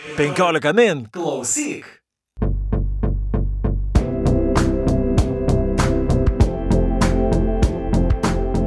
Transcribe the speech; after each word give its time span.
15 0.00 0.72
min 0.72 1.08
klausyk. 1.12 1.84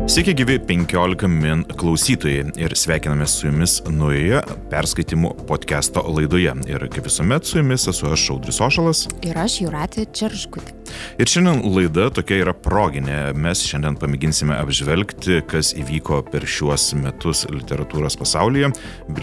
Sveiki 0.08 0.34
gyvi 0.34 0.60
15 0.60 1.28
min 1.28 1.64
klausytojai 1.64 2.52
ir 2.62 2.76
sveikiname 2.78 3.26
su 3.26 3.48
jumis 3.48 3.80
naujoje 3.90 4.44
perskaitimų 4.70 5.34
podcast'o 5.50 6.06
laidoje. 6.06 6.54
Ir 6.70 6.86
kaip 6.94 7.10
visuomet 7.10 7.50
su 7.50 7.58
jumis 7.64 7.88
esu 7.90 8.14
aš 8.14 8.28
Šaudris 8.30 8.62
Ošalas. 8.62 9.08
Ir 9.26 9.42
aš 9.42 9.58
Juratė 9.66 10.06
Čerškutė. 10.14 10.83
Ir 11.22 11.30
šiandien 11.30 11.62
laida 11.76 12.10
tokia 12.14 12.40
yra 12.44 12.54
proginė. 12.58 13.34
Mes 13.38 13.64
šiandien 13.66 13.98
pamėginsime 14.00 14.56
apžvelgti, 14.58 15.42
kas 15.50 15.74
įvyko 15.78 16.22
per 16.30 16.48
šiuos 16.50 16.92
metus 17.00 17.46
literatūros 17.52 18.18
pasaulyje, 18.20 18.74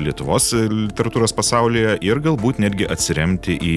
Lietuvos 0.01 0.51
literatūros 0.55 1.35
pasaulyje 1.37 1.97
ir 2.07 2.21
galbūt 2.25 2.61
netgi 2.63 2.87
atsiremti 2.89 3.57
į, 3.61 3.75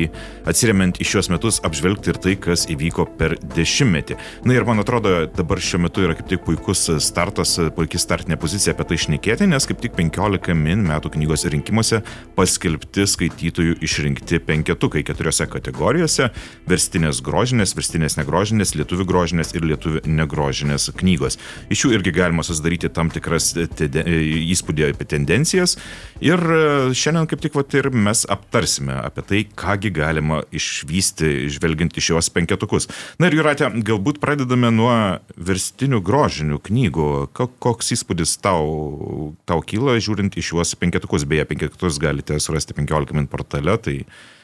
atsiremiant 0.50 1.00
į 1.02 1.08
šiuos 1.10 1.30
metus, 1.34 1.60
apžvelgti 1.66 2.14
ir 2.14 2.20
tai, 2.24 2.36
kas 2.40 2.66
įvyko 2.72 3.06
per 3.20 3.36
dešimtmetį. 3.56 4.18
Na 4.48 4.56
ir 4.56 4.66
man 4.68 4.82
atrodo, 4.84 5.14
dabar 5.36 5.62
šiuo 5.64 5.84
metu 5.84 6.06
yra 6.06 6.16
kaip 6.18 6.30
tik 6.32 6.46
puikus 6.48 6.86
startas, 7.04 7.56
puikiai 7.76 8.02
startinė 8.02 8.38
pozicija 8.40 8.76
apie 8.76 8.88
tai 8.90 9.00
išnekėti, 9.00 9.50
nes 9.52 9.68
kaip 9.70 9.82
tik 9.84 9.98
15 10.00 10.56
min 10.58 10.86
metų 10.88 11.14
knygos 11.18 11.46
rinkimuose 11.52 12.02
paskelbti 12.38 13.08
skaitytojų 13.10 13.78
išrinkti 13.84 14.40
penketukai 14.44 15.04
keturiose 15.06 15.48
kategorijose- 15.52 16.30
verstinės 16.72 17.22
grožinės, 17.26 17.76
verstinės 17.84 18.16
negrožinės, 18.20 18.74
lietuvių 18.80 19.06
grožinės 19.10 19.52
ir 19.58 19.66
lietuvių 19.68 20.04
negrožinės 20.08 20.90
knygos. 21.00 21.38
Iš 21.74 21.86
jų 21.86 21.94
irgi 21.98 22.14
galima 22.16 22.46
susidaryti 22.46 22.92
tam 22.94 23.12
tikras 23.12 23.52
įspūdį 23.58 24.88
apie 24.92 25.08
tendencijas. 25.12 25.76
Ir 26.24 26.40
e, 26.40 26.94
šiandien 26.96 27.28
kaip 27.28 27.44
tik 27.44 27.58
vat, 27.58 27.74
ir 27.76 27.90
mes 27.92 28.24
aptarsime 28.32 28.96
apie 29.02 29.26
tai, 29.28 29.42
kągi 29.60 29.92
galima 29.96 30.42
išvysti, 30.56 31.50
žvelgiant 31.52 31.98
į 31.98 32.06
šios 32.08 32.32
penketukus. 32.34 32.88
Na 33.20 33.28
ir 33.28 33.38
Juratė, 33.40 33.70
galbūt 33.84 34.22
pradedame 34.24 34.72
nuo 34.74 34.94
verstinių 35.36 36.00
grožinių 36.06 36.62
knygų. 36.64 37.10
Koks 37.36 37.92
įspūdis 37.98 38.38
tau, 38.44 39.34
tau 39.50 39.60
kyla, 39.66 40.00
žiūrint 40.04 40.40
į 40.40 40.46
šiuos 40.52 40.76
penketukus? 40.80 41.28
Beje, 41.28 41.48
penketukus 41.52 42.00
galite 42.02 42.40
surasti 42.44 42.78
15 42.78 43.18
min 43.18 43.28
portale, 43.32 43.76
tai 43.84 43.98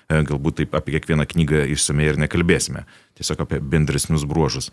galbūt 0.09 0.61
taip 0.61 0.75
apie 0.77 0.97
kiekvieną 0.97 1.27
knygą 1.29 1.63
išsamei 1.75 2.09
ir 2.09 2.19
nekalbėsime, 2.21 2.85
tiesiog 3.19 3.45
apie 3.45 3.59
bendresnius 3.61 4.25
bruožus. 4.29 4.71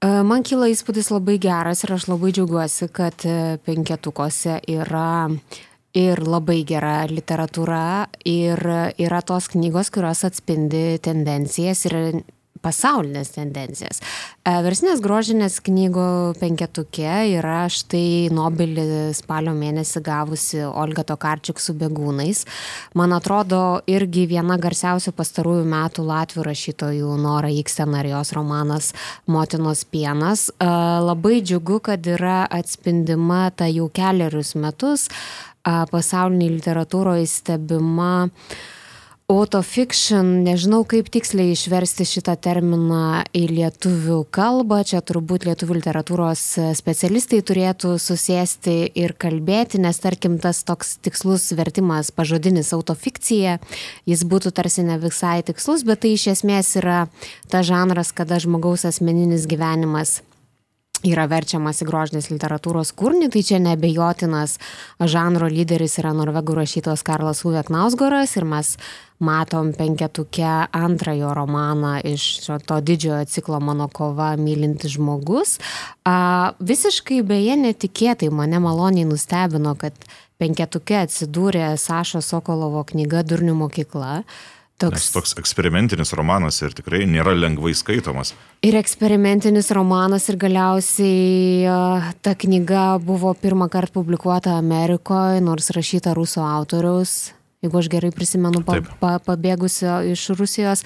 E, 0.00 0.08
man 0.26 0.44
kyla 0.46 0.70
įspūdis 0.72 1.12
labai 1.12 1.38
geras 1.42 1.84
ir 1.84 1.94
aš 1.96 2.08
labai 2.10 2.32
džiaugiuosi, 2.34 2.88
kad 2.94 3.26
e, 3.28 3.58
penketukose 3.64 4.60
yra 4.72 5.28
ir 5.94 6.22
labai 6.26 6.62
gera 6.66 7.04
literatūra 7.10 8.08
ir 8.26 8.60
yra 8.98 9.20
tos 9.22 9.50
knygos, 9.52 9.92
kurios 9.94 10.24
atspindi 10.26 10.98
tendencijas 11.04 11.84
ir 11.90 11.98
pasaulinės 12.62 13.32
tendencijas. 13.34 14.00
E, 14.44 14.52
Versinės 14.64 15.02
grožinės 15.04 15.58
knygų 15.64 16.06
penketukė 16.40 17.36
yra 17.38 17.64
štai 17.72 18.30
Nobelį 18.34 19.14
spalio 19.16 19.54
mėnesį 19.56 20.02
gavusi 20.04 20.62
Olga 20.68 21.04
Tokarčiuk 21.08 21.62
su 21.62 21.74
begūnais. 21.78 22.44
Man 22.98 23.16
atrodo, 23.16 23.80
irgi 23.90 24.26
viena 24.30 24.58
garsiausių 24.60 25.14
pastarųjų 25.16 25.64
metų 25.70 26.06
latvių 26.08 26.46
rašytojų 26.48 27.16
Nora 27.20 27.50
Iksten 27.54 27.96
ar 27.98 28.08
jos 28.10 28.34
romanas 28.36 28.92
Motinos 29.26 29.84
pienas. 29.88 30.48
E, 30.58 30.70
labai 31.08 31.40
džiugu, 31.42 31.80
kad 31.90 32.06
yra 32.06 32.44
atspindima 32.50 33.48
ta 33.56 33.68
jau 33.70 33.90
keliarius 33.92 34.54
metus 34.54 35.08
pasauliniai 35.64 36.58
literatūroje 36.58 37.24
stebima 37.24 38.26
uh, 38.26 38.56
Autofiction, 39.24 40.42
nežinau 40.44 40.82
kaip 40.84 41.06
tiksliai 41.08 41.54
išversti 41.54 42.04
šitą 42.04 42.34
terminą 42.44 43.22
į 43.32 43.46
lietuvių 43.54 44.18
kalbą, 44.28 44.82
čia 44.84 45.00
turbūt 45.00 45.46
lietuvių 45.48 45.78
literatūros 45.78 46.42
specialistai 46.76 47.38
turėtų 47.40 47.94
susėsti 47.96 48.74
ir 48.92 49.14
kalbėti, 49.16 49.80
nes 49.80 50.02
tarkim 50.02 50.36
tas 50.44 50.60
toks 50.68 50.98
tikslus 51.00 51.48
vertimas 51.56 52.12
pažodinis 52.12 52.74
autofikcija, 52.76 53.56
jis 54.04 54.26
būtų 54.28 54.52
tarsi 54.60 54.84
ne 54.84 55.00
visai 55.00 55.38
tikslus, 55.40 55.88
bet 55.88 56.04
tai 56.04 56.12
iš 56.18 56.28
esmės 56.34 56.74
yra 56.82 57.06
ta 57.48 57.64
žanras, 57.64 58.12
kada 58.12 58.36
žmogaus 58.44 58.84
asmeninis 58.84 59.48
gyvenimas 59.48 60.18
yra 61.04 61.26
verčiamas 61.30 61.82
į 61.84 61.88
grožinės 61.88 62.30
literatūros 62.32 62.92
kūrinį, 62.96 63.30
tai 63.34 63.42
čia 63.46 63.60
nebejotinas 63.62 64.58
žanro 65.00 65.48
lyderis 65.52 65.98
yra 66.02 66.14
norvegų 66.16 66.56
rašytojas 66.62 67.04
Karlas 67.06 67.44
Uwe 67.44 67.62
Knausgoras 67.66 68.36
ir 68.38 68.46
mes 68.48 68.74
matom 69.24 69.72
penketuke 69.76 70.48
antrąjo 70.74 71.34
romaną 71.36 71.98
iš 72.04 72.46
to 72.66 72.80
didžiojo 72.80 73.24
ciklo 73.30 73.60
Mano 73.60 73.88
kova 73.88 74.34
mylintis 74.36 74.96
žmogus. 74.96 75.58
A, 76.04 76.52
visiškai 76.58 77.22
beje 77.22 77.56
netikėtai 77.60 78.30
mane 78.30 78.60
maloniai 78.60 79.06
nustebino, 79.08 79.76
kad 79.78 79.94
penketuke 80.42 80.98
atsidūrė 81.04 81.74
Sašo 81.80 82.20
Sokolovo 82.24 82.84
knyga 82.84 83.22
Durnių 83.22 83.54
mokykla. 83.64 84.24
Toks, 84.74 84.96
Nes 84.96 85.12
toks 85.14 85.36
eksperimentinis 85.38 86.10
romanas 86.18 86.58
ir 86.66 86.72
tikrai 86.74 87.04
nėra 87.06 87.30
lengvai 87.38 87.70
skaitomas. 87.78 88.32
Ir 88.66 88.74
eksperimentinis 88.74 89.70
romanas 89.76 90.26
ir 90.32 90.38
galiausiai 90.42 91.70
ta 92.26 92.34
knyga 92.34 92.98
buvo 92.98 93.36
pirmą 93.38 93.70
kartą 93.70 94.00
publikuota 94.00 94.56
Amerikoje, 94.58 95.38
nors 95.46 95.70
rašyta 95.76 96.16
rusų 96.18 96.42
autoriaus 96.42 97.14
jeigu 97.64 97.80
aš 97.80 97.88
gerai 97.92 98.12
prisimenu, 98.14 98.60
pa, 98.66 98.80
pa, 99.00 99.16
pabėgusio 99.24 100.02
iš 100.12 100.28
Rusijos. 100.36 100.84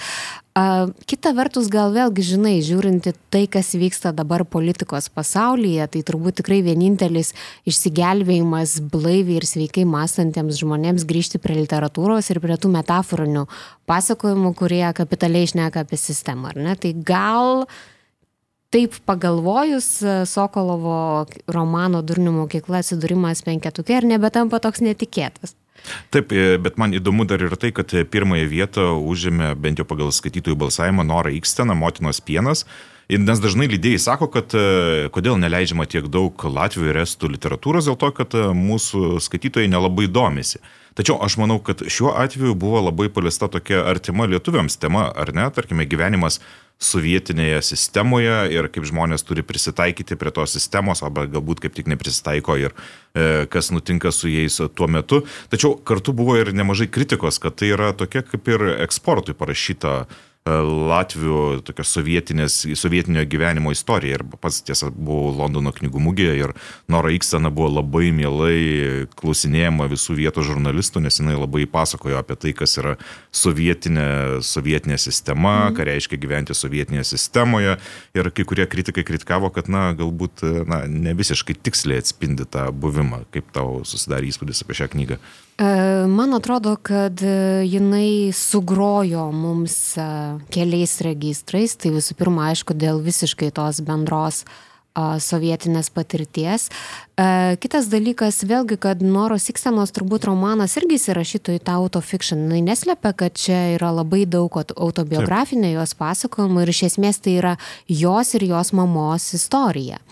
A, 0.59 0.87
kita 1.11 1.33
vertus, 1.37 1.69
gal 1.71 1.93
vėlgi, 1.94 2.25
žinai, 2.33 2.55
žiūrinti 2.66 3.12
tai, 3.33 3.44
kas 3.50 3.75
vyksta 3.78 4.12
dabar 4.16 4.43
politikos 4.49 5.11
pasaulyje, 5.15 5.87
tai 5.93 6.03
turbūt 6.06 6.41
tikrai 6.41 6.61
vienintelis 6.67 7.34
išsigelbėjimas 7.69 8.78
blaiviai 8.93 9.38
ir 9.38 9.47
sveikai 9.47 9.84
mąstantiems 9.88 10.59
žmonėms 10.62 11.06
grįžti 11.09 11.43
prie 11.43 11.61
literatūros 11.61 12.31
ir 12.33 12.43
prie 12.43 12.59
tų 12.59 12.72
metaforinių 12.75 13.47
pasakojimų, 13.91 14.55
kurie 14.59 14.83
kapitaliai 14.99 15.47
išneka 15.47 15.87
apie 15.87 16.00
sistemą, 16.00 16.55
ar 16.55 16.61
ne? 16.65 16.75
Tai 16.81 16.94
gal 17.06 17.69
taip 18.75 18.99
pagalvojus, 19.09 19.87
Sokolovo 20.28 21.27
romano 21.49 22.03
Durnių 22.05 22.34
mokykla 22.43 22.83
atsidūrimas 22.83 23.47
penketukė 23.47 24.03
ir 24.03 24.11
nebetampa 24.11 24.61
toks 24.65 24.83
netikėtas. 24.84 25.55
Taip, 26.15 26.33
e, 26.33 26.59
bet 26.61 26.78
man 26.81 26.94
įdomu 26.97 27.27
dar 27.28 27.43
ir 27.44 27.56
tai, 27.61 27.72
kad 27.77 27.93
pirmąją 28.12 28.47
vietą 28.50 28.87
užėmė 29.00 29.55
bent 29.61 29.81
jau 29.81 29.89
pagal 29.89 30.12
skaitytojų 30.15 30.59
balsavimą 30.61 31.06
Nora 31.06 31.33
Ikstena, 31.34 31.77
motinos 31.78 32.21
pienas. 32.25 32.66
Nes 33.09 33.41
dažnai 33.41 33.71
lydėjai 33.72 34.00
sako, 34.05 34.27
kad 34.28 34.53
e, 34.53 35.09
kodėl 35.15 35.38
neleidžiama 35.41 35.87
tiek 35.88 36.11
daug 36.12 36.37
latvių 36.44 36.91
ir 36.91 36.99
estų 37.06 37.31
literatūros, 37.38 37.88
dėl 37.88 37.97
to, 37.97 38.11
kad 38.12 38.37
e, 38.37 38.50
mūsų 38.53 39.17
skaitytojai 39.25 39.71
nelabai 39.72 40.11
domisi. 40.12 40.61
Tačiau 40.99 41.17
aš 41.25 41.38
manau, 41.41 41.56
kad 41.65 41.81
šiuo 41.88 42.12
atveju 42.21 42.53
buvo 42.59 42.83
labai 42.84 43.09
paliesta 43.09 43.49
tokia 43.49 43.81
artima 43.88 44.27
lietuviams 44.28 44.77
tema, 44.77 45.06
ar 45.17 45.33
ne, 45.33 45.47
tarkime, 45.56 45.88
gyvenimas 45.88 46.43
sovietinėje 46.78 47.61
sistemoje 47.72 48.37
ir 48.55 48.69
kaip 48.71 48.87
žmonės 48.87 49.27
turi 49.27 49.43
prisitaikyti 49.47 50.19
prie 50.19 50.33
tos 50.34 50.55
sistemos, 50.55 51.03
arba 51.03 51.27
galbūt 51.27 51.65
kaip 51.65 51.75
tik 51.75 51.91
neprisitaiko 51.91 52.59
ir 52.61 52.75
e, 53.15 53.47
kas 53.50 53.72
nutinka 53.75 54.12
su 54.15 54.31
jais 54.31 54.61
tuo 54.78 54.87
metu. 54.87 55.25
Tačiau 55.50 55.75
kartu 55.83 56.15
buvo 56.15 56.38
ir 56.38 56.55
nemažai 56.55 56.87
kritikos, 56.87 57.43
kad 57.43 57.59
tai 57.59 57.72
yra 57.75 57.91
tokia 57.99 58.22
kaip 58.22 58.55
ir 58.55 58.67
eksportui 58.87 59.34
parašyta 59.38 60.05
E, 60.05 60.28
Latvių 60.91 61.60
tokios 61.66 61.92
sovietinio 61.92 63.25
gyvenimo 63.28 63.72
istorija. 63.75 64.19
Ir 64.19 64.25
pats 64.41 64.60
tiesa 64.66 64.91
buvau 64.94 65.32
Londono 65.36 65.72
knygų 65.75 66.03
mugėje 66.03 66.36
ir 66.41 66.54
Nora 66.91 67.12
Ikstena 67.14 67.50
buvo 67.54 67.70
labai 67.78 68.10
mielai 68.14 69.06
klausinėjama 69.19 69.88
visų 69.92 70.19
vietos 70.19 70.48
žurnalistų, 70.48 71.03
nes 71.04 71.20
jinai 71.20 71.37
labai 71.38 71.66
pasakojo 71.70 72.20
apie 72.20 72.38
tai, 72.41 72.54
kas 72.56 72.78
yra 72.81 72.96
sovietinė, 73.34 74.40
sovietinė 74.44 74.99
sistema, 75.00 75.56
mm. 75.69 75.78
ką 75.78 75.88
reiškia 75.90 76.20
gyventi 76.20 76.56
sovietinėje 76.56 77.08
sistemoje. 77.12 77.76
Ir 78.17 78.31
kai 78.34 78.46
kurie 78.49 78.69
kritikai 78.70 79.05
kritikavo, 79.06 79.52
kad, 79.55 79.70
na, 79.73 79.90
galbūt 79.99 80.44
na, 80.69 80.84
ne 80.88 81.17
visiškai 81.19 81.58
tiksliai 81.62 82.02
atspindi 82.02 82.49
tą 82.49 82.69
buvimą. 82.73 83.25
Kaip 83.34 83.52
tau 83.55 83.82
susidarė 83.88 84.32
įspūdis 84.32 84.64
apie 84.64 84.81
šią 84.81 84.90
knygą? 84.94 85.20
E, 85.58 86.06
man 86.06 86.34
atrodo, 86.34 86.76
kad 86.76 87.23
e, 87.23 87.64
jinai 87.67 88.31
sugrojo 88.32 89.32
mums 89.32 89.96
e, 89.99 90.38
keliais 90.55 90.99
registrais. 91.05 91.76
Tai 91.79 91.96
visų 91.99 92.17
pirma, 92.19 92.50
aišku, 92.52 92.76
dėl 92.79 93.02
visiškai 93.05 93.52
tos 93.55 93.82
bendros 93.85 94.44
sovietinės 94.99 95.90
patirties. 95.94 96.69
Kitas 97.62 97.88
dalykas, 97.90 98.40
vėlgi, 98.46 98.79
kad 98.82 99.02
Noros 99.02 99.49
Iksenos 99.50 99.93
turbūt 99.94 100.26
romanas 100.29 100.76
irgi 100.79 100.99
įsirašytų 100.99 101.58
į 101.58 101.62
tą 101.67 101.76
autofiction. 101.79 102.44
Jis 102.50 102.64
neslepia, 102.67 103.12
kad 103.14 103.38
čia 103.38 103.61
yra 103.76 103.93
labai 103.94 104.25
daug 104.26 104.58
autobiografinė 104.58 105.75
jos 105.76 105.94
pasakojimų 105.99 106.64
ir 106.64 106.75
iš 106.75 106.85
esmės 106.93 107.23
tai 107.23 107.38
yra 107.38 107.56
jos 107.87 108.35
ir 108.38 108.49
jos 108.50 108.75
mamos 108.75 109.32
istorija. 109.38 110.02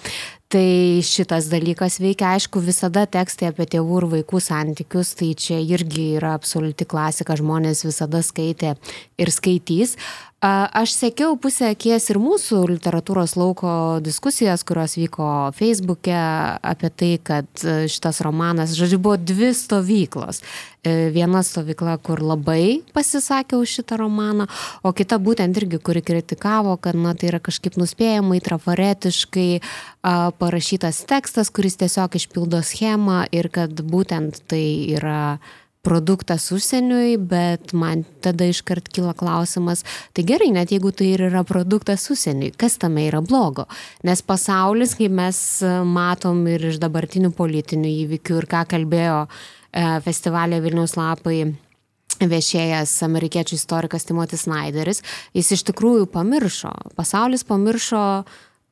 Tai 0.46 1.02
šitas 1.02 1.48
dalykas 1.50 1.96
veikia, 1.98 2.28
aišku, 2.37 2.60
visada 2.62 3.02
tekstai 3.10 3.48
apie 3.50 3.64
tėvų 3.66 3.96
ir 3.98 4.04
vaikų 4.12 4.38
santykius, 4.44 5.10
tai 5.19 5.32
čia 5.34 5.58
irgi 5.58 6.12
yra 6.20 6.37
absoliuti 6.38 6.87
klasika, 6.87 7.34
žmonės 7.34 7.82
visada 7.82 8.20
skaitė 8.22 8.76
ir 9.19 9.32
skaitys. 9.34 9.96
Aš 10.44 10.93
sekiau 10.93 11.33
pusę 11.41 11.71
akies 11.73 12.11
ir 12.12 12.19
mūsų 12.21 12.59
literatūros 12.69 13.38
lauko 13.41 13.71
diskusijas, 14.05 14.67
kurios 14.69 14.99
vyko 15.00 15.29
Facebook'e 15.56 16.19
apie 16.61 16.91
tai, 16.93 17.09
kad 17.25 17.49
e, 17.65 17.88
šitas 17.88 18.21
romanas, 18.21 18.75
žodžiu, 18.77 19.00
buvo 19.00 19.17
dvi 19.17 19.55
stovyklos. 19.56 20.43
E, 20.85 21.09
viena 21.17 21.41
stovykla, 21.41 21.97
kur 22.05 22.21
labai 22.21 22.85
pasisakė 22.93 23.56
už 23.56 23.79
šitą 23.81 23.97
romaną, 24.05 24.44
o 24.85 24.93
kita 24.93 25.17
būtent 25.17 25.56
irgi, 25.56 25.81
kuri 25.81 26.05
kritikavo, 26.05 26.77
kad 26.85 27.00
na, 27.00 27.17
tai 27.17 27.33
yra 27.33 27.41
kažkaip 27.41 27.81
nuspėjamai, 27.81 28.44
trafaretiškai 28.44 29.50
parašytas 30.37 31.06
tekstas, 31.09 31.49
kuris 31.49 31.81
tiesiog 31.81 32.21
išpildo 32.21 32.61
schemą 32.61 33.25
ir 33.33 33.49
kad 33.49 33.73
būtent 33.73 34.44
tai 34.53 34.67
yra 35.00 35.38
produktas 35.87 36.49
užsieniui, 36.55 37.17
bet 37.31 37.75
man 37.77 38.03
tada 38.25 38.49
iškart 38.50 38.91
kyla 38.94 39.15
klausimas, 39.19 39.85
tai 40.17 40.27
gerai, 40.27 40.50
net 40.55 40.75
jeigu 40.75 40.91
tai 40.97 41.12
ir 41.15 41.27
yra 41.29 41.44
produktas 41.47 42.09
užsieniui, 42.12 42.55
kas 42.59 42.81
tame 42.83 43.06
yra 43.06 43.23
blogo? 43.25 43.69
Nes 44.06 44.25
pasaulis, 44.27 44.97
kaip 44.99 45.15
mes 45.15 45.38
matom 45.87 46.43
ir 46.50 46.73
iš 46.73 46.81
dabartinių 46.83 47.31
politinių 47.37 47.93
įvykių 48.06 48.41
ir 48.43 48.50
ką 48.50 48.65
kalbėjo 48.75 49.23
e, 49.27 49.87
festivalė 50.06 50.61
Vilnius 50.65 50.99
lapai 50.99 51.44
viešėjęs 52.25 52.93
amerikiečių 53.05 53.56
istorikas 53.59 54.06
Timotis 54.09 54.47
Snyderis, 54.47 55.03
jis 55.37 55.53
iš 55.56 55.67
tikrųjų 55.71 56.09
pamiršo, 56.12 56.73
pasaulis 56.97 57.44
pamiršo 57.44 58.03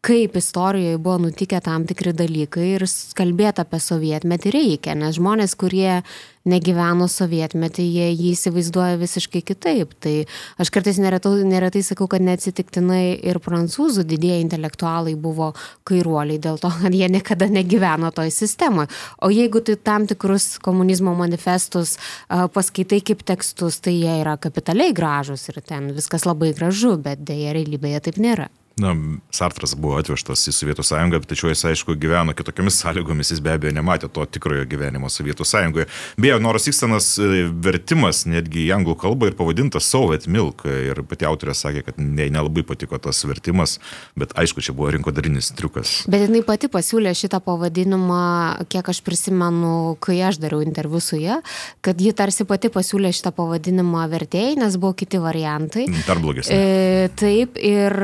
kaip 0.04 0.36
istorijoje 0.36 0.98
buvo 0.98 1.18
nutikę 1.18 1.60
tam 1.64 1.86
tikri 1.88 2.12
dalykai 2.12 2.74
ir 2.74 2.84
kalbėti 3.16 3.62
apie 3.62 3.80
sovietmetį 3.80 4.52
reikia, 4.52 4.94
nes 4.98 5.16
žmonės, 5.16 5.54
kurie 5.56 6.02
negyveno 6.44 7.06
sovietmetį, 7.08 7.84
jie 7.88 8.08
jį 8.12 8.32
įsivaizduoja 8.34 8.98
visiškai 9.00 9.40
kitaip. 9.48 9.94
Tai 10.04 10.12
aš 10.60 10.70
kartais 10.74 10.98
neretai, 11.00 11.38
neretai 11.48 11.80
sakau, 11.86 12.04
kad 12.12 12.24
neatsitiktinai 12.24 13.14
ir 13.24 13.40
prancūzų 13.44 14.04
didieji 14.10 14.44
intelektualai 14.44 15.14
buvo 15.20 15.54
kairuoliai 15.88 16.42
dėl 16.44 16.60
to, 16.60 16.68
kad 16.82 16.92
jie 16.92 17.08
niekada 17.08 17.48
negyveno 17.48 18.12
toj 18.12 18.32
sistemoje. 18.34 18.90
O 19.24 19.30
jeigu 19.32 19.62
tai 19.64 19.78
tam 19.80 20.04
tikrus 20.10 20.58
komunizmo 20.64 21.14
manifestus 21.16 21.96
paskaitai 22.28 23.00
kaip 23.00 23.24
tekstus, 23.24 23.80
tai 23.80 23.96
jie 23.96 24.18
yra 24.20 24.36
kapitaliai 24.36 24.92
gražus 24.92 25.48
ir 25.48 25.62
ten 25.64 25.94
viskas 25.96 26.28
labai 26.28 26.52
gražu, 26.52 26.98
bet 27.00 27.24
dėja 27.24 27.56
realybėje 27.56 28.04
taip 28.10 28.20
nėra. 28.20 28.50
Na, 28.74 28.90
Sartras 29.30 29.76
buvo 29.78 30.00
atvežtas 30.00 30.40
į 30.50 30.52
Sovietų 30.54 30.82
sąjungą, 30.82 31.20
tačiau 31.30 31.52
jis, 31.52 31.60
aišku, 31.68 31.94
gyveno 32.00 32.32
kitokiamis 32.34 32.80
sąlygomis, 32.82 33.28
jis 33.30 33.42
be 33.44 33.52
abejo 33.54 33.70
nematė 33.76 34.08
to 34.10 34.24
tikrojo 34.26 34.64
gyvenimo 34.66 35.06
Sovietų 35.12 35.46
sąjungoje. 35.46 35.86
Beje, 36.18 36.38
Noras 36.42 36.66
Ikstenas 36.66 37.12
e, 37.22 37.44
vertimas 37.62 38.24
netgi 38.26 38.64
į 38.64 38.72
anglų 38.74 38.96
kalbą 38.98 39.28
ir 39.30 39.36
pavadintas 39.38 39.86
Soviet 39.86 40.26
Milk 40.26 40.64
ir 40.66 41.04
pati 41.06 41.28
autorė 41.28 41.54
sakė, 41.54 41.84
kad 41.86 42.00
ne, 42.02 42.26
nelabai 42.34 42.64
patiko 42.66 42.98
tas 42.98 43.22
vertimas, 43.28 43.76
bet 44.18 44.34
aišku, 44.42 44.64
čia 44.64 44.74
buvo 44.74 44.90
rinkodarinis 44.96 45.52
triukas. 45.54 45.94
Bet 46.10 46.26
jinai 46.26 46.42
pati 46.42 46.66
pasiūlė 46.72 47.14
šitą 47.14 47.38
pavadinimą, 47.46 48.66
kiek 48.74 48.90
aš 48.90 49.04
prisimenu, 49.06 49.94
kai 50.02 50.18
aš 50.32 50.42
dariau 50.42 50.66
interviu 50.66 50.98
su 50.98 51.20
ją, 51.22 51.38
kad 51.78 52.02
ji 52.02 52.10
tarsi 52.10 52.42
pati 52.50 52.72
pasiūlė 52.74 53.14
šitą 53.14 53.30
pavadinimą 53.38 54.08
vertėjai, 54.18 54.58
nes 54.64 54.80
buvo 54.82 54.98
kiti 54.98 55.22
variantai. 55.22 55.86
Dar 56.08 56.18
blogesni. 56.18 56.58
E, 56.58 57.14
taip, 57.22 57.54
ir 57.62 58.00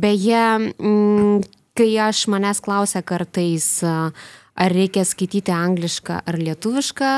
beje, 0.00 0.72
mm, 0.78 1.44
kai 1.78 1.92
aš 2.08 2.26
manęs 2.32 2.62
klausia 2.64 3.02
kartais, 3.06 3.68
ar 3.84 4.74
reikia 4.74 5.04
skaityti 5.06 5.54
anglišką 5.54 6.22
ar 6.26 6.38
lietuvišką, 6.40 7.12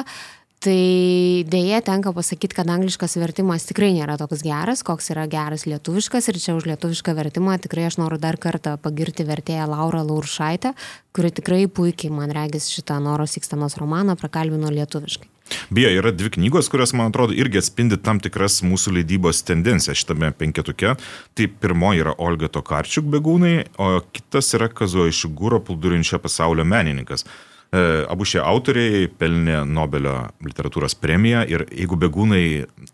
tai 0.61 1.44
dėje 1.49 1.79
tenka 1.87 2.12
pasakyti, 2.12 2.59
kad 2.59 2.69
angliškas 2.69 3.17
vertimas 3.17 3.65
tikrai 3.69 3.94
nėra 3.97 4.19
toks 4.21 4.43
geras, 4.44 4.85
koks 4.85 5.09
yra 5.15 5.25
geras 5.31 5.65
lietuviškas. 5.65 6.29
Ir 6.29 6.41
čia 6.43 6.56
už 6.59 6.69
lietuvišką 6.69 7.15
vertimą 7.17 7.56
tikrai 7.65 7.87
aš 7.88 7.97
noriu 8.03 8.21
dar 8.21 8.37
kartą 8.41 8.77
pagirti 8.81 9.25
vertėją 9.25 9.71
Laurą 9.73 10.05
Lauršaitę, 10.05 10.75
kuri 11.17 11.32
tikrai 11.32 11.65
puikiai, 11.65 12.12
man 12.12 12.35
regis, 12.37 12.69
šitą 12.69 13.00
Noros 13.00 13.38
Ikstenos 13.41 13.81
romaną 13.81 14.19
prakalbino 14.21 14.69
lietuviškai. 14.75 15.39
Beje, 15.70 15.93
yra 15.99 16.12
dvi 16.14 16.32
knygos, 16.37 16.70
kurios, 16.73 16.94
man 16.97 17.11
atrodo, 17.11 17.35
irgi 17.37 17.61
atspindi 17.61 17.99
tam 18.00 18.20
tikras 18.23 18.61
mūsų 18.67 18.97
leidybos 18.99 19.44
tendencijas 19.49 20.00
šitame 20.02 20.32
penketuke. 20.37 20.97
Tai 21.35 21.50
pirmoji 21.62 22.05
yra 22.05 22.17
Olga 22.19 22.50
Tokarčiuk 22.52 23.08
begūnai, 23.11 23.55
o 23.79 23.93
kitas 24.14 24.52
yra 24.58 24.70
Kazo 24.73 25.08
Išigūro 25.11 25.62
plūdurinčio 25.67 26.20
pasaulio 26.23 26.67
menininkas. 26.69 27.26
E, 27.70 27.81
abu 28.11 28.26
šie 28.26 28.41
autoriai 28.43 29.05
pelnė 29.14 29.61
Nobelio 29.70 30.14
literatūros 30.43 30.97
premiją 30.99 31.44
ir 31.47 31.69
jeigu 31.70 31.99
begūnai 32.03 32.44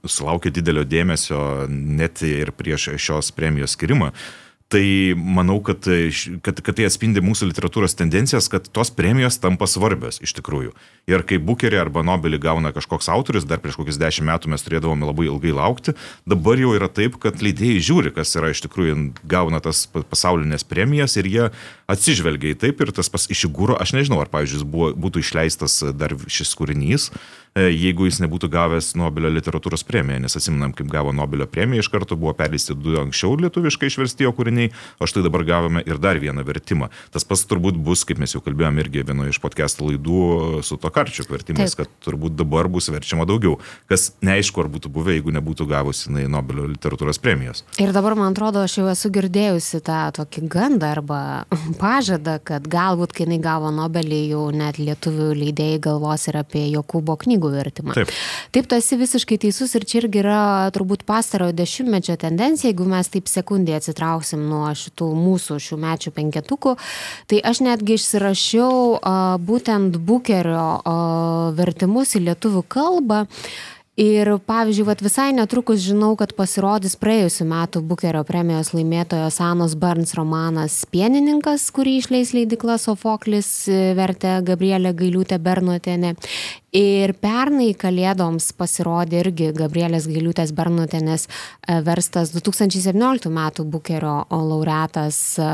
sulaukė 0.04 0.52
didelio 0.52 0.84
dėmesio 0.84 1.38
net 1.70 2.20
ir 2.28 2.52
prieš 2.52 2.90
šios 3.00 3.32
premijos 3.36 3.72
skirimą, 3.72 4.10
Tai 4.66 5.14
manau, 5.14 5.60
kad, 5.62 5.86
kad, 6.42 6.58
kad 6.58 6.74
tai 6.74 6.88
atspindi 6.88 7.22
mūsų 7.22 7.52
literatūros 7.52 7.94
tendencijas, 7.94 8.48
kad 8.50 8.64
tos 8.74 8.90
premijos 8.90 9.38
tampa 9.38 9.68
svarbios 9.70 10.18
iš 10.18 10.32
tikrųjų. 10.40 10.72
Ir 11.06 11.22
kai 11.22 11.38
Bukerį 11.38 11.78
arba 11.78 12.02
Nobelį 12.02 12.40
gauna 12.42 12.72
kažkoks 12.74 13.06
autoris, 13.14 13.46
dar 13.46 13.62
prieš 13.62 13.78
kokius 13.78 14.00
dešimt 14.02 14.26
metų 14.26 14.50
mes 14.50 14.66
turėdavome 14.66 15.06
labai 15.06 15.28
ilgai 15.28 15.54
laukti, 15.54 15.94
dabar 16.26 16.58
jau 16.58 16.74
yra 16.74 16.90
taip, 16.90 17.14
kad 17.22 17.38
leidėjai 17.46 17.84
žiūri, 17.90 18.14
kas 18.16 18.34
yra 18.34 18.50
iš 18.50 18.64
tikrųjų 18.66 18.98
gauna 19.22 19.62
tas 19.62 19.84
pasaulinės 19.94 20.66
premijas 20.66 21.14
ir 21.14 21.30
jie 21.30 21.46
atsižvelgia 21.90 22.54
į 22.54 22.60
taip 22.66 22.82
ir 22.82 22.92
tas 22.94 23.10
pas 23.12 23.26
išigūro, 23.30 23.78
aš 23.80 23.94
nežinau, 23.96 24.20
ar 24.22 24.30
pavyzdžiui 24.32 24.68
buvo, 24.68 24.92
būtų 25.06 25.22
išleistas 25.24 25.82
dar 25.94 26.16
šis 26.26 26.54
kūrinys, 26.58 27.10
E, 27.56 27.70
jeigu 27.72 28.04
jis 28.04 28.18
nebūtų 28.20 28.50
gavęs 28.52 28.90
Nobelio 29.00 29.30
literatūros 29.32 29.80
premiją, 29.88 30.20
nes 30.20 30.36
atsiminam, 30.36 30.74
kaip 30.76 30.90
gavo 30.92 31.14
Nobelio 31.16 31.46
premiją, 31.48 31.80
iš 31.80 31.88
karto 31.88 32.18
buvo 32.20 32.34
perleisti 32.36 32.74
du 32.76 32.98
anksčiau 33.00 33.38
lietuviškai 33.40 33.88
išversti 33.88 34.26
jo 34.26 34.32
kūriniai, 34.36 34.72
o 35.00 35.08
štai 35.08 35.22
dabar 35.24 35.44
gavome 35.48 35.80
ir 35.88 35.96
dar 36.02 36.20
vieną 36.20 36.44
vertimą. 36.44 36.90
Tas 37.14 37.24
pats 37.24 37.46
turbūt 37.48 37.78
bus, 37.80 38.02
kaip 38.04 38.20
mes 38.20 38.36
jau 38.36 38.42
kalbėjome 38.44 38.84
irgi 38.84 39.06
vienoje 39.08 39.32
iš 39.32 39.40
podcast 39.40 39.80
laidų 39.80 40.60
su 40.68 40.76
to 40.82 40.90
karčiu 40.92 41.24
vertimais, 41.30 41.72
Taip. 41.72 41.86
kad 41.86 41.94
turbūt 42.04 42.36
dabar 42.36 42.68
bus 42.68 42.90
verčiama 42.92 43.24
daugiau, 43.28 43.56
kas 43.88 44.10
neaišku, 44.20 44.60
ar 44.60 44.68
būtų 44.76 44.92
buvę, 44.92 45.16
jeigu 45.16 45.32
nebūtų 45.38 45.68
gavusi 45.72 46.10
jinai 46.10 46.26
Nobelio 46.28 46.68
literatūros 46.74 47.22
premijos. 47.24 47.64
Ir 47.80 47.96
dabar, 47.96 48.18
man 48.20 48.36
atrodo, 48.36 48.66
aš 48.68 48.82
jau 48.82 48.90
esu 48.92 49.08
girdėjusi 49.16 49.80
tą 49.86 50.02
tokį 50.20 50.44
gandą 50.52 50.92
arba 50.92 51.22
pažadą, 51.80 52.36
kad 52.44 52.66
galbūt, 52.70 53.12
kai 53.16 53.26
jinai 53.26 53.38
gavo 53.44 53.70
Nobelį, 53.74 54.20
jau 54.32 54.44
net 54.54 54.80
lietuvių 54.80 55.28
leidėjai 55.36 55.80
galvos 55.86 56.26
ir 56.30 56.38
apie 56.40 56.64
Jokūbo 56.72 57.16
knygų 57.22 57.52
vertimą. 57.52 57.96
Taip. 57.96 58.12
Taip, 58.54 58.68
tu 58.70 58.78
esi 58.78 58.98
visiškai 59.00 59.38
teisus 59.46 59.76
ir 59.78 59.86
čia 59.88 60.00
irgi 60.02 60.22
yra 60.22 60.40
turbūt 60.74 61.04
pastarojo 61.08 61.54
dešimtmečio 61.56 62.16
tendencija, 62.20 62.70
jeigu 62.72 62.88
mes 62.88 63.10
taip 63.12 63.30
sekundį 63.30 63.76
atsitrauksim 63.78 64.42
nuo 64.50 64.66
šitų 64.76 65.12
mūsų 65.20 65.60
šių 65.66 65.80
mečių 65.84 66.12
penketukų, 66.16 66.76
tai 67.30 67.40
aš 67.52 67.62
netgi 67.66 67.96
išsirašiau 68.00 68.98
a, 68.98 69.14
būtent 69.38 70.00
bukerio 70.08 70.66
a, 70.80 70.98
vertimus 71.56 72.16
į 72.18 72.26
lietuvių 72.30 72.66
kalbą. 72.72 73.24
Ir 73.96 74.28
pavyzdžiui, 74.44 74.84
vat 74.84 75.00
visai 75.00 75.30
netrukus 75.32 75.80
žinau, 75.80 76.10
kad 76.20 76.34
pasirodys 76.36 76.98
praėjusiu 77.00 77.46
metu 77.48 77.80
Bukerio 77.80 78.20
premijos 78.28 78.74
laimėtojos 78.76 79.38
Anos 79.40 79.72
Burns 79.72 80.12
romanas 80.18 80.82
Pienininkas, 80.92 81.64
kurį 81.72 81.94
išleis 82.02 82.34
leidikla 82.36 82.76
Sofoklis, 82.76 83.48
vertė 83.96 84.34
Gabrielė 84.44 84.92
Gailiūtė 84.98 85.40
Bernotienė. 85.40 86.12
Ir 86.74 87.12
pernai 87.22 87.70
kalėdoms 87.78 88.48
pasirodė 88.58 89.20
irgi 89.22 89.52
Gabrielės 89.54 90.08
Gailiūtės 90.10 90.50
Bernotienės 90.56 91.28
e, 91.28 91.76
verstas 91.86 92.32
2017 92.34 93.30
m. 93.30 93.42
Bukerio 93.70 94.16
laureatas 94.30 95.38
e, 95.38 95.46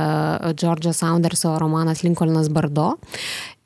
Džordžo 0.57 0.95
Saunderso 0.97 1.53
romanas 1.61 2.01
Lincolnas 2.03 2.49
Bardo. 2.49 2.95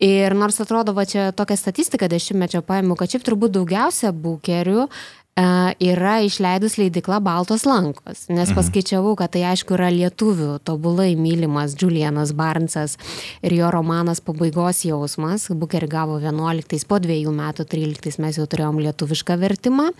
Ir 0.02 0.34
nors 0.34 0.58
atrodo, 0.60 0.92
va 0.92 1.06
čia 1.06 1.30
tokia 1.32 1.56
statistika 1.56 2.10
dešimtmečio 2.10 2.64
paėmiau, 2.66 2.98
kad 2.98 3.14
šiaip 3.14 3.24
turbūt 3.30 3.54
daugiausia 3.54 4.10
bukerių 4.10 4.88
yra 5.36 6.20
išleidus 6.24 6.78
leidikla 6.80 7.18
Baltos 7.20 7.66
lankos, 7.68 8.24
nes 8.28 8.48
mhm. 8.48 8.56
paskaičiavau, 8.56 9.16
kad 9.20 9.34
tai 9.34 9.44
aišku 9.50 9.76
yra 9.76 9.90
lietuvių 9.92 10.58
tobulai 10.64 11.10
mylimas 11.18 11.76
Julianas 11.76 12.32
Barnsas 12.36 12.96
ir 13.44 13.56
jo 13.58 13.70
romanas 13.72 14.22
Pabaigos 14.24 14.84
jausmas, 14.88 15.50
Bukerį 15.50 15.90
gavo 15.92 16.20
11, 16.22 16.86
po 16.88 17.00
dviejų 17.02 17.34
metų 17.36 17.68
13 17.68 18.22
mes 18.24 18.40
jau 18.40 18.46
turėjom 18.48 18.80
lietuvišką 18.86 19.36
vertimą, 19.42 19.90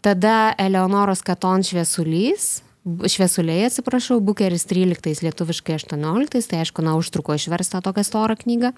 tada 0.00 0.54
Eleonoros 0.56 1.20
Katon 1.26 1.66
šviesulys, 1.66 2.62
šviesuliai, 2.84 3.66
atsiprašau, 3.68 4.18
Bukeris 4.24 4.64
13, 4.68 5.22
lietuviškai 5.26 5.76
18, 5.78 6.48
tai 6.50 6.62
aišku, 6.62 6.84
na, 6.84 6.94
užtruko 6.98 7.36
išversta 7.36 7.82
tokią 7.84 8.04
storą 8.06 8.36
knygą. 8.38 8.72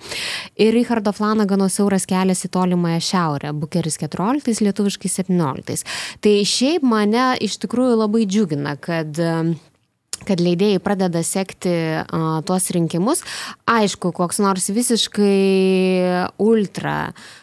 Ir 0.60 0.74
Richardo 0.74 1.12
Flanagano 1.16 1.68
siauras 1.70 2.08
kelias 2.10 2.44
į 2.46 2.52
tolimąją 2.56 3.00
šiaurę, 3.10 3.54
Bukeris 3.56 4.00
14, 4.02 4.62
lietuviškai 4.66 5.12
17. 5.20 5.82
Tai 6.24 6.36
šiaip 6.54 6.86
mane 6.86 7.32
iš 7.44 7.60
tikrųjų 7.64 7.98
labai 8.04 8.26
džiugina, 8.28 8.76
kad 8.80 9.20
kad 10.20 10.36
leidėjai 10.36 10.82
pradeda 10.84 11.22
sekti 11.24 11.70
uh, 11.72 12.42
tuos 12.44 12.66
rinkimus. 12.76 13.22
Aišku, 13.64 14.10
koks 14.12 14.36
nors 14.44 14.66
visiškai 14.68 16.26
ultra 16.44 16.96
uh, 17.08 17.39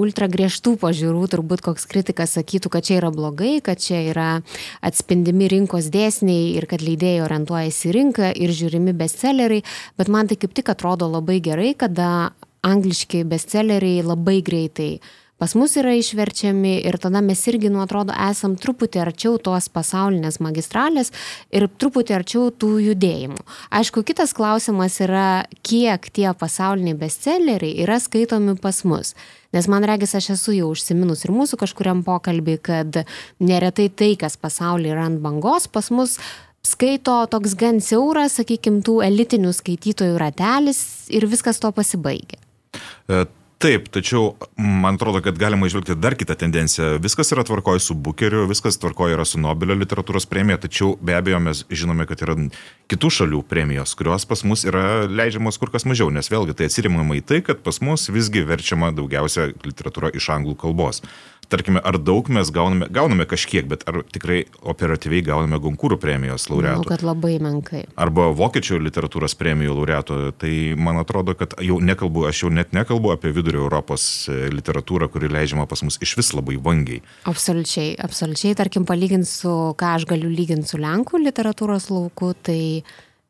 ultra 0.00 0.28
griežtų 0.32 0.74
pažiūrų, 0.80 1.22
turbūt 1.34 1.60
koks 1.66 1.84
kritikas 1.90 2.36
sakytų, 2.38 2.72
kad 2.72 2.86
čia 2.88 2.96
yra 3.00 3.10
blogai, 3.12 3.58
kad 3.64 3.82
čia 3.82 4.00
yra 4.08 4.28
atspindimi 4.80 5.50
rinkos 5.52 5.90
dėsniai 5.92 6.54
ir 6.56 6.68
kad 6.70 6.80
leidėjai 6.84 7.24
orientuojasi 7.26 7.90
į 7.90 7.96
rinką 7.98 8.32
ir 8.40 8.54
žiūrimi 8.56 8.96
bestselleriai, 8.96 9.64
bet 10.00 10.08
man 10.08 10.30
tai 10.30 10.40
kaip 10.40 10.56
tik 10.56 10.72
atrodo 10.72 11.10
labai 11.12 11.40
gerai, 11.44 11.74
kada 11.76 12.32
angliški 12.64 13.24
bestselleriai 13.28 14.04
labai 14.04 14.40
greitai 14.44 14.92
uh, 14.96 15.19
pas 15.40 15.54
mus 15.56 15.74
yra 15.80 15.94
išverčiami 15.96 16.74
ir 16.84 16.98
tada 17.00 17.22
mes 17.24 17.40
irgi, 17.48 17.70
nu, 17.72 17.80
atrodo, 17.80 18.12
esam 18.28 18.58
truputį 18.60 19.00
arčiau 19.06 19.38
tos 19.40 19.70
pasaulinės 19.72 20.36
magistralės 20.44 21.14
ir 21.48 21.64
truputį 21.80 22.16
arčiau 22.18 22.50
tų 22.52 22.74
judėjimų. 22.90 23.40
Aišku, 23.80 24.04
kitas 24.04 24.36
klausimas 24.36 25.00
yra, 25.00 25.46
kiek 25.64 26.10
tie 26.12 26.28
pasauliniai 26.36 26.98
bestselleriai 27.00 27.80
yra 27.86 27.96
skaitomi 28.02 28.58
pas 28.60 28.84
mus. 28.84 29.14
Nes 29.56 29.66
man 29.66 29.82
regis, 29.88 30.12
aš 30.14 30.30
esu 30.36 30.54
jau 30.54 30.68
užsiminus 30.74 31.24
ir 31.24 31.32
mūsų 31.34 31.58
kažkuriam 31.64 32.04
pokalbį, 32.06 32.60
kad 32.62 33.00
neretai 33.42 33.88
tai, 33.90 34.12
kas 34.20 34.36
pasaulyje 34.38 34.94
yra 34.94 35.08
ant 35.08 35.24
bangos, 35.24 35.66
pas 35.72 35.90
mus 35.90 36.18
skaito 36.66 37.16
toks 37.32 37.56
gan 37.58 37.80
siauras, 37.80 38.36
sakykime, 38.38 38.84
tų 38.86 39.00
elitinių 39.08 39.56
skaitytojų 39.56 40.20
ratelis 40.20 40.84
ir 41.10 41.26
viskas 41.30 41.62
to 41.62 41.72
pasibaigia. 41.74 42.40
Taip, 43.60 43.90
tačiau 43.92 44.38
man 44.56 44.96
atrodo, 44.96 45.20
kad 45.20 45.36
galima 45.36 45.66
išvelgti 45.68 45.92
dar 46.00 46.14
kitą 46.16 46.32
tendenciją. 46.40 46.94
Viskas 47.04 47.28
yra 47.34 47.42
tvarkoje 47.44 47.82
su 47.84 47.92
Bukeriu, 47.92 48.46
viskas 48.48 48.78
tvarkoje 48.80 49.12
yra 49.12 49.26
su 49.28 49.36
Nobelio 49.36 49.74
literatūros 49.76 50.24
premija, 50.30 50.56
tačiau 50.62 50.94
be 50.96 51.12
abejo 51.12 51.42
mes 51.44 51.60
žinome, 51.68 52.06
kad 52.08 52.24
yra 52.24 52.38
kitų 52.88 53.10
šalių 53.18 53.42
premijos, 53.50 53.92
kurios 54.00 54.24
pas 54.30 54.46
mus 54.48 54.64
yra 54.64 55.04
leidžiamos 55.04 55.60
kur 55.60 55.68
kas 55.74 55.84
mažiau, 55.84 56.08
nes 56.08 56.32
vėlgi 56.32 56.56
tai 56.56 56.70
atsirimama 56.70 57.18
į 57.20 57.26
tai, 57.28 57.42
kad 57.44 57.60
pas 57.66 57.82
mus 57.84 58.08
visgi 58.08 58.46
verčiama 58.48 58.94
daugiausia 58.96 59.50
literatūra 59.66 60.14
iš 60.16 60.30
anglų 60.38 60.56
kalbos 60.64 61.04
tarkime, 61.50 61.82
ar 61.84 61.98
daug 62.00 62.28
mes 62.32 62.50
gauname, 62.54 62.88
gauname 62.92 63.26
kažkiek, 63.28 63.66
bet 63.70 63.84
ar 63.90 64.00
tikrai 64.14 64.44
operatyviai 64.72 65.24
gauname 65.26 65.60
Gonkūrų 65.62 65.98
premijos 66.00 66.48
laureatų? 66.50 66.84
Manau, 66.84 66.90
kad 66.90 67.04
labai 67.06 67.34
menkai. 67.42 67.82
Arba 68.00 68.28
Vokiečių 68.36 68.80
literatūros 68.86 69.36
premijų 69.40 69.76
laureatų. 69.78 70.20
Tai 70.40 70.54
man 70.80 71.00
atrodo, 71.02 71.34
kad 71.38 71.56
jau 71.64 71.80
nekalbu, 71.84 72.24
aš 72.30 72.44
jau 72.44 72.52
net 72.54 72.74
nekalbu 72.76 73.14
apie 73.14 73.34
vidurio 73.36 73.64
Europos 73.64 74.06
e, 74.30 74.48
literatūrą, 74.54 75.10
kuri 75.12 75.30
leidžiama 75.32 75.66
pas 75.70 75.84
mus 75.86 75.98
iš 76.02 76.16
vis 76.20 76.32
labai 76.36 76.56
vangiai. 76.62 77.02
Absoliučiai, 77.30 77.94
absoliučiai. 78.00 78.56
Tarkim, 78.58 78.86
palyginti 78.88 79.30
su, 79.30 79.54
ką 79.78 79.94
aš 79.98 80.08
galiu 80.10 80.30
lyginti 80.32 80.70
su 80.70 80.80
Lenkų 80.80 81.22
literatūros 81.26 81.90
lauku, 81.92 82.32
tai 82.46 82.60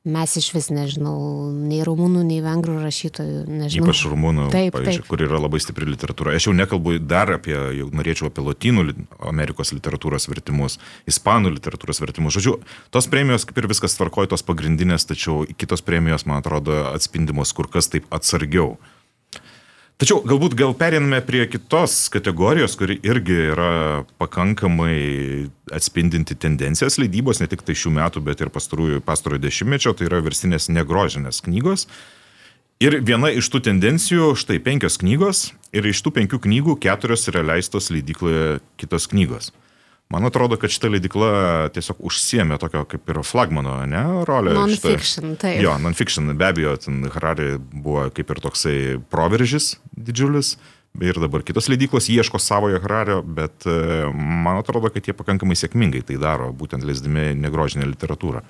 Mes 0.00 0.32
iš 0.36 0.46
vis 0.54 0.70
nežinau, 0.72 1.50
nei 1.52 1.82
rumūnų, 1.84 2.22
nei 2.24 2.38
vengrų 2.40 2.78
rašytojų. 2.80 3.42
Nežinau. 3.52 3.84
Ypač 3.84 4.00
rumūnų, 4.08 4.46
taip, 4.48 4.78
taip. 4.80 5.02
kur 5.04 5.20
yra 5.20 5.36
labai 5.36 5.60
stipri 5.60 5.84
literatūra. 5.84 6.32
Aš 6.38 6.46
jau 6.48 6.54
nekalbu 6.56 6.94
dar 7.04 7.34
apie, 7.34 7.52
jau 7.76 7.90
norėčiau 7.92 8.30
apie 8.30 8.40
Latinų 8.46 8.86
Amerikos 9.28 9.74
literatūros 9.76 10.24
vertimus, 10.32 10.78
Ispanų 11.04 11.52
literatūros 11.58 12.00
vertimus. 12.00 12.32
Žodžiu, 12.38 12.56
tos 12.96 13.10
premijos 13.12 13.44
kaip 13.44 13.60
ir 13.60 13.68
viskas 13.68 13.98
tvarkoja, 13.98 14.32
tos 14.32 14.46
pagrindinės, 14.48 15.04
tačiau 15.04 15.44
kitos 15.60 15.84
premijos, 15.84 16.24
man 16.24 16.40
atrodo, 16.40 16.80
atspindimos 16.94 17.52
kur 17.52 17.68
kas 17.68 17.92
taip 17.92 18.08
atsargiau. 18.08 18.78
Tačiau 20.00 20.22
galbūt 20.24 20.54
gal 20.56 20.70
periname 20.72 21.18
prie 21.20 21.42
kitos 21.44 22.06
kategorijos, 22.08 22.72
kuri 22.80 22.94
irgi 23.04 23.34
yra 23.50 23.72
pakankamai 24.16 24.94
atspindinti 25.76 26.38
tendencijas 26.40 26.96
leidybos, 26.96 27.42
ne 27.42 27.48
tik 27.50 27.60
tai 27.66 27.76
šių 27.76 27.92
metų, 27.98 28.22
bet 28.24 28.40
ir 28.40 28.48
pastarojo 28.48 29.42
dešimtmečio, 29.44 29.92
tai 29.92 30.08
yra 30.08 30.22
versinės 30.24 30.70
negrožinės 30.72 31.42
knygos. 31.44 31.84
Ir 32.80 32.96
viena 33.04 33.28
iš 33.28 33.52
tų 33.52 33.60
tendencijų, 33.66 34.30
štai 34.40 34.56
penkios 34.64 34.96
knygos, 35.02 35.50
ir 35.76 35.84
iš 35.92 36.00
tų 36.00 36.14
penkių 36.16 36.40
knygų 36.48 36.78
keturios 36.80 37.28
yra 37.28 37.44
leistos 37.44 37.92
leidykloje 37.92 38.62
kitos 38.80 39.04
knygos. 39.12 39.52
Man 40.10 40.26
atrodo, 40.26 40.56
kad 40.58 40.72
šita 40.74 40.88
leidikla 40.90 41.28
tiesiog 41.70 42.00
užsiemė 42.08 42.56
tokio 42.58 42.82
kaip 42.90 43.12
ir 43.12 43.20
flagmano, 43.22 43.76
ne, 43.86 44.02
rolę. 44.26 44.56
Non-fiction, 44.56 45.36
taip. 45.38 45.60
Jo, 45.62 45.76
non-fiction, 45.78 46.32
be 46.34 46.48
abejo, 46.48 46.74
Harari 47.14 47.52
buvo 47.60 48.08
kaip 48.14 48.32
ir 48.34 48.42
toksai 48.42 48.76
proveržis 49.12 49.76
didžiulis. 49.94 50.56
Ir 50.98 51.20
dabar 51.22 51.44
kitos 51.46 51.68
leidyklos 51.70 52.08
ieško 52.10 52.40
savojo 52.42 52.80
Harario, 52.82 53.20
bet 53.22 53.62
e, 53.62 53.76
man 54.10 54.58
atrodo, 54.58 54.90
kad 54.90 55.06
jie 55.06 55.14
pakankamai 55.14 55.54
sėkmingai 55.54 56.02
tai 56.08 56.16
daro, 56.18 56.48
būtent 56.50 56.82
leisdami 56.82 57.28
negrožinę 57.38 57.86
literatūrą. 57.92 58.42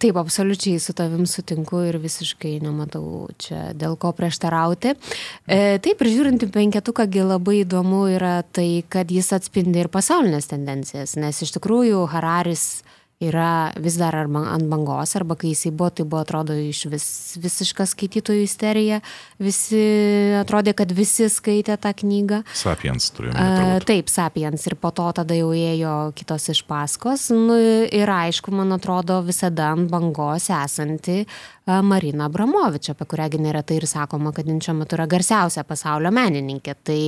Taip, 0.00 0.16
absoliučiai 0.16 0.78
su 0.80 0.94
tavim 0.96 1.26
sutinku 1.28 1.82
ir 1.84 1.98
visiškai 2.00 2.54
nematau 2.64 3.26
čia 3.36 3.74
dėl 3.76 3.98
ko 4.00 4.14
prieštarauti. 4.16 4.94
E, 5.44 5.76
taip, 5.84 6.00
ir 6.00 6.08
žiūrint 6.14 6.46
į 6.46 6.48
penketuką, 6.54 7.04
labai 7.28 7.58
įdomu 7.66 8.06
yra 8.14 8.38
tai, 8.42 8.82
kad 8.88 9.12
jis 9.12 9.28
atspindi 9.36 9.82
ir 9.82 9.90
pasaulinės 9.92 10.48
tendencijas, 10.48 11.18
nes 11.20 11.42
iš 11.44 11.52
tikrųjų 11.58 12.06
Hararis 12.14 12.80
yra 13.20 13.72
vis 13.76 13.98
dar 14.00 14.14
arba 14.16 14.46
ant 14.54 14.64
bangos, 14.70 15.12
arba 15.18 15.36
kai 15.36 15.52
jisai 15.52 15.74
buvo, 15.76 15.90
tai 15.92 16.06
buvo 16.08 16.22
atrodo 16.24 16.54
iš 16.56 16.86
vis, 16.88 17.06
visiška 17.40 17.84
skaitytojų 17.90 18.46
isterija, 18.46 19.00
visi 19.36 19.80
atrodė, 20.40 20.72
kad 20.78 20.92
visi 20.96 21.28
skaitė 21.28 21.76
tą 21.80 21.92
knygą. 22.00 22.40
Sapiens 22.56 23.10
turėjome. 23.12 23.82
Taip, 23.84 24.08
Sapiens 24.08 24.64
ir 24.70 24.78
po 24.80 24.92
to 24.96 25.10
tada 25.20 25.36
jau 25.36 25.52
ėjo 25.52 25.94
kitos 26.16 26.48
iš 26.54 26.64
paskos. 26.68 27.28
Nu, 27.34 27.58
ir 27.92 28.08
aišku, 28.16 28.54
man 28.56 28.72
atrodo, 28.78 29.20
visada 29.26 29.68
ant 29.74 29.92
bangos 29.92 30.48
esanti 30.56 31.20
Marina 31.84 32.26
Abramovič, 32.26 32.88
apie 32.94 33.04
kurią 33.06 33.28
neretai 33.36 33.76
ir 33.78 33.86
sakoma, 33.86 34.32
kad 34.34 34.48
jin 34.48 34.64
šiuo 34.64 34.78
metu 34.80 34.96
yra 34.96 35.04
garsiausia 35.10 35.62
pasaulio 35.68 36.10
menininkė. 36.14 36.74
Tai 36.88 37.00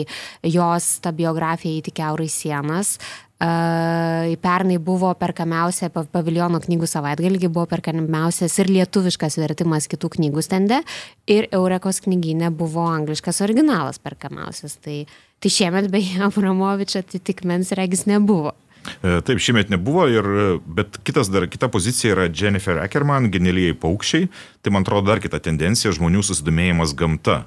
jos 0.44 0.94
ta 1.02 1.16
biografija 1.16 1.80
įtikiaurai 1.80 2.28
sienas 2.30 2.98
Pernai 3.42 4.76
buvo 4.78 5.08
perkamiausia 5.18 5.88
paviljono 5.90 6.60
knygų 6.62 6.86
savaitgalį, 6.86 7.48
buvo 7.48 7.66
perkamiausias 7.66 8.54
ir 8.62 8.70
lietuviškas 8.70 9.40
vertimas 9.42 9.88
kitų 9.90 10.12
knygų 10.16 10.44
stende 10.46 10.78
ir 11.26 11.48
Eurekos 11.50 11.98
knyginė 12.04 12.52
buvo 12.54 12.86
angliškas 12.86 13.42
originalas 13.42 13.98
perkamiausias. 13.98 14.76
Tai, 14.84 15.00
tai 15.42 15.50
šiemet 15.50 15.90
beje 15.90 16.22
Abramovič 16.22 16.94
atitikmens 17.02 17.74
regis 17.74 18.06
nebuvo. 18.06 18.54
E, 19.02 19.20
taip, 19.26 19.40
šiemet 19.42 19.70
nebuvo, 19.72 20.06
ir, 20.10 20.28
bet 20.66 21.00
kitas 21.06 21.30
dar, 21.32 21.48
kita 21.50 21.70
pozicija 21.72 22.14
yra 22.16 22.28
Jennifer 22.30 22.78
Ackerman, 22.82 23.30
genialiai 23.34 23.74
paukščiai. 23.78 24.28
Tai 24.62 24.74
man 24.74 24.86
atrodo 24.86 25.10
dar 25.10 25.22
kita 25.22 25.42
tendencija- 25.42 25.94
žmonių 25.98 26.22
susidomėjimas 26.26 26.94
gamta. 26.94 27.42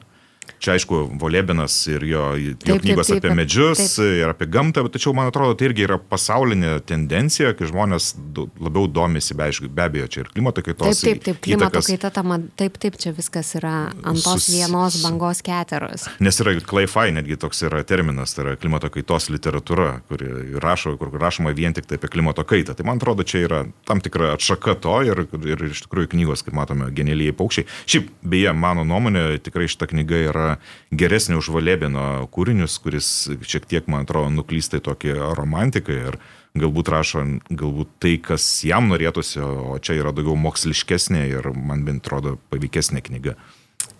Čia 0.66 0.75
aišku, 0.80 0.98
Volėbinas 1.22 1.75
ir 1.92 2.06
jo, 2.08 2.24
jo 2.40 2.54
taip, 2.58 2.82
knygos 2.82 3.10
taip, 3.10 3.20
taip, 3.20 3.25
apie 3.25 3.38
medžius 3.38 3.82
taip. 3.98 4.14
ir 4.22 4.32
apie 4.32 4.48
gamtą, 4.50 4.86
tačiau 4.90 5.14
man 5.18 5.30
atrodo, 5.30 5.54
tai 5.60 5.70
irgi 5.70 5.86
yra 5.86 5.98
pasaulinė 6.02 6.78
tendencija, 6.88 7.52
kai 7.58 7.68
žmonės 7.70 8.14
labiau 8.36 8.88
domisi, 8.90 9.36
be, 9.38 9.50
aišku, 9.50 9.70
be 9.70 9.86
abejo, 9.86 10.08
čia 10.12 10.24
ir 10.24 10.32
klimato 10.34 10.64
kaitos. 10.66 11.02
Taip, 11.04 11.20
taip, 11.20 11.24
taip, 11.28 11.42
klimato 11.46 11.82
kaita, 11.86 12.12
tama, 12.16 12.40
taip, 12.58 12.80
taip, 12.82 12.98
čia 13.02 13.14
viskas 13.16 13.54
yra 13.60 13.74
ant 13.92 14.24
tos 14.25 14.48
sus, 14.48 14.50
vienos 14.56 15.00
bangos 15.04 15.44
keteros. 15.46 16.08
Nes 16.24 16.42
yra 16.42 16.56
clay-fi, 16.66 17.14
netgi 17.16 17.38
toks 17.42 17.66
yra 17.70 17.84
terminas, 17.88 18.34
tai 18.36 18.48
yra 18.48 18.56
klimato 18.60 18.90
kaitos 18.94 19.30
literatūra, 19.34 19.92
kuri 20.10 20.58
rašo, 20.64 20.96
kur 21.02 21.14
rašoma 21.22 21.54
vien 21.58 21.75
tik 21.78 21.90
tai 21.90 22.00
apie 22.00 22.12
klimato 22.16 22.46
kaitą. 22.48 22.78
Tai 22.78 22.88
man 22.90 23.02
atrodo, 23.02 23.28
čia 23.28 23.44
yra 23.46 23.62
tam 23.88 24.02
tikra 24.04 24.34
atšaka 24.36 24.78
to 24.84 24.98
ir, 25.08 25.25
ir 25.46 25.66
iš 25.70 25.86
tikrųjų 25.86 26.12
knygos, 26.16 26.46
kaip 26.46 26.58
matome, 26.58 26.90
genialiai 26.96 27.36
paukščiai. 27.38 27.70
Šiaip, 27.86 28.10
beje, 28.25 28.54
mano 28.58 28.86
nuomonė, 28.88 29.28
tikrai 29.46 29.70
šita 29.72 29.90
knyga 29.92 30.22
yra 30.30 30.35
yra 30.36 30.48
geresnė 30.92 31.39
už 31.39 31.50
Valėbino 31.56 32.27
kūrinius, 32.36 32.77
kuris 32.84 33.12
šiek 33.42 33.65
tiek, 33.72 33.89
man 33.92 34.06
atrodo, 34.06 34.30
nuklysta 34.36 34.82
į 34.82 34.86
tokį 34.92 35.18
romantiką 35.39 36.00
ir 36.12 36.20
galbūt 36.56 36.92
rašo 36.92 37.25
galbūt 37.50 37.98
tai, 38.04 38.15
kas 38.24 38.46
jam 38.68 38.89
norėtųsi, 38.92 39.42
o 39.42 39.75
čia 39.84 39.98
yra 40.00 40.15
daugiau 40.15 40.38
moksliškesnė 40.39 41.27
ir 41.34 41.51
man 41.56 41.84
bent 41.88 42.06
atrodo 42.06 42.38
paveikesnė 42.54 43.04
knyga. 43.10 43.36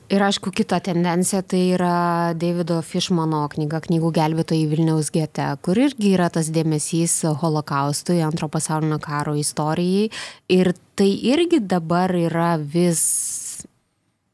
Ir 0.06 0.22
aišku, 0.22 0.51
kita 0.54 0.77
tendencija 0.86 1.42
tai 1.42 1.63
yra 1.74 2.34
Davido 2.38 2.77
Fishmano 2.86 3.39
knyga 3.50 3.80
Knygų 3.88 4.12
gelbėtojai 4.13 4.68
Vilniaus 4.70 5.10
gete, 5.10 5.48
kur 5.65 5.80
irgi 5.82 6.12
yra 6.13 6.27
tas 6.30 6.51
dėmesys 6.54 7.24
holokaustui, 7.42 8.20
antro 8.22 8.46
pasaulinio 8.54 9.00
karo 9.01 9.34
istorijai. 9.34 10.12
Ir 10.54 10.75
tai 10.94 11.10
irgi 11.34 11.58
dabar 11.58 12.13
yra 12.13 12.51
vis 12.62 13.01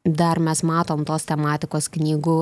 dar 0.04 0.38
mes 0.42 0.62
matom 0.66 1.04
tos 1.06 1.26
tematikos 1.28 1.86
knygų 1.94 2.38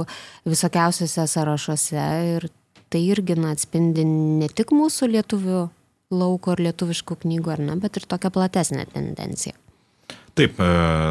visokiausiuose 0.48 1.26
sąrašuose 1.28 2.04
ir 2.36 2.48
tai 2.90 3.02
irgi 3.12 3.36
na, 3.38 3.52
atspindi 3.54 4.04
ne 4.08 4.48
tik 4.48 4.72
mūsų 4.74 5.10
lietuvių 5.14 5.66
lauko 6.10 6.56
ir 6.56 6.64
lietuviškų 6.66 7.20
knygų, 7.22 7.52
ar 7.54 7.66
ne, 7.68 7.76
bet 7.78 8.00
ir 8.00 8.06
tokią 8.10 8.32
platesnę 8.34 8.86
tendenciją. 8.90 9.54
Taip, 10.38 10.56
e, 10.62 10.66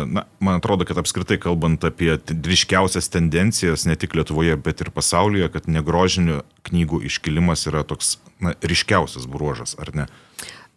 na, 0.10 0.26
man 0.44 0.58
atrodo, 0.58 0.88
kad 0.88 0.98
apskritai 1.00 1.38
kalbant 1.40 1.84
apie 1.88 2.16
ryškiausias 2.18 3.12
tendencijas 3.14 3.86
ne 3.88 3.96
tik 4.00 4.16
Lietuvoje, 4.18 4.56
bet 4.60 4.82
ir 4.82 4.90
pasaulyje, 4.96 5.52
kad 5.54 5.70
negrožinių 5.72 6.42
knygų 6.68 7.04
iškilimas 7.08 7.68
yra 7.70 7.86
toks 7.88 8.18
na, 8.44 8.56
ryškiausias 8.64 9.28
bruožas, 9.30 9.76
ar 9.80 9.94
ne? 9.96 10.08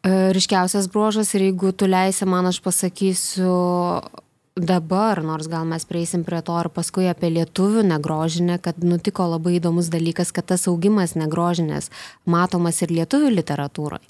Ryškiausias 0.02 0.88
bruožas 0.90 1.30
ir 1.38 1.46
jeigu 1.46 1.70
tu 1.72 1.86
leisi 1.86 2.26
man, 2.26 2.50
aš 2.50 2.58
pasakysiu 2.62 3.52
dabar, 4.56 5.22
nors 5.22 5.48
gal 5.48 5.64
mes 5.64 5.84
prieisim 5.88 6.24
prie 6.24 6.42
to 6.44 6.58
ir 6.60 6.68
paskui 6.72 7.08
apie 7.08 7.30
lietuvių 7.32 7.84
negrožinę, 7.88 8.58
kad 8.60 8.84
nutiko 8.84 9.26
labai 9.30 9.56
įdomus 9.58 9.88
dalykas, 9.92 10.32
kad 10.32 10.50
tas 10.52 10.68
augimas 10.68 11.16
negrožinės 11.16 11.90
matomas 12.28 12.82
ir 12.84 12.92
lietuvių 12.92 13.32
literatūroje. 13.38 14.04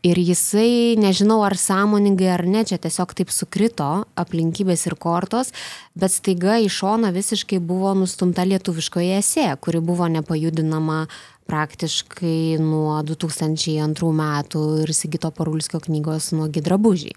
Ir 0.00 0.16
jisai, 0.16 0.96
nežinau 0.96 1.42
ar 1.44 1.58
sąmoningai 1.60 2.30
ar 2.32 2.46
ne, 2.48 2.62
čia 2.64 2.78
tiesiog 2.80 3.10
taip 3.18 3.32
sukrito 3.34 4.06
aplinkybės 4.16 4.86
ir 4.88 4.96
kortos, 4.96 5.50
bet 5.92 6.14
staiga 6.14 6.56
į 6.56 6.70
šoną 6.72 7.10
visiškai 7.12 7.58
buvo 7.60 7.92
nustumta 7.98 8.46
lietuviškoje 8.48 9.18
esė, 9.18 9.50
kuri 9.60 9.82
buvo 9.84 10.08
nepajudinama 10.08 11.02
praktiškai 11.50 12.60
nuo 12.62 12.94
2002 13.04 14.12
metų 14.22 14.62
ir 14.84 14.94
Sigito 14.96 15.32
Parulskio 15.34 15.82
knygos 15.82 16.30
nuo 16.36 16.46
Gidrabužiai. 16.52 17.16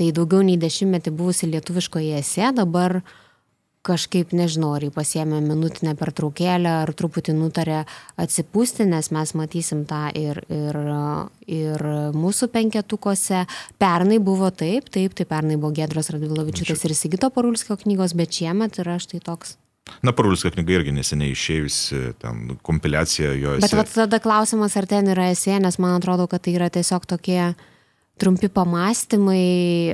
Tai 0.00 0.06
daugiau 0.16 0.40
nei 0.40 0.56
dešimtmetį 0.56 1.12
buvusi 1.12 1.50
lietuviškoje 1.50 2.14
esė 2.22 2.54
dabar 2.56 3.02
kažkaip 3.84 4.32
nežinau 4.36 4.74
ar 4.76 4.84
ji 4.84 4.92
pasiėmė 4.92 5.42
minutinę 5.44 5.92
pertraukėlę 6.00 6.72
ar 6.82 6.92
truputį 6.96 7.34
nutarė 7.36 7.82
atsipūsti 8.20 8.86
nes 8.88 9.08
mes 9.12 9.32
matysim 9.36 9.86
tą 9.88 10.02
ir 10.16 10.40
ir 10.48 10.78
ir 11.48 11.84
mūsų 12.16 12.48
penketukuose 12.52 13.46
pernai 13.80 14.20
buvo 14.20 14.50
taip 14.52 14.88
taip 14.92 15.16
tai 15.16 15.28
pernai 15.28 15.56
buvo 15.60 15.72
giedros 15.76 16.12
radvilavičiūtės 16.12 16.84
ir 16.88 16.96
sigito 16.96 17.32
parulskio 17.32 17.76
knygos 17.80 18.16
bet 18.16 18.40
šiemet 18.40 18.80
yra 18.84 18.96
štai 19.00 19.20
toks 19.24 19.56
Na, 20.06 20.12
Parulskio 20.14 20.52
knyga 20.54 20.76
irgi 20.76 20.92
neseniai 20.94 21.32
išėjusi, 21.34 22.00
ten 22.22 22.54
kompiliacija 22.62 23.32
jo 23.34 23.56
esė. 23.56 23.64
Bet 23.64 23.74
vat, 23.74 23.88
tada 23.90 24.20
klausimas, 24.22 24.76
ar 24.78 24.86
ten 24.86 25.08
yra 25.10 25.30
esė, 25.32 25.56
nes 25.58 25.80
man 25.82 25.96
atrodo, 25.96 26.28
kad 26.30 26.44
tai 26.44 26.54
yra 26.54 26.68
tiesiog 26.70 27.08
tokie 27.10 27.40
trumpi 28.20 28.50
pamastymai, 28.52 29.44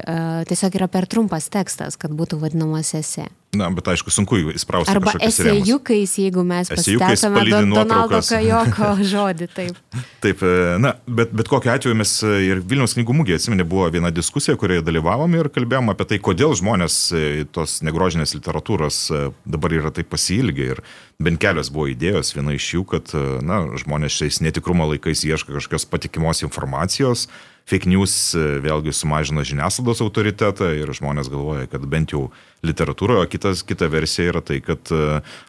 uh, 0.03 0.45
tiesiog 0.51 0.79
yra 0.81 0.91
per 0.91 1.09
trumpas 1.11 1.51
tekstas, 1.53 1.99
kad 2.01 2.15
būtų 2.17 2.41
vadinamas 2.43 2.95
esė. 2.99 3.29
Na, 3.57 3.69
bet 3.73 3.89
aišku, 3.89 4.11
sunku 4.13 4.39
įsprausti. 4.53 4.93
Arba 4.93 5.15
esėjukais, 5.25 6.13
jeigu 6.21 6.43
mes 6.47 6.69
pasitelkame 6.71 7.45
Don, 7.49 7.73
Donaldo 7.73 8.21
Kajoko 8.27 8.91
žodį. 9.13 9.49
Taip, 9.55 9.79
taip 10.25 10.43
e, 10.45 10.53
na, 10.83 10.93
bet, 11.07 11.33
bet 11.37 11.49
kokiu 11.51 11.73
atveju 11.73 11.97
mes 11.97 12.13
e, 12.27 12.35
ir 12.51 12.61
Vilniaus 12.67 12.97
knygų 12.99 13.17
mūgė, 13.21 13.39
atsimenė, 13.39 13.67
buvo 13.69 13.89
viena 13.95 14.13
diskusija, 14.15 14.59
kurioje 14.61 14.85
dalyvavom 14.87 15.39
ir 15.39 15.51
kalbėjom 15.55 15.95
apie 15.95 16.09
tai, 16.13 16.21
kodėl 16.29 16.57
žmonės 16.59 16.99
e, 17.17 17.25
tos 17.57 17.81
negrožinės 17.87 18.37
literatūros 18.37 19.01
dabar 19.49 19.79
yra 19.79 19.95
taip 19.95 20.11
pasilgę. 20.13 20.71
Ir 20.77 20.85
bent 21.23 21.41
kelios 21.41 21.73
buvo 21.73 21.89
idėjos, 21.93 22.35
viena 22.37 22.55
iš 22.57 22.73
jų, 22.77 22.87
kad 22.97 23.15
na, 23.47 23.63
žmonės 23.81 24.21
šiais 24.21 24.43
netikrumo 24.45 24.91
laikais 24.93 25.25
ieško 25.25 25.57
kažkokios 25.57 25.89
patikimos 25.89 26.45
informacijos 26.45 27.29
fake 27.67 27.91
news 27.91 28.15
vėlgi 28.63 28.95
sumažina 28.95 29.43
žiniasklaidos 29.47 30.03
autoritetą 30.05 30.71
ir 30.79 30.93
žmonės 30.95 31.31
galvoja, 31.33 31.67
kad 31.71 31.87
bent 31.91 32.15
jau 32.15 32.29
literatūroje, 32.67 33.25
o 33.25 33.31
kitas, 33.31 33.65
kita 33.67 33.89
versija 33.91 34.31
yra 34.31 34.43
tai, 34.47 34.61
kad 34.65 34.91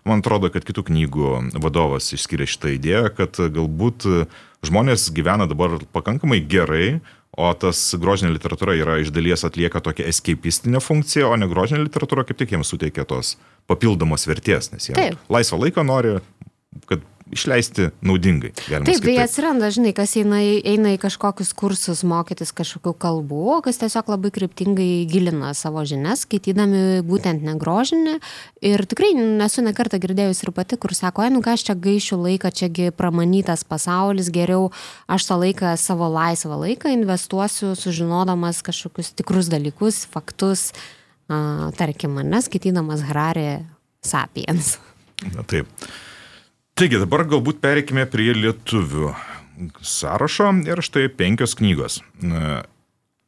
man 0.07 0.24
atrodo, 0.24 0.50
kad 0.53 0.65
kitų 0.65 0.88
knygų 0.89 1.33
vadovas 1.62 2.09
išskiria 2.17 2.50
šitą 2.50 2.74
idėją, 2.74 3.03
kad 3.17 3.38
galbūt 3.38 4.07
žmonės 4.65 5.12
gyvena 5.13 5.47
dabar 5.50 5.77
pakankamai 5.93 6.41
gerai, 6.50 6.97
o 7.38 7.51
tas 7.53 7.79
grožinė 8.00 8.33
literatūra 8.33 8.74
yra 8.79 8.97
iš 9.01 9.12
dalies 9.13 9.45
atlieka 9.45 9.81
tokią 9.83 10.07
escapistinę 10.09 10.81
funkciją, 10.81 11.29
o 11.29 11.38
ne 11.38 11.50
grožinė 11.50 11.83
literatūra 11.86 12.25
kaip 12.25 12.39
tik 12.39 12.55
jiems 12.55 12.74
suteikia 12.74 13.05
tos 13.05 13.36
papildomos 13.69 14.25
vertės, 14.29 14.71
nes 14.74 14.89
jie 14.89 14.97
Taip. 14.97 15.21
laisvą 15.29 15.62
laiką 15.67 15.86
nori, 15.86 16.17
kad 16.89 17.05
išleisti 17.34 17.89
naudingai. 18.05 18.51
Taip, 18.55 19.01
tai 19.03 19.15
atsiranda, 19.22 19.69
žinai, 19.74 19.91
kas 19.96 20.15
eina, 20.19 20.39
eina 20.41 20.93
į 20.96 21.00
kažkokius 21.01 21.51
kursus 21.57 22.03
mokytis 22.07 22.53
kažkokių 22.55 22.93
kalbų, 23.01 23.60
kas 23.65 23.79
tiesiog 23.81 24.12
labai 24.13 24.31
kryptingai 24.36 25.05
gilina 25.10 25.53
savo 25.57 25.84
žinias, 25.88 26.24
skaitydami 26.25 27.03
būtent 27.07 27.43
negrožinį. 27.46 28.17
Ir 28.67 28.86
tikrai 28.89 29.12
nesu 29.17 29.63
nekartą 29.65 30.00
girdėjus 30.03 30.43
ir 30.46 30.53
pati, 30.55 30.79
kur 30.79 30.96
sako, 30.98 31.25
ai, 31.25 31.31
nu 31.34 31.43
ką 31.46 31.57
aš 31.57 31.67
čia 31.69 31.77
gaišiu 31.88 32.19
laiką, 32.24 32.53
čiagi 32.62 32.89
pramanytas 32.96 33.65
pasaulis, 33.67 34.31
geriau 34.34 34.72
aš 35.12 35.29
tą 35.29 35.39
laiką, 35.43 35.75
savo 35.81 36.10
laisvą 36.13 36.62
laiką 36.63 36.96
investuosiu, 36.96 37.74
sužinodamas 37.77 38.63
kažkokius 38.65 39.13
tikrus 39.19 39.52
dalykus, 39.52 40.06
faktus, 40.12 40.71
a, 41.28 41.69
tarkim, 41.78 42.15
mane 42.17 42.41
skaitydamas 42.45 43.04
Hararė 43.08 43.65
Sapiens. 44.06 44.78
Na 45.34 45.43
taip. 45.43 45.67
Taigi 46.78 47.00
dabar 47.02 47.24
galbūt 47.26 47.58
pereikime 47.58 48.04
prie 48.06 48.36
lietuvių 48.38 49.08
sąrašo 49.82 50.52
ir 50.70 50.78
štai 50.86 51.08
penkios 51.10 51.56
knygos. 51.58 51.96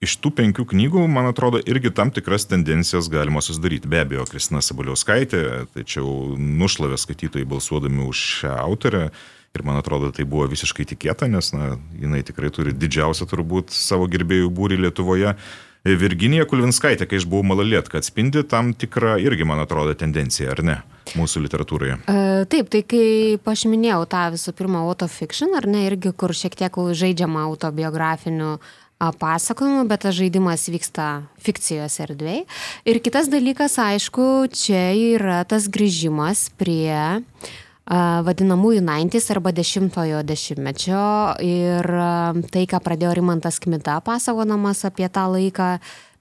Iš 0.06 0.14
tų 0.22 0.32
penkių 0.38 0.68
knygų, 0.70 1.08
man 1.10 1.32
atrodo, 1.32 1.58
irgi 1.58 1.90
tam 1.98 2.12
tikras 2.14 2.46
tendencijas 2.46 3.10
galima 3.10 3.42
susidaryti. 3.42 3.90
Be 3.90 4.04
abejo, 4.04 4.28
Kristina 4.30 4.62
Sabaliauskaitė, 4.62 5.42
tačiau 5.74 6.38
nušlavė 6.38 7.00
skaitytojai 7.02 7.50
balsuodami 7.50 8.06
už 8.06 8.22
šią 8.44 8.54
autorę 8.68 9.08
ir 9.10 9.66
man 9.66 9.82
atrodo, 9.82 10.12
tai 10.14 10.28
buvo 10.30 10.46
visiškai 10.54 10.86
tikėta, 10.94 11.26
nes 11.26 11.50
na, 11.58 11.72
jinai 11.98 12.22
tikrai 12.28 12.54
turi 12.54 12.76
didžiausią 12.78 13.26
turbūt 13.34 13.74
savo 13.74 14.06
gerbėjų 14.14 14.54
būrį 14.54 14.78
Lietuvoje. 14.86 15.34
Virginija 15.88 16.44
Kulvinskaitė, 16.50 17.08
kai 17.08 17.22
aš 17.22 17.26
buvau 17.30 17.46
malalietka, 17.54 18.02
atspindi 18.02 18.44
tam 18.48 18.74
tikrą 18.76 19.15
irgi, 19.24 19.46
man 19.48 19.62
atrodo, 19.63 19.94
tendenciją, 19.98 20.52
ar 20.52 20.62
ne, 20.65 20.76
mūsų 21.15 21.46
literatūroje? 21.46 21.96
E, 22.04 22.26
taip, 22.52 22.68
tai 22.74 22.84
kaip 22.84 23.48
aš 23.48 23.63
minėjau 23.72 24.04
tą 24.12 24.26
visų 24.36 24.54
pirma 24.60 24.84
autofiction, 24.84 25.56
ar 25.56 25.70
ne, 25.72 25.86
irgi 25.88 26.12
kur 26.12 26.36
šiek 26.36 26.58
tiek 26.60 26.76
žaidžiama 26.76 27.46
autobiografiniu 27.48 28.58
pasakojimų, 29.00 29.86
bet 29.88 30.04
tas 30.04 30.18
žaidimas 30.18 30.68
vyksta 30.68 31.08
fikcijos 31.39 31.96
erdvėje. 32.04 32.44
Ir 32.84 33.00
kitas 33.00 33.32
dalykas, 33.32 33.80
aišku, 33.80 34.52
čia 34.52 34.89
yra 34.92 35.46
tas 35.48 35.72
grįžimas 35.72 36.50
prie 36.60 36.92
uh, 36.92 37.50
vadinamųjų 37.88 38.84
90s 38.86 39.32
arba 39.34 39.54
dešimtojo 39.56 40.22
dešimtmečio 40.28 41.06
ir 41.46 41.89
tai, 42.54 42.68
ką 42.70 42.82
pradėjo 42.86 43.15
Rimantas 43.18 43.58
Kmita 43.63 43.98
pasakodamas 44.06 44.86
apie 44.86 45.10
tą 45.10 45.26
laiką, 45.34 45.72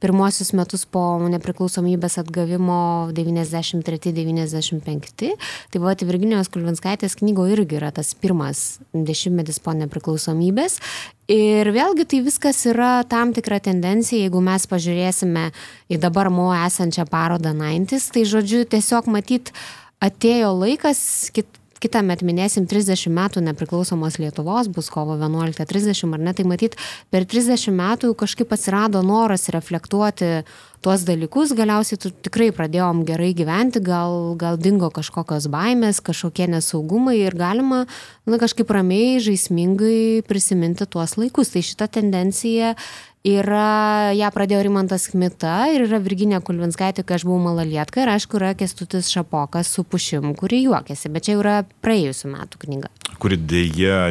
pirmosius 0.02 0.50
metus 0.54 0.84
po 0.86 1.18
nepriklausomybės 1.30 2.18
atgavimo 2.22 3.10
93-95. 3.14 5.30
Tai 5.72 5.78
va, 5.82 5.94
Virginijos 5.98 6.48
Kulvinskaitės 6.54 7.16
knygo 7.18 7.46
irgi 7.50 7.76
yra 7.80 7.90
tas 7.94 8.14
pirmas 8.14 8.78
dešimtmetis 8.94 9.58
po 9.62 9.72
nepriklausomybės. 9.78 10.78
Ir 11.28 11.72
vėlgi 11.74 12.04
tai 12.08 12.18
viskas 12.24 12.58
yra 12.70 13.04
tam 13.10 13.34
tikra 13.36 13.58
tendencija, 13.64 14.22
jeigu 14.24 14.40
mes 14.44 14.62
pažiūrėsime 14.70 15.44
į 15.90 15.94
dabar 16.00 16.26
mo 16.32 16.48
esančią 16.56 17.04
parodą 17.10 17.52
90s, 17.58 18.04
tai 18.14 18.22
žodžiu 18.28 18.64
tiesiog 18.70 19.04
matyt, 19.12 19.46
atėjo 20.04 20.52
laikas, 20.56 21.00
kit, 21.34 21.48
kitą 21.82 22.02
met 22.06 22.22
minėsim 22.26 22.66
30 22.68 23.10
metų 23.14 23.42
nepriklausomos 23.46 24.18
Lietuvos, 24.18 24.70
bus 24.72 24.90
kovo 24.92 25.16
11.30 25.18 26.14
ar 26.16 26.22
ne, 26.22 26.34
tai 26.34 26.46
matyt, 26.48 26.78
per 27.12 27.26
30 27.28 27.74
metų 27.74 28.14
kažkaip 28.18 28.52
atsirado 28.54 29.02
noras 29.06 29.48
reflektuoti 29.54 30.42
tuos 30.84 31.02
dalykus, 31.06 31.54
galiausiai 31.58 32.12
tikrai 32.22 32.50
pradėjom 32.54 33.02
gerai 33.06 33.32
gyventi, 33.36 33.82
gal, 33.82 34.34
gal 34.38 34.58
dingo 34.60 34.90
kažkokios 34.94 35.48
baimės, 35.50 36.02
kažkokie 36.04 36.46
nesaugumai 36.52 37.16
ir 37.18 37.34
galima 37.38 37.84
na, 38.28 38.38
kažkaip 38.38 38.70
ramiai, 38.74 39.18
žaismingai 39.22 40.22
prisiminti 40.28 40.86
tuos 40.86 41.16
laikus. 41.18 41.50
Tai 41.54 41.64
šita 41.66 41.90
tendencija 41.98 42.76
yra, 43.26 44.12
ją 44.14 44.28
pradėjo 44.34 44.60
Rimantas 44.66 45.08
Kmita 45.10 45.68
ir 45.74 45.84
yra 45.86 45.98
Virginija 46.02 46.40
Kulvinskaitė, 46.44 47.04
kai 47.06 47.18
aš 47.18 47.26
buvau 47.26 47.40
malalietka 47.48 48.02
ir 48.04 48.12
aišku 48.14 48.38
yra 48.38 48.52
Kestutis 48.58 49.10
Šapokas 49.12 49.70
su 49.74 49.84
pušim, 49.84 50.32
kuri 50.38 50.62
juokėsi, 50.64 51.10
bet 51.12 51.26
čia 51.26 51.38
yra 51.38 51.56
praėjusiu 51.84 52.30
metu 52.32 52.60
knyga. 52.62 52.92
Kuri 53.18 53.38
dėja 53.40 54.08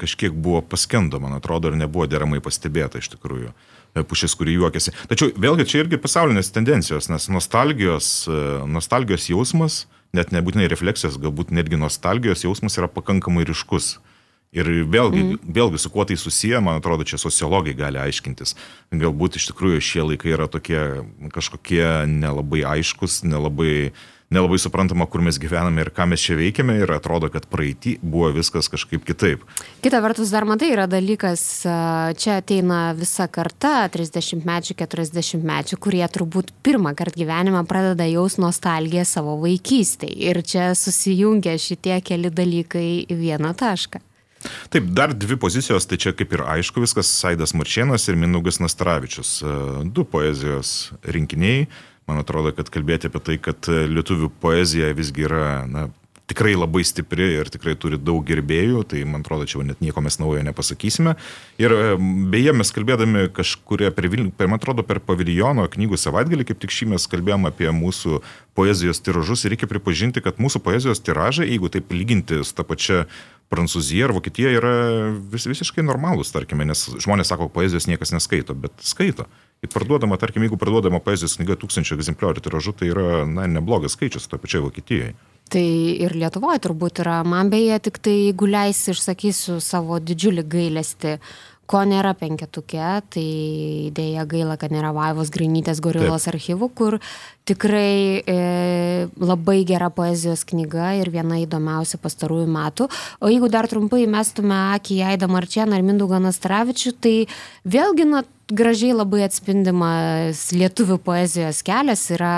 kažkiek 0.00 0.32
buvo 0.32 0.62
paskendo, 0.64 1.20
man 1.22 1.36
atrodo, 1.36 1.70
ir 1.70 1.80
nebuvo 1.80 2.08
deramai 2.08 2.40
pastebėta 2.44 3.02
iš 3.02 3.12
tikrųjų 3.16 3.52
e, 3.52 4.04
pušis, 4.06 4.36
kuri 4.38 4.56
juokiasi. 4.56 4.94
Tačiau 5.10 5.34
vėlgi 5.36 5.68
čia 5.68 5.84
irgi 5.84 6.00
pasaulinės 6.00 6.52
tendencijos, 6.54 7.10
nes 7.12 7.28
nostalgijos, 7.32 8.10
e, 8.30 8.42
nostalgijos 8.70 9.28
jausmas, 9.32 9.84
net 10.16 10.32
nebūtinai 10.32 10.70
refleksijos, 10.72 11.20
galbūt 11.20 11.52
netgi 11.52 11.78
nostalgijos 11.80 12.46
jausmas 12.46 12.78
yra 12.80 12.88
pakankamai 12.88 13.44
ryškus. 13.48 13.96
Ir 14.56 14.70
vėlgi, 14.88 15.22
mm. 15.22 15.52
vėlgi 15.52 15.80
su 15.82 15.92
kuo 15.92 16.06
tai 16.08 16.16
susiję, 16.16 16.62
man 16.64 16.80
atrodo, 16.80 17.04
čia 17.04 17.20
sociologai 17.20 17.76
gali 17.76 18.00
aiškintis. 18.00 18.56
Galbūt 18.94 19.36
iš 19.36 19.50
tikrųjų 19.50 19.82
šie 19.84 20.04
laikai 20.12 20.32
yra 20.32 20.48
tokie 20.48 20.80
kažkokie 21.34 22.06
nelabai 22.08 22.62
aiškus, 22.64 23.20
nelabai, 23.28 23.90
nelabai 24.32 24.60
suprantama, 24.62 25.04
kur 25.12 25.20
mes 25.26 25.36
gyvename 25.42 25.84
ir 25.84 25.90
ką 25.92 26.06
mes 26.08 26.24
čia 26.24 26.38
veikiame 26.40 26.78
ir 26.80 26.94
atrodo, 26.96 27.28
kad 27.34 27.44
praeitį 27.52 27.98
buvo 28.00 28.32
viskas 28.38 28.72
kažkaip 28.72 29.04
kitaip. 29.04 29.44
Kita 29.84 30.00
vertus, 30.00 30.32
dar 30.32 30.48
matai, 30.48 30.72
yra 30.72 30.88
dalykas, 30.88 31.44
čia 32.16 32.38
ateina 32.40 32.80
visa 32.96 33.28
karta, 33.28 33.90
30-mečių, 33.92 34.78
40-mečių, 34.80 35.82
kurie 35.84 36.04
turbūt 36.16 36.56
pirmą 36.64 36.96
kartą 36.96 37.20
gyvenimą 37.26 37.66
pradeda 37.68 38.08
jaus 38.08 38.40
nostalgiją 38.40 39.04
savo 39.04 39.36
vaikystėje. 39.44 40.16
Ir 40.32 40.40
čia 40.48 40.72
susijungia 40.72 41.58
šitie 41.60 42.00
keli 42.00 42.32
dalykai 42.32 42.88
į 43.04 43.24
vieną 43.26 43.52
tašką. 43.52 44.05
Taip, 44.70 44.88
dar 44.94 45.14
dvi 45.16 45.38
pozicijos, 45.40 45.88
tai 45.88 45.98
čia 45.98 46.12
kaip 46.16 46.34
ir 46.36 46.44
aišku 46.46 46.82
viskas, 46.84 47.10
Saidas 47.10 47.54
Marčienas 47.56 48.06
ir 48.10 48.18
Minugas 48.20 48.60
Nastravičius. 48.62 49.36
E, 49.42 49.58
du 49.90 50.04
poezijos 50.04 50.92
rinkiniai. 51.02 51.66
Man 52.06 52.20
atrodo, 52.22 52.52
kad 52.54 52.68
kalbėti 52.70 53.08
apie 53.10 53.22
tai, 53.26 53.36
kad 53.42 53.66
lietuvių 53.66 54.28
poezija 54.42 54.92
visgi 54.94 55.24
yra 55.26 55.46
na, 55.66 55.88
tikrai 56.26 56.54
labai 56.58 56.82
stipri 56.86 57.28
ir 57.38 57.50
tikrai 57.52 57.76
turi 57.78 57.98
daug 58.02 58.24
gerbėjų, 58.26 58.82
tai 58.90 59.04
man 59.06 59.22
atrodo, 59.22 59.46
čia 59.46 59.62
net 59.66 59.82
nieko 59.82 60.02
mes 60.02 60.18
naujo 60.18 60.42
nepasakysime. 60.46 61.14
Ir 61.62 61.74
e, 61.74 61.94
beje, 62.32 62.54
mes 62.56 62.72
kalbėdami 62.74 63.28
kažkuria, 63.36 63.92
per, 63.94 64.08
per, 64.10 64.50
man 64.50 64.58
atrodo, 64.58 64.84
per 64.86 65.00
paviljono 65.06 65.68
knygų 65.70 66.00
savaitgalį, 66.02 66.48
kaip 66.50 66.60
tik 66.64 66.74
šį 66.74 66.90
mes 66.94 67.06
kalbėjom 67.10 67.46
apie 67.50 67.70
mūsų 67.74 68.20
poezijos 68.58 69.02
tiražus 69.06 69.44
ir 69.44 69.54
reikia 69.54 69.70
pripažinti, 69.70 70.24
kad 70.24 70.42
mūsų 70.42 70.62
poezijos 70.66 71.02
tiražai, 71.06 71.48
jeigu 71.52 71.70
taip 71.72 71.94
lyginti 71.94 72.42
su 72.42 72.56
ta 72.56 72.66
pačia 72.66 73.04
Prancūzija 73.52 74.08
ar 74.08 74.14
Vokietija 74.16 74.50
yra 74.58 74.72
vis, 75.30 75.46
visiškai 75.46 75.84
normalūs, 75.86 76.32
tarkime, 76.34 76.66
nes 76.66 76.82
žmonės 77.02 77.30
sako, 77.30 77.46
poezijos 77.52 77.86
niekas 77.86 78.10
neskaito, 78.14 78.56
bet 78.58 78.74
skaito. 78.82 79.28
Ir 79.64 79.70
parduodama, 79.72 80.18
tarkim, 80.20 80.44
jeigu 80.44 80.58
parduodama 80.60 80.98
poezijos 81.00 81.38
knyga 81.38 81.56
tūkstančio 81.60 81.96
egzempliorių 81.96 82.42
tiražu, 82.44 82.74
tai 82.76 82.90
yra, 82.90 83.22
na, 83.30 83.46
neblogas 83.50 83.94
skaičius 83.96 84.26
toje 84.28 84.42
pačioje 84.42 84.66
Vokietijoje. 84.66 85.14
Tai 85.46 85.62
ir 86.02 86.16
Lietuvoje 86.18 86.58
turbūt 86.64 87.04
yra. 87.04 87.20
Man 87.26 87.52
beje, 87.52 87.78
tik 87.86 88.00
tai 88.02 88.16
jeigu 88.16 88.48
leisi, 88.50 88.90
išsakysiu 88.90 89.60
savo 89.62 90.00
didžiulį 90.02 90.42
gailestį, 90.50 91.12
ko 91.66 91.82
nėra 91.86 92.14
penketuke, 92.18 92.90
tai 93.10 93.26
dėja 93.94 94.26
gaila, 94.30 94.56
kad 94.60 94.72
nėra 94.74 94.92
Vaivos 94.94 95.32
Grainytės 95.34 95.82
Gorilos 95.82 96.28
archyvų, 96.30 96.68
kur 96.78 96.98
tikrai 97.46 98.22
e, 98.22 98.36
labai 99.18 99.58
gera 99.66 99.90
poezijos 99.94 100.44
knyga 100.46 100.92
ir 101.00 101.10
viena 101.14 101.40
įdomiausia 101.42 101.98
pastarųjų 102.02 102.46
metų. 102.54 102.88
O 103.20 103.30
jeigu 103.32 103.50
dar 103.52 103.68
trumpai 103.70 104.04
mestume 104.10 104.56
akį 104.76 105.00
į 105.00 105.04
Aidą 105.12 105.30
Marčianą 105.30 105.78
ir 105.78 105.86
Mindugą 105.86 106.22
Nastravičių, 106.22 106.94
tai 107.02 107.16
vėlgi, 107.66 108.06
na, 108.14 108.22
gražiai 108.46 108.94
labai 108.94 109.24
atspindimas 109.26 110.48
lietuvių 110.54 111.00
poezijos 111.02 111.64
kelias 111.66 112.06
yra 112.14 112.36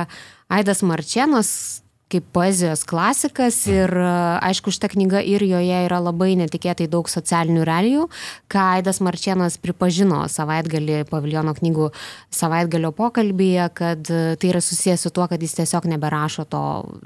Aidas 0.49 0.81
Marčienas, 0.81 1.83
kaip 2.13 2.25
poezijos 2.33 2.85
klasikas 2.89 3.61
ir 3.69 3.93
aišku 3.93 4.73
šita 4.73 4.89
knyga 4.95 5.21
ir 5.21 5.45
joje 5.45 5.81
yra 5.85 6.01
labai 6.01 6.33
netikėtai 6.41 6.89
daug 6.91 7.09
socialinių 7.11 7.67
realijų, 7.69 8.07
ką 8.53 8.65
Aidas 8.79 9.03
Marčienas 9.05 9.59
pripažino 9.61 10.23
savaitgalį 10.33 11.03
paviljono 11.11 11.53
knygų 11.59 11.91
savaitgalio 12.35 12.93
pokalbėje, 12.97 13.69
kad 13.77 14.09
tai 14.09 14.53
yra 14.53 14.63
susijęs 14.65 15.05
su 15.05 15.13
tuo, 15.13 15.29
kad 15.29 15.43
jis 15.43 15.59
tiesiog 15.61 15.89
neberašo 15.93 16.49
to 16.49 16.63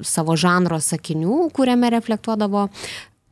savo 0.06 0.38
žanro 0.38 0.78
sakinių, 0.82 1.48
kuriame 1.56 1.90
reflektuodavo 1.92 2.68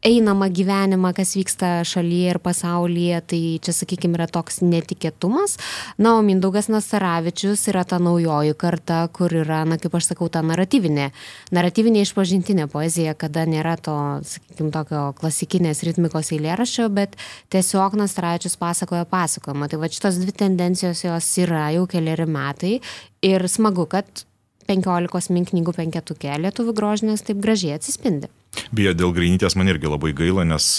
einamą 0.02 0.48
gyvenimą, 0.48 1.12
kas 1.14 1.34
vyksta 1.36 1.84
šalyje 1.84 2.32
ir 2.34 2.38
pasaulyje, 2.40 3.18
tai 3.32 3.40
čia, 3.60 3.74
sakykime, 3.76 4.16
yra 4.16 4.26
toks 4.32 4.62
netikėtumas. 4.64 5.58
Na, 6.00 6.14
o 6.16 6.22
Mindaugas 6.24 6.70
Nasaravičius 6.72 7.66
yra 7.72 7.84
ta 7.84 7.98
naujoji 8.00 8.56
karta, 8.60 9.02
kur 9.12 9.34
yra, 9.42 9.60
na, 9.68 9.76
kaip 9.80 9.98
aš 9.98 10.10
sakau, 10.12 10.30
ta 10.32 10.40
naratyvinė, 10.46 11.10
naratyvinė 11.52 12.06
išpažintinė 12.06 12.68
poezija, 12.72 13.14
kada 13.18 13.44
nėra 13.44 13.76
to, 13.76 13.98
sakykime, 14.24 14.72
tokio 14.72 15.04
klasikinės 15.20 15.84
ritmikos 15.84 16.32
eilėraščio, 16.32 16.88
bet 16.96 17.20
tiesiog 17.52 17.98
Nasaravičius 18.00 18.56
pasakoja 18.60 19.04
pasakojimą. 19.10 19.68
Tai 19.68 19.84
va 19.84 19.92
šitos 19.92 20.22
dvi 20.22 20.36
tendencijos 20.46 21.04
jos 21.04 21.30
yra 21.44 21.68
jau 21.76 21.84
keliari 21.90 22.24
metai 22.24 22.78
ir 23.26 23.48
smagu, 23.52 23.84
kad 23.90 24.24
15 24.70 25.34
min 25.34 25.44
knygų 25.44 25.76
penketukė 25.76 26.40
lietuvių 26.40 26.76
grožinės 26.78 27.26
taip 27.26 27.42
gražiai 27.42 27.76
atsispindi. 27.76 28.30
Beje, 28.74 28.94
dėl 28.98 29.14
Grainytės 29.14 29.56
man 29.58 29.70
irgi 29.70 29.90
labai 29.90 30.12
gaila, 30.16 30.44
nes 30.48 30.78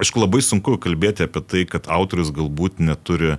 aišku 0.00 0.20
labai 0.20 0.42
sunku 0.44 0.76
kalbėti 0.82 1.26
apie 1.26 1.42
tai, 1.44 1.62
kad 1.68 1.88
autorius 1.92 2.32
galbūt 2.34 2.82
neturi 2.82 3.38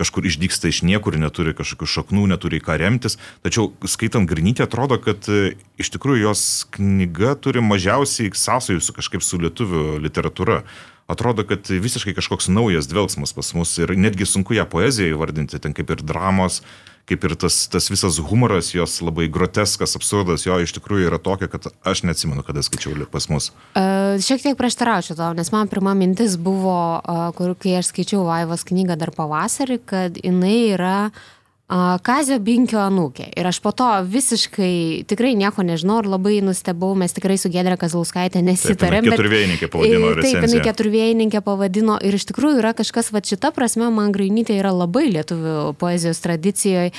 kažkur 0.00 0.26
išdyksta 0.26 0.70
iš 0.70 0.82
niekur, 0.86 1.14
neturi 1.22 1.54
kažkokių 1.54 1.86
šaknų, 1.86 2.24
neturi 2.32 2.58
į 2.58 2.64
ką 2.66 2.78
remtis. 2.82 3.14
Tačiau 3.46 3.70
skaitant 3.86 4.26
Grinytę 4.26 4.66
atrodo, 4.66 4.98
kad 4.98 5.28
e, 5.30 5.54
iš 5.78 5.92
tikrųjų 5.94 6.24
jos 6.24 6.42
knyga 6.74 7.36
turi 7.38 7.62
mažiausiai 7.62 8.32
sąsajų 8.34 8.82
su 8.82 8.96
kažkaip 8.96 9.22
su 9.22 9.38
lietuvių 9.38 10.00
literatūra. 10.02 10.64
Atrodo, 11.06 11.44
kad 11.46 11.68
visiškai 11.68 12.16
kažkoks 12.16 12.50
naujas 12.50 12.88
dvelgsmas 12.90 13.36
pas 13.36 13.52
mus 13.54 13.76
ir 13.78 13.92
netgi 13.94 14.26
sunku 14.26 14.56
ją 14.56 14.66
poeziją 14.66 15.14
įvardinti, 15.14 15.60
ten 15.62 15.76
kaip 15.76 15.92
ir 15.92 16.02
dramos, 16.02 16.62
uh, 16.64 16.93
kaip 17.08 17.26
ir 17.28 17.34
tas, 17.36 17.64
tas 17.68 17.90
visas 17.92 18.18
humoras, 18.22 18.72
jos 18.74 18.96
labai 19.04 19.28
groteskas, 19.32 19.96
absurdas, 19.98 20.46
jo 20.46 20.56
iš 20.62 20.72
tikrųjų 20.78 21.10
yra 21.10 21.20
tokia, 21.20 21.50
kad 21.52 21.68
aš 21.84 22.04
neatsimenu, 22.08 22.44
kada 22.46 22.64
skaičiau 22.64 23.06
pas 23.10 23.28
mus. 23.32 23.50
Uh, 23.76 24.16
šiek 24.24 24.42
tiek 24.44 24.58
prieštaraučiau 24.58 25.18
tau, 25.18 25.30
nes 25.36 25.52
man 25.52 25.68
pirma 25.72 25.92
mintis 25.98 26.38
buvo, 26.40 26.78
uh, 27.00 27.28
kur, 27.36 27.52
kai 27.60 27.78
aš 27.80 27.92
skaičiau 27.92 28.24
Vaivos 28.28 28.64
knygą 28.66 28.96
dar 29.00 29.12
pavasarį, 29.16 29.80
kad 29.84 30.20
jinai 30.22 30.56
yra 30.72 30.98
uh, 31.10 31.24
Kazio 31.64 32.36
Binkio 32.44 32.76
anūkė. 32.76 33.30
Ir 33.40 33.46
aš 33.48 33.58
po 33.64 33.70
to 33.72 33.86
visiškai 34.04 35.06
tikrai 35.08 35.30
nieko 35.38 35.64
nežinau 35.64 36.02
ir 36.02 36.08
labai 36.12 36.34
nustebau, 36.44 36.90
mes 36.98 37.14
tikrai 37.16 37.38
su 37.40 37.48
Gedrė 37.48 37.78
Kazlauskaitė 37.80 38.42
nesitarėm. 38.44 39.06
Taip, 39.08 39.14
keturvėjininkė 39.16 39.68
pavadino. 39.72 40.10
Taip, 40.10 40.18
recenziją. 40.20 40.42
jinai 40.44 40.66
keturvėjininkė 40.66 41.40
pavadino 41.46 41.96
ir 42.04 42.18
iš 42.18 42.26
tikrųjų 42.28 42.60
yra 42.60 42.74
kažkas, 42.76 43.08
va 43.14 43.22
šita 43.24 43.48
prasme, 43.56 43.88
man 43.96 44.12
Grainytė 44.12 44.58
yra 44.60 44.74
labai 44.76 45.06
lietuvių 45.14 45.72
poezijos 45.80 46.20
tradicijoje, 46.26 46.92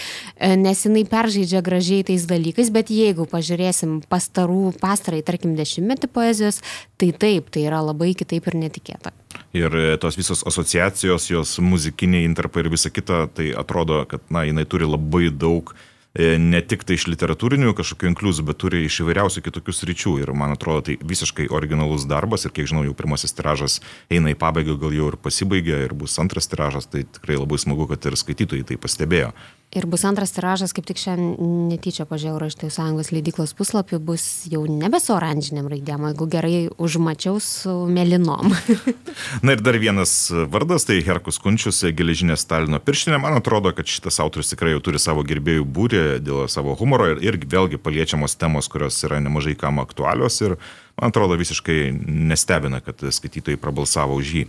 nes 0.63 0.82
jinai 0.88 1.04
peržaidžia 1.13 1.62
gražiai 1.65 2.08
tais 2.10 2.25
dalykais, 2.25 2.71
bet 2.73 2.89
jeigu 2.89 3.28
pažiūrėsim 3.30 3.99
pastarų, 4.10 4.73
pastarai, 4.82 5.21
tarkim, 5.28 5.54
dešimtmetį 5.60 6.10
poezijos, 6.10 6.63
tai 6.97 7.13
taip, 7.13 7.54
tai 7.54 7.67
yra 7.69 7.86
labai 7.86 8.15
kitaip 8.17 8.49
ir 8.49 8.60
netikėta 8.65 9.13
ir 9.55 9.75
e, 9.75 9.97
tos 9.97 10.17
visos 10.19 10.43
asociacijos, 10.47 11.29
jos 11.31 11.57
muzikiniai 11.59 12.27
interpai 12.27 12.65
ir 12.65 12.71
visa 12.73 12.91
kita, 12.91 13.25
tai 13.33 13.51
atrodo, 13.55 14.03
kad, 14.09 14.23
na, 14.29 14.45
jinai 14.47 14.65
turi 14.67 14.87
labai 14.87 15.29
daug 15.31 15.71
e, 16.15 16.35
ne 16.39 16.61
tik 16.61 16.83
tai 16.87 16.97
iš 16.99 17.07
literatūrinių 17.11 17.73
kažkokių 17.77 18.11
inkliuzų, 18.11 18.45
bet 18.49 18.59
turi 18.61 18.83
iš 18.85 19.01
įvairiausių 19.03 19.43
kitokių 19.47 19.75
sričių. 19.75 20.15
Ir 20.23 20.33
man 20.37 20.55
atrodo, 20.55 20.85
tai 20.89 20.97
visiškai 20.99 21.47
originalus 21.55 22.07
darbas. 22.09 22.45
Ir 22.45 22.55
kiek 22.55 22.69
žinau, 22.71 22.85
jau 22.87 22.95
pirmasis 22.97 23.35
tiražas 23.35 23.81
eina 24.11 24.33
į 24.33 24.39
pabaigą, 24.39 24.77
gal 24.81 24.95
jau 24.95 25.11
ir 25.13 25.19
pasibaigė, 25.21 25.83
ir 25.87 25.95
bus 25.97 26.17
antras 26.21 26.51
tiražas. 26.51 26.89
Tai 26.91 27.05
tikrai 27.19 27.39
labai 27.39 27.61
smagu, 27.61 27.87
kad 27.91 28.11
ir 28.11 28.19
skaitytojai 28.19 28.67
tai 28.71 28.79
pastebėjo. 28.81 29.33
Ir 29.75 29.86
bus 29.91 30.06
antras 30.08 30.32
tiražas, 30.32 30.71
kaip 30.71 30.86
tik 30.88 30.99
šiandien 31.01 31.65
netyčia 31.67 32.06
pažiūrėjau 32.08 32.38
Raštojų 32.39 32.71
sąjungos 32.71 33.10
leidyklos 33.12 33.51
puslapį, 33.58 33.97
bus 34.08 34.23
jau 34.47 34.62
nebe 34.71 35.01
su 35.04 35.12
oranžiniam 35.12 35.67
raidėm, 35.67 36.06
jeigu 36.12 36.28
gerai 36.32 36.54
užmačiau 36.80 37.41
su 37.43 37.73
melinom. 37.91 38.54
Na 39.45 39.58
ir 39.58 39.63
dar 39.65 39.75
vienas 39.82 40.13
vardas, 40.54 40.88
tai 40.88 41.01
Herkus 41.04 41.41
Kunčius, 41.43 41.82
geležinė 41.97 42.38
Stalino 42.39 42.80
pirštinė. 42.80 43.19
Man 43.19 43.36
atrodo, 43.41 43.73
kad 43.75 43.89
šitas 43.89 44.21
autorius 44.23 44.54
tikrai 44.54 44.78
jau 44.78 44.86
turi 44.86 45.01
savo 45.01 45.25
gerbėjų 45.28 45.67
būrį 45.67 46.04
dėl 46.23 46.45
savo 46.51 46.78
humoro 46.80 47.12
ir, 47.12 47.25
ir 47.25 47.41
vėlgi 47.43 47.82
paliečiamos 47.82 48.39
temos, 48.39 48.71
kurios 48.71 49.01
yra 49.04 49.19
nemažai 49.19 49.58
kam 49.60 49.84
aktualios 49.84 50.39
ir 50.45 50.56
man 50.95 51.12
atrodo 51.12 51.36
visiškai 51.41 51.89
nestebina, 52.32 52.80
kad 52.86 53.04
skaitytojai 53.04 53.60
prabalsavo 53.60 54.21
už 54.21 54.38
jį. 54.39 54.47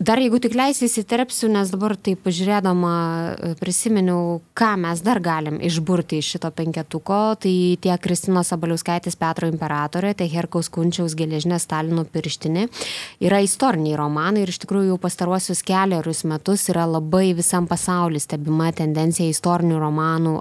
Dar 0.00 0.16
jeigu 0.16 0.38
tik 0.40 0.54
leisi 0.56 0.86
įsiterpsiu, 0.88 1.50
nes 1.52 1.68
dabar 1.68 1.92
tai 2.00 2.14
pažiūrėdama 2.16 2.92
e, 2.96 3.50
prisiminiau, 3.60 4.38
ką 4.56 4.70
mes 4.80 5.02
dar 5.04 5.20
galim 5.20 5.58
išburti 5.60 6.16
iš 6.16 6.30
šito 6.32 6.48
penketuko, 6.56 7.18
tai 7.36 7.52
tiek 7.76 8.00
Kristinos 8.00 8.54
Abaliauskaitės 8.56 9.18
Petro 9.20 9.50
imperatorė, 9.52 10.14
tiek 10.16 10.32
Herkaus 10.32 10.72
Kunčiaus 10.72 11.12
geležinė 11.18 11.60
Stalino 11.60 12.06
pirštinė. 12.08 12.64
Yra 13.20 13.42
istoriniai 13.44 13.98
romanai 14.00 14.46
ir 14.46 14.54
iš 14.54 14.62
tikrųjų 14.64 14.94
jau 14.94 14.98
pastaruosius 15.02 15.60
keliarius 15.68 16.24
metus 16.24 16.64
yra 16.72 16.88
labai 16.88 17.34
visam 17.36 17.68
pasauliu 17.68 18.22
stebima 18.24 18.72
tendencija 18.72 19.28
istorinių 19.28 19.76
romanų 19.84 20.38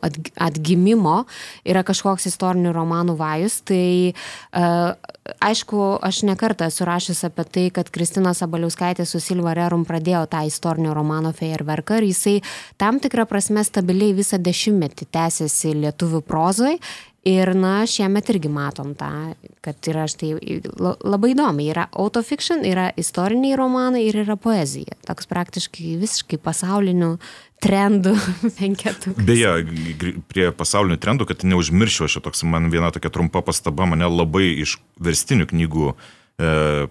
atgimimo, 0.48 1.26
yra 1.68 1.84
kažkoks 1.84 2.32
istorinių 2.32 2.72
romanų 2.80 3.20
vajus, 3.20 3.60
tai 3.68 3.84
uh, 4.16 4.96
aišku, 5.40 6.00
aš 6.02 6.24
nekartą 6.28 6.68
esu 6.72 6.86
rašęs 6.88 7.24
apie 7.28 7.46
tai, 7.46 7.66
kad 7.74 7.90
Kristinos 7.94 8.42
Abaliauskaitė 8.46 9.06
susilvė 9.06 9.51
Silva 9.52 9.68
Rerum 9.68 9.86
pradėjo 9.86 10.26
tą 10.32 10.46
istorinio 10.48 10.94
romano 10.96 11.34
fejerverką 11.34 12.00
ir 12.00 12.08
jisai 12.12 12.42
tam 12.78 13.00
tikrą 13.00 13.28
prasme 13.28 13.64
stabiliai 13.64 14.14
visą 14.16 14.40
dešimtmetį 14.40 15.08
tęsiasi 15.12 15.76
lietuvių 15.76 16.22
prozoj 16.22 16.80
Ir, 17.22 17.52
na, 17.54 17.84
šiemet 17.86 18.32
irgi 18.34 18.50
matom 18.50 18.96
tą, 18.98 19.36
kad 19.62 19.78
yra 19.86 20.08
štai 20.10 20.32
labai 21.06 21.36
įdomi. 21.36 21.68
Yra 21.70 21.84
autofiction, 21.94 22.64
yra 22.66 22.88
istoriniai 22.98 23.54
romanai 23.60 24.08
ir 24.08 24.24
yra 24.24 24.34
poezija. 24.42 24.98
Toks 25.06 25.30
praktiškai 25.30 26.00
visiškai 26.02 26.40
pasaulinių 26.42 27.12
trendų 27.62 28.16
penketukas. 28.58 29.22
Beje, 29.22 29.52
prie 30.34 30.48
pasaulinių 30.50 30.98
trendų, 30.98 31.30
kad 31.30 31.46
neužmiršiu, 31.46 32.08
aš 32.10 32.18
toks 32.26 32.42
man 32.42 32.72
viena 32.74 32.90
tokia 32.90 33.14
trumpa 33.14 33.46
pastaba, 33.46 33.86
mane 33.86 34.10
labai 34.10 34.48
iš 34.66 34.80
verstinių 34.98 35.46
knygų 35.54 35.92
uh, 35.92 36.10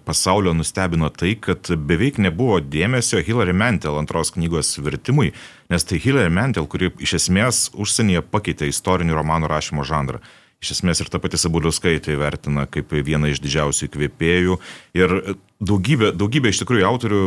pasaulio 0.05 0.53
nustebino 0.55 1.09
tai, 1.09 1.33
kad 1.35 1.71
beveik 1.75 2.19
nebuvo 2.21 2.59
dėmesio 2.63 3.21
Hillary 3.25 3.55
Mantel 3.57 3.97
antros 3.99 4.31
knygos 4.35 4.77
vertimui, 4.79 5.33
nes 5.71 5.87
tai 5.87 5.99
Hillary 5.99 6.31
Mantel, 6.31 6.67
kuri 6.71 6.91
iš 7.03 7.17
esmės 7.19 7.65
užsienyje 7.73 8.23
pakeitė 8.31 8.69
istorinių 8.71 9.17
romanų 9.17 9.51
rašymo 9.51 9.87
žanrą. 9.87 10.21
iš 10.61 10.75
esmės 10.75 11.01
ir 11.01 11.09
ta 11.09 11.17
pati 11.17 11.39
Sabuliuskaitė 11.41 12.15
vertina 12.21 12.67
kaip 12.69 12.91
vieną 12.93 13.31
iš 13.31 13.39
didžiausių 13.41 13.87
įkvėpėjų. 13.87 14.57
Ir 14.93 15.15
daugybė, 15.57 16.11
daugybė 16.13 16.51
iš 16.53 16.61
tikrųjų 16.61 16.85
autorių 16.85 17.21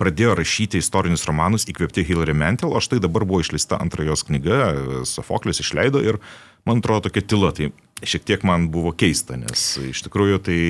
pradėjo 0.00 0.36
rašyti 0.38 0.80
istorinius 0.80 1.26
romanus 1.28 1.66
įkvėpti 1.68 2.06
Hillary 2.08 2.34
Mantel, 2.36 2.72
o 2.72 2.80
štai 2.80 3.00
dabar 3.02 3.26
buvo 3.28 3.42
išleista 3.42 3.80
antra 3.82 4.06
jos 4.06 4.24
knyga, 4.24 5.04
Sofoklis 5.04 5.60
išleido 5.60 6.00
ir 6.00 6.20
man 6.64 6.80
atrodo 6.80 7.08
tokia 7.08 7.26
tyla, 7.26 7.50
tai 7.56 7.72
šiek 8.06 8.24
tiek 8.24 8.46
man 8.46 8.70
buvo 8.72 8.94
keista, 8.96 9.36
nes 9.40 9.74
iš 9.90 10.06
tikrųjų 10.06 10.40
tai 10.46 10.60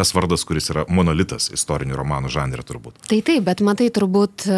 tas 0.00 0.14
vardas, 0.16 0.46
kuris 0.48 0.72
yra 0.72 0.86
monolitas 0.88 1.50
istorinių 1.52 1.98
romanų 2.00 2.32
žanrė 2.32 2.64
turbūt. 2.66 3.04
Tai 3.10 3.20
taip, 3.26 3.44
bet 3.46 3.60
matai, 3.66 3.90
turbūt 3.92 4.48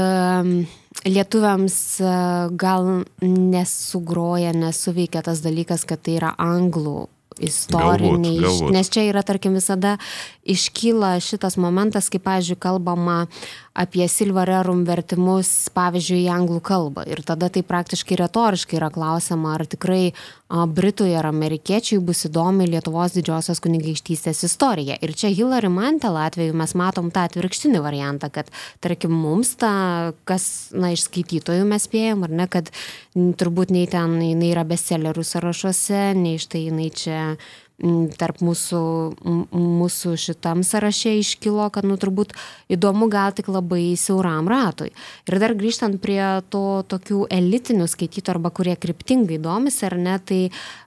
lietuviams 1.09 1.79
e, 2.01 2.13
gal 2.61 2.91
nesugroja, 3.25 4.53
nesuveikia 4.55 5.25
tas 5.27 5.43
dalykas, 5.45 5.87
kad 5.89 6.03
tai 6.05 6.19
yra 6.21 6.33
anglų 6.41 7.09
istoriniai, 7.43 8.37
galbūt, 8.37 8.45
galbūt. 8.45 8.75
nes 8.77 8.91
čia 8.93 9.07
yra, 9.09 9.23
tarkim, 9.27 9.57
visada 9.57 9.97
iškyla 10.45 11.17
šitas 11.23 11.57
momentas, 11.57 12.09
kai, 12.11 12.19
pavyzdžiui, 12.23 12.59
kalbama 12.63 13.27
apie 13.73 14.05
Silvarerum 14.11 14.83
vertimus, 14.85 15.49
pavyzdžiui, 15.73 16.27
į 16.27 16.33
anglų 16.35 16.61
kalbą. 16.67 17.07
Ir 17.09 17.23
tada 17.25 17.49
tai 17.53 17.63
praktiškai 17.65 18.19
retoriškai 18.21 18.77
yra 18.77 18.91
klausima, 18.93 19.55
ar 19.57 19.65
tikrai 19.71 20.13
Britui 20.69 21.15
ar 21.17 21.31
amerikiečiai 21.31 22.03
bus 22.05 22.27
įdomi 22.29 22.67
Lietuvos 22.69 23.15
didžiosios 23.17 23.63
kunigaikštystės 23.65 24.43
istorija. 24.45 24.99
Ir 25.01 25.15
čia 25.17 25.31
Hillary 25.33 25.71
Mantel 25.73 26.19
atveju 26.21 26.53
mes 26.59 26.77
matom 26.77 27.09
tą 27.15 27.25
atvirkštinį 27.31 27.81
variantą, 27.81 28.29
kad, 28.35 28.53
tarkim, 28.85 29.15
mums 29.17 29.55
tą, 29.57 29.73
kas, 30.29 30.45
na, 30.77 30.93
iš 30.93 31.07
skaitytojų 31.07 31.65
mes 31.71 31.89
spėjom, 31.89 32.27
ar 32.29 32.37
ne, 32.43 32.49
kad 32.53 32.69
turbūt 33.17 33.73
nei 33.73 33.89
ten 33.89 34.19
jinai 34.21 34.53
yra 34.53 34.67
bestsellerių 34.69 35.25
sąrašuose, 35.25 36.11
nei 36.19 36.37
štai 36.43 36.67
jinai 36.67 36.91
čia 36.93 37.23
tarp 38.19 38.39
mūsų, 38.45 38.83
mūsų 39.53 40.15
šitam 40.21 40.63
sąraše 40.67 41.17
iškilo, 41.19 41.67
kad, 41.75 41.87
nu, 41.89 41.99
turbūt 42.01 42.35
įdomu 42.73 43.09
gal 43.11 43.35
tik 43.35 43.51
labai 43.51 43.97
siauram 43.99 44.51
ratui. 44.51 44.93
Ir 45.27 45.39
dar 45.43 45.57
grįžtant 45.59 45.99
prie 46.03 46.23
to 46.53 46.83
tokių 46.89 47.27
elitinių 47.35 47.89
skaitytojų 47.91 48.37
arba 48.37 48.55
kurie 48.55 48.77
kryptingai 48.79 49.41
domisi, 49.43 49.83
ar 49.89 49.99
ne, 49.99 50.19
tai 50.23 50.41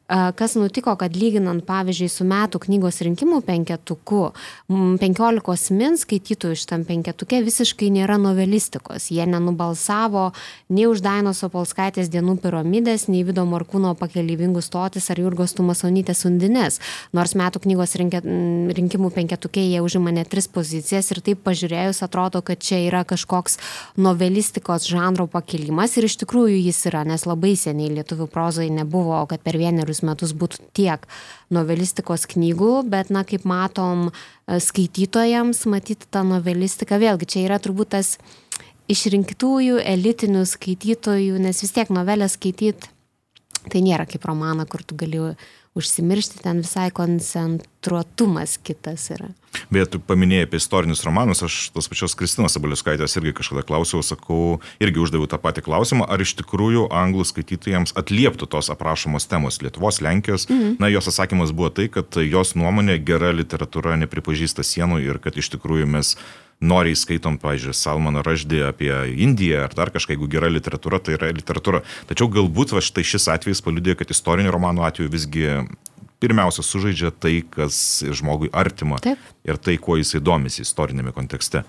kas 0.08 0.54
nutiko, 0.56 0.94
kad 1.00 1.16
lyginant, 1.18 1.64
pavyzdžiui, 1.66 2.10
su 2.14 2.26
metų 2.30 2.60
knygos 2.68 3.02
rinkimų 3.06 3.40
penketuku, 3.46 4.22
penkiolikos 5.02 5.72
min 5.74 5.98
skaitytojų 5.98 6.58
šitam 6.62 6.84
penketuke 6.86 7.40
visiškai 7.46 7.90
nėra 7.90 8.20
novelistikos. 8.22 9.10
Jie 9.10 9.26
nenubalsavo 9.26 10.28
nei 10.70 10.86
už 10.86 11.02
Dainos 11.06 11.42
Opolskaitės 11.48 12.12
dienų 12.14 12.38
piramidės, 12.44 13.08
nei 13.10 13.24
Vido 13.26 13.48
Morkūno 13.50 13.96
pakelyvingų 13.98 14.62
stotis 14.62 15.10
ar 15.10 15.24
Jurgos 15.24 15.58
Tumasonytės 15.58 16.22
undinės. 16.30 16.78
Nors 17.18 17.34
metų 17.34 17.64
knygos 17.66 17.98
rinkimų 17.98 19.10
penketuke 19.16 19.66
jie 19.66 19.82
užima 19.82 20.14
net 20.14 20.30
tris 20.30 20.46
pozicijas 20.46 21.10
ir 21.16 21.24
taip 21.26 21.42
pažiūrėjus 21.48 22.04
atrodo, 22.06 22.44
kad 22.46 22.62
čia 22.62 22.84
yra 22.86 23.02
kažkoks 23.10 23.58
novelistikos 23.98 24.86
žanro 24.86 25.26
pakilimas 25.26 25.98
ir 25.98 26.06
iš 26.06 26.20
tikrųjų 26.22 26.62
jis 26.62 26.86
yra, 26.92 27.02
nes 27.10 27.26
labai 27.26 27.56
seniai 27.58 27.90
lietuvių 27.98 28.30
prozai 28.30 28.70
nebuvo, 28.70 29.18
kad 29.30 29.42
per 29.42 29.58
vienerius 29.58 29.95
penkerius 29.96 30.04
metus 30.04 30.34
būtų 30.34 30.72
tiek 30.74 31.06
novelistikos 31.50 32.26
knygų, 32.28 32.90
bet, 32.90 33.10
na, 33.10 33.24
kaip 33.24 33.46
matom, 33.46 34.12
e, 34.48 34.60
skaitytojams 34.60 35.66
matyti 35.66 36.06
tą 36.10 36.24
novelistiką, 36.24 37.00
vėlgi 37.00 37.26
čia 37.26 37.46
yra 37.46 37.60
turbūt 37.60 37.96
tas 37.96 38.18
išrinktųjų 38.88 39.82
elitinių 39.82 40.46
skaitytojų, 40.46 41.40
nes 41.40 41.62
vis 41.62 41.72
tiek 41.72 41.90
novelę 41.90 42.28
skaityti 42.30 42.90
tai 43.72 43.82
nėra 43.82 44.06
kaip 44.06 44.26
romaną, 44.26 44.68
kur 44.70 44.84
tu 44.84 44.96
gali 44.96 45.36
užsimiršti, 45.76 46.40
ten 46.44 46.62
visai 46.64 46.92
koncentruotumas 46.96 48.58
kitas 48.64 49.10
yra. 49.12 49.28
Beje, 49.72 49.86
tu 49.92 50.00
paminėjai 50.04 50.48
apie 50.48 50.60
istorinius 50.60 51.04
romanus, 51.08 51.42
aš 51.44 51.58
tos 51.76 51.90
pačios 51.92 52.16
Kristinos 52.16 52.56
Abaliuskaitės 52.60 53.16
irgi 53.20 53.34
kažkada 53.36 53.64
klausiau, 53.68 54.04
sakau, 54.04 54.60
irgi 54.84 55.04
uždaviau 55.04 55.28
tą 55.32 55.40
patį 55.44 55.66
klausimą, 55.68 56.08
ar 56.12 56.24
iš 56.24 56.36
tikrųjų 56.40 56.88
anglų 56.96 57.28
skaitytojams 57.28 57.96
atlieptų 58.00 58.48
tos 58.56 58.72
aprašomos 58.72 59.28
temos 59.32 59.60
Lietuvos, 59.64 60.00
Lenkijos. 60.04 60.48
Mhm. 60.50 60.78
Na, 60.80 60.92
jos 60.92 61.12
atsakymas 61.12 61.52
buvo 61.56 61.72
tai, 61.76 61.90
kad 61.92 62.20
jos 62.24 62.56
nuomonė 62.56 62.98
gera 63.04 63.34
literatūra 63.36 64.00
nepripažįsta 64.06 64.64
sienų 64.64 65.04
ir 65.04 65.20
kad 65.24 65.36
iš 65.40 65.52
tikrųjų 65.58 65.92
mes 65.92 66.16
noriai 66.64 66.96
skaitom, 66.98 67.40
pavyzdžiui, 67.42 67.76
Salmaną 67.76 68.24
Raždį 68.26 68.62
apie 68.70 68.92
Indiją 69.26 69.66
ar 69.66 69.76
dar 69.76 69.92
kažką, 69.94 70.16
jeigu 70.16 70.30
gera 70.32 70.50
literatūra, 70.52 71.02
tai 71.04 71.18
yra 71.18 71.32
literatūra. 71.36 71.84
Tačiau 72.10 72.30
galbūt 72.32 72.76
va 72.76 72.84
štai 72.84 73.04
šis 73.06 73.28
atvejis 73.34 73.64
paliudė, 73.66 73.98
kad 74.00 74.14
istorinių 74.14 74.54
romanų 74.56 74.86
atveju 74.88 75.12
visgi 75.14 75.50
pirmiausia 76.24 76.64
sužaidžia 76.64 77.12
tai, 77.12 77.40
kas 77.44 77.78
žmogui 78.16 78.50
artima 78.56 79.02
Taip. 79.04 79.20
ir 79.46 79.60
tai, 79.62 79.78
kuo 79.82 80.00
jisai 80.00 80.24
domisi 80.24 80.64
istorinėme 80.64 81.14
kontekste. 81.16 81.66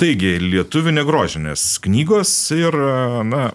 Taigi, 0.00 0.38
lietuvių 0.40 0.94
negrožinės 0.96 1.74
knygos 1.84 2.30
ir, 2.56 2.76
na, 3.28 3.50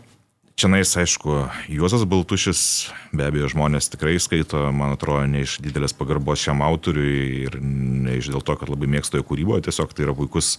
Čia 0.56 0.70
nais, 0.72 0.88
aišku, 0.88 1.52
Juozas 1.68 2.06
Baltušis, 2.08 2.60
be 3.12 3.26
abejo, 3.28 3.50
žmonės 3.52 3.90
tikrai 3.92 4.14
skaito, 4.24 4.62
man 4.72 4.94
atrodo, 4.96 5.26
ne 5.28 5.42
iš 5.44 5.58
didelės 5.60 5.92
pagarbos 5.92 6.40
šiam 6.46 6.64
autoriui 6.64 7.42
ir 7.42 7.58
ne 7.60 8.16
iš 8.22 8.30
dėl 8.32 8.40
to, 8.40 8.56
kad 8.56 8.72
labai 8.72 8.88
mėgsto 8.94 9.20
jo 9.20 9.26
kūryboje, 9.28 9.66
tiesiog 9.68 9.92
tai 9.92 10.06
yra 10.06 10.16
puikus 10.16 10.54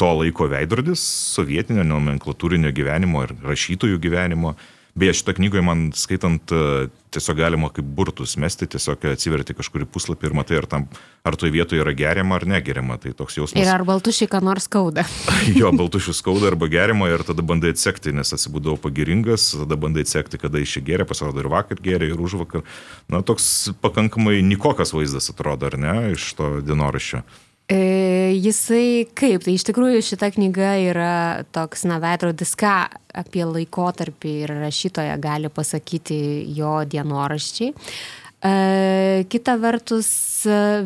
to 0.00 0.08
laiko 0.16 0.48
veidrodis 0.48 1.04
sovietinio 1.34 1.84
nomenklatūrinio 1.90 2.72
gyvenimo 2.72 3.26
ir 3.26 3.36
rašytojų 3.44 4.00
gyvenimo. 4.00 4.54
Beje, 4.92 5.14
šitą 5.22 5.32
knygą 5.38 5.62
man 5.64 5.86
skaitant 5.96 6.52
e, 6.52 6.88
tiesiog 7.16 7.38
galima 7.38 7.70
kaip 7.72 7.86
burtus 7.96 8.34
mesti, 8.40 8.66
tiesiog 8.68 9.06
atsiverti 9.08 9.54
kažkurį 9.56 9.86
puslapį 9.88 10.28
ir 10.28 10.34
matai, 10.36 10.58
ar, 10.60 10.66
tam, 10.68 10.84
ar 11.24 11.36
toje 11.40 11.54
vietoje 11.54 11.80
yra 11.80 11.94
geriama 11.96 12.36
ar 12.36 12.44
negeriama. 12.48 12.98
Tai 13.00 13.14
toks 13.16 13.38
jausmas. 13.38 13.56
Ir 13.56 13.70
ar 13.72 13.86
baltušiai 13.88 14.28
ką 14.32 14.42
nors 14.44 14.68
skauda? 14.68 15.06
jo, 15.60 15.70
baltušių 15.80 16.12
skauda 16.18 16.50
arba 16.52 16.68
gerima 16.72 17.08
ir 17.08 17.24
tada 17.24 17.44
bandai 17.44 17.72
atsekti, 17.72 18.12
nes 18.12 18.36
atsibūdavau 18.36 18.76
pagiringas, 18.84 19.54
tada 19.62 19.78
bandai 19.80 20.04
atsekti, 20.04 20.40
kada 20.42 20.60
iš 20.60 20.76
čia 20.76 20.84
geria, 20.90 21.08
pasirodo 21.08 21.40
ir 21.40 21.48
vakar 21.52 21.80
geria, 21.80 22.12
ir 22.12 22.20
už 22.20 22.36
vakar. 22.44 22.66
Na, 23.08 23.22
toks 23.24 23.72
pakankamai 23.80 24.42
nikokas 24.44 24.92
vaizdas 24.92 25.32
atrodo, 25.32 25.72
ar 25.72 25.80
ne, 25.80 25.96
iš 26.18 26.34
to 26.36 26.58
dienoraščio. 26.68 27.24
E, 27.70 28.34
jisai 28.42 29.06
kaip, 29.16 29.44
tai 29.44 29.54
iš 29.54 29.64
tikrųjų 29.68 30.02
šita 30.04 30.32
knyga 30.34 30.72
yra 30.82 31.12
toks, 31.54 31.86
na, 31.88 32.00
veidrodis, 32.02 32.56
ką 32.58 32.74
apie 33.22 33.44
laikotarpį 33.46 34.34
ir 34.46 34.54
rašytoją 34.64 35.14
gali 35.22 35.52
pasakyti 35.52 36.18
jo 36.56 36.80
dienoraščiai. 36.88 37.70
E, 38.42 38.52
kita 39.30 39.54
vertus, 39.62 40.10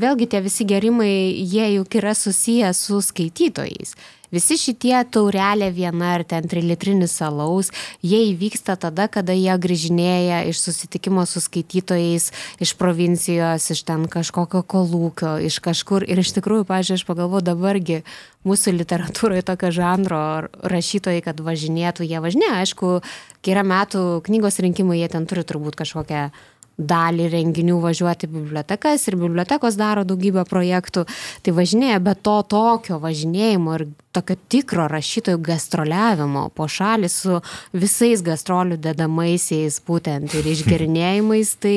vėlgi 0.02 0.28
tie 0.34 0.42
visi 0.44 0.66
gerimai, 0.68 1.08
jie 1.40 1.70
juk 1.78 1.96
yra 2.02 2.12
susiję 2.14 2.74
su 2.76 3.00
skaitytojais. 3.00 3.96
Visi 4.36 4.58
šitie 4.60 4.94
taurelė 5.08 5.70
viena 5.72 6.10
ar 6.18 6.24
ten 6.28 6.44
trilitrinis 6.50 7.14
alaus, 7.24 7.70
jie 8.04 8.18
įvyksta 8.34 8.74
tada, 8.76 9.06
kada 9.08 9.32
jie 9.32 9.54
grįžinėja 9.62 10.42
iš 10.50 10.60
susitikimo 10.60 11.24
su 11.24 11.40
skaitytojais 11.40 12.28
iš 12.60 12.74
provincijos, 12.76 13.70
iš 13.72 13.80
ten 13.88 14.04
kažkokio 14.12 14.60
kolūkio, 14.60 15.38
iš 15.48 15.56
kažkur. 15.64 16.04
Ir 16.04 16.20
iš 16.20 16.34
tikrųjų, 16.36 16.66
pažiūrėjau, 16.68 17.00
aš 17.00 17.06
pagalvoju 17.08 17.46
dabargi 17.46 18.02
mūsų 18.46 18.76
literatūroje 18.76 19.46
tokio 19.48 19.72
žanro 19.74 20.20
rašytojai, 20.60 21.24
kad 21.24 21.40
važinėtų, 21.40 22.04
jie 22.04 22.20
važinėja, 22.20 22.60
aišku, 22.66 22.92
kai 23.40 23.56
yra 23.56 23.64
metų 23.64 24.04
knygos 24.28 24.60
rinkimai, 24.60 25.00
jie 25.00 25.08
ten 25.16 25.24
turi 25.30 25.46
turbūt 25.48 25.80
kažkokią 25.80 26.28
dalį 26.76 27.28
renginių 27.32 27.78
važiuoti 27.80 28.28
bibliotekas 28.28 29.06
ir 29.08 29.16
bibliotekos 29.20 29.78
daro 29.80 30.04
daugybę 30.04 30.44
projektų, 30.48 31.06
tai 31.42 31.54
važinėja, 31.56 32.00
bet 32.04 32.20
to 32.26 32.36
tokio 32.52 32.98
važinėjimo 33.00 33.78
ir 33.78 33.86
tokio 34.16 34.36
tikro 34.52 34.86
rašytojų 34.88 35.40
gastroliavimo 35.44 36.46
po 36.56 36.68
šalį 36.72 37.10
su 37.12 37.40
visais 37.76 38.22
gastrolių 38.24 38.78
dedamaisiais 38.80 39.80
būtent 39.88 40.36
ir 40.36 40.48
išgerinėjimais, 40.52 41.56
tai 41.60 41.74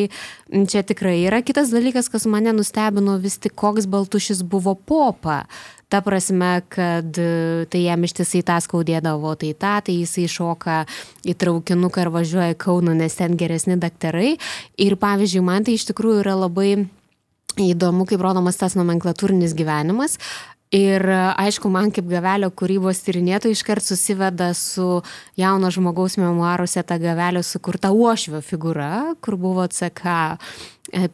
čia 0.51 0.83
tikrai 0.87 1.17
yra 1.25 1.41
kitas 1.43 1.71
dalykas, 1.75 2.11
kas 2.11 2.27
mane 2.27 2.55
nustebino 2.55 3.17
vis 3.23 3.39
tik, 3.39 3.55
koks 3.59 3.87
baltušis 3.91 4.43
buvo 4.43 4.75
popa 4.75 5.45
ta 5.89 6.01
prasme, 6.05 6.61
kad 6.69 7.17
e, 7.17 7.65
tai 7.69 7.81
jam 7.87 8.05
ištisai 8.05 8.43
tą 8.45 8.59
skaudėdavo, 8.61 9.33
tai 9.41 9.55
tą, 9.57 9.73
tai 9.85 9.95
jisai 9.97 10.27
šoka 10.29 10.83
į 11.25 11.35
traukinuką 11.41 12.05
ir 12.05 12.11
važiuoja 12.13 12.53
į 12.53 12.59
Kauną, 12.61 12.93
nes 12.97 13.17
ten 13.17 13.33
geresni 13.39 13.79
daktarai. 13.81 14.35
Ir 14.77 14.95
pavyzdžiui, 15.01 15.43
man 15.45 15.65
tai 15.65 15.79
iš 15.79 15.89
tikrųjų 15.89 16.21
yra 16.21 16.37
labai 16.37 16.69
įdomu, 17.59 18.05
kaip 18.07 18.21
rodomas 18.23 18.61
tas 18.61 18.77
nomenklatūrinis 18.77 19.57
gyvenimas. 19.57 20.19
Ir 20.69 21.01
aišku, 21.09 21.65
man 21.73 21.89
kaip 21.89 22.05
gavelio 22.05 22.51
kūrybos 22.53 22.99
tyrinėtojai 23.01 23.55
iškart 23.57 23.81
susiveda 23.81 24.51
su 24.53 24.99
jauno 25.39 25.71
žmogaus 25.73 26.19
memoaruose 26.21 26.83
ta 26.85 26.99
gavelio 27.01 27.41
sukurta 27.41 27.89
uošvio 27.89 28.43
figūra, 28.45 29.15
kur 29.17 29.39
buvo 29.41 29.65
CK 29.65 30.13
e, 30.13 30.37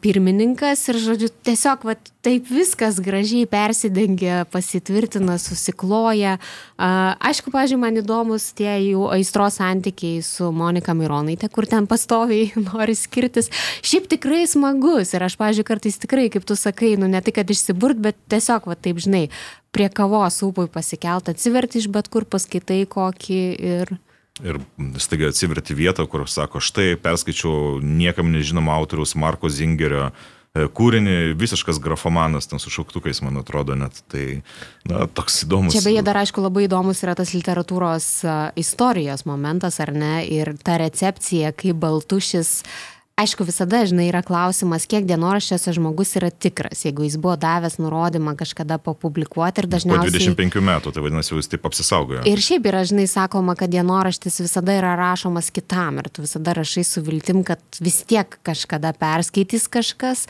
pirmininkas 0.01 0.85
ir, 0.91 0.99
žodžiu, 1.01 1.29
tiesiog 1.45 1.83
va, 1.87 1.95
taip 2.25 2.47
viskas 2.49 2.99
gražiai 3.03 3.47
persidengia, 3.49 4.43
pasitvirtina, 4.51 5.37
susikloja. 5.41 6.37
Aišku, 6.77 7.51
pažiūrėjau, 7.53 7.81
man 7.81 7.99
įdomus 8.01 8.49
tie 8.57 8.71
jų 8.89 9.09
aistros 9.15 9.59
santykiai 9.59 10.23
su 10.25 10.49
Monika 10.55 10.95
Mironaitė, 10.97 11.49
kur 11.53 11.67
ten 11.69 11.89
pastoviai 11.91 12.51
nori 12.69 12.95
skirtis. 12.97 13.51
Šiaip 13.85 14.09
tikrai 14.15 14.45
smagus 14.49 15.13
ir 15.15 15.27
aš, 15.27 15.37
pažiūrėjau, 15.41 15.69
kartais 15.73 15.99
tikrai, 16.01 16.29
kaip 16.33 16.47
tu 16.47 16.57
sakai, 16.59 16.95
nu 16.99 17.11
ne 17.11 17.21
tik, 17.25 17.37
kad 17.39 17.51
išsiburt, 17.51 17.99
bet 18.01 18.19
tiesiog, 18.31 18.69
va 18.71 18.79
taip, 18.79 19.03
žinai, 19.03 19.27
prie 19.75 19.91
kavos 19.91 20.39
upui 20.47 20.69
pasikelt, 20.71 21.29
atsiverti 21.31 21.83
iš 21.83 21.91
bet 21.91 22.07
kur, 22.11 22.27
paskaitai 22.27 22.85
kokį 22.87 23.41
ir 23.75 23.97
Ir 24.43 24.59
staiga 24.99 25.29
atsiverti 25.31 25.75
vietą, 25.77 26.03
kur 26.11 26.25
sako, 26.27 26.59
štai 26.59 26.97
perskaičiau 26.99 27.79
niekam 27.79 28.33
nežinomą 28.33 28.73
autoriaus 28.75 29.13
Marko 29.15 29.47
Zingerio 29.47 30.09
e, 30.09 30.65
kūrinį, 30.75 31.37
visiškas 31.39 31.79
grafomanas, 31.79 32.49
ten 32.51 32.59
su 32.59 32.73
šauktukais, 32.73 33.21
man 33.23 33.39
atrodo, 33.39 33.77
net 33.79 34.01
tai, 34.11 34.41
na, 34.83 35.05
toks 35.07 35.45
įdomus. 35.47 35.77
Čia 35.77 35.85
beje 35.87 36.03
dar, 36.03 36.19
aišku, 36.19 36.43
labai 36.43 36.65
įdomus 36.67 37.05
yra 37.07 37.15
tas 37.15 37.31
literatūros 37.31 38.09
uh, 38.27 38.33
istorijos 38.59 39.23
momentas, 39.23 39.79
ar 39.79 39.93
ne, 39.95 40.17
ir 40.27 40.51
ta 40.59 40.75
recepcija, 40.83 41.55
kaip 41.55 41.79
Baltušis 41.85 42.57
uh, 42.65 42.75
aišku 43.15 43.45
visada 43.47 43.79
žinai 43.87 44.09
yra 44.09 44.19
klausimas 44.25 44.85
kiek 44.91 45.05
dienoraščiuose 45.07 45.73
žmogus 45.77 46.11
yra 46.19 46.29
tikras 46.31 46.83
jeigu 46.83 47.05
jis 47.05 47.15
buvo 47.21 47.37
davęs 47.39 47.77
nurodymą 47.79 48.35
kažkada 48.39 48.77
papublikuoti 48.83 49.63
ir 49.63 49.69
dažniausiai... 49.71 50.11
Po 50.11 50.19
25 50.19 50.63
metų, 50.69 50.91
tai 50.95 51.03
vadinasi, 51.05 51.31
jau 51.31 51.39
jis 51.39 51.51
taip 51.53 51.69
apsisaugojo. 51.69 52.25
Ir 52.27 52.43
šiaip 52.43 52.67
yra, 52.71 52.83
žinai, 52.87 53.07
sakoma, 53.11 53.55
kad 53.59 53.71
dienoraštis 53.71 54.41
visada 54.43 54.75
yra 54.75 54.97
rašomas 54.99 55.51
kitam 55.55 56.01
ir 56.03 56.11
tu 56.11 56.25
visada 56.25 56.57
rašai 56.59 56.83
su 56.87 57.03
viltim, 57.05 57.45
kad 57.47 57.63
vis 57.79 58.01
tiek 58.07 58.35
kažkada 58.45 58.91
perskaitys 58.99 59.69
kažkas. 59.71 60.25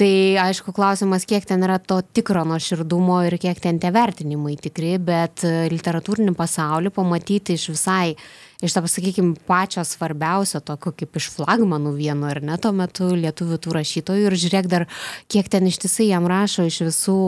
Tai 0.00 0.12
aišku, 0.40 0.72
klausimas, 0.72 1.26
kiek 1.28 1.44
ten 1.44 1.60
yra 1.66 1.76
to 1.82 1.98
tikro 2.00 2.40
nuoširdumo 2.48 3.18
ir 3.26 3.36
kiek 3.42 3.58
ten 3.60 3.76
tie 3.82 3.90
vertinimai 3.92 4.54
tikri, 4.56 4.94
bet 5.02 5.42
literatūrinį 5.44 6.32
pasaulį 6.38 6.94
pamatyti 6.94 7.58
iš 7.58 7.66
visai 7.74 8.14
iš 8.60 8.76
to, 8.76 8.82
sakykime, 8.86 9.36
pačio 9.48 9.84
svarbiausio, 9.84 10.60
tokio 10.60 10.92
kaip 10.92 11.16
iš 11.16 11.30
flagmanų 11.36 11.94
vieno 11.96 12.28
ar 12.30 12.42
ne 12.44 12.58
tuo 12.60 12.72
metu 12.76 13.08
lietuvių 13.14 13.58
tų 13.60 13.74
rašytojų 13.78 14.28
ir 14.28 14.38
žiūrėk 14.44 14.70
dar, 14.70 14.86
kiek 15.32 15.48
ten 15.48 15.68
ištisai 15.70 16.10
jam 16.10 16.28
rašo 16.30 16.68
iš 16.68 16.84
visų 16.90 17.20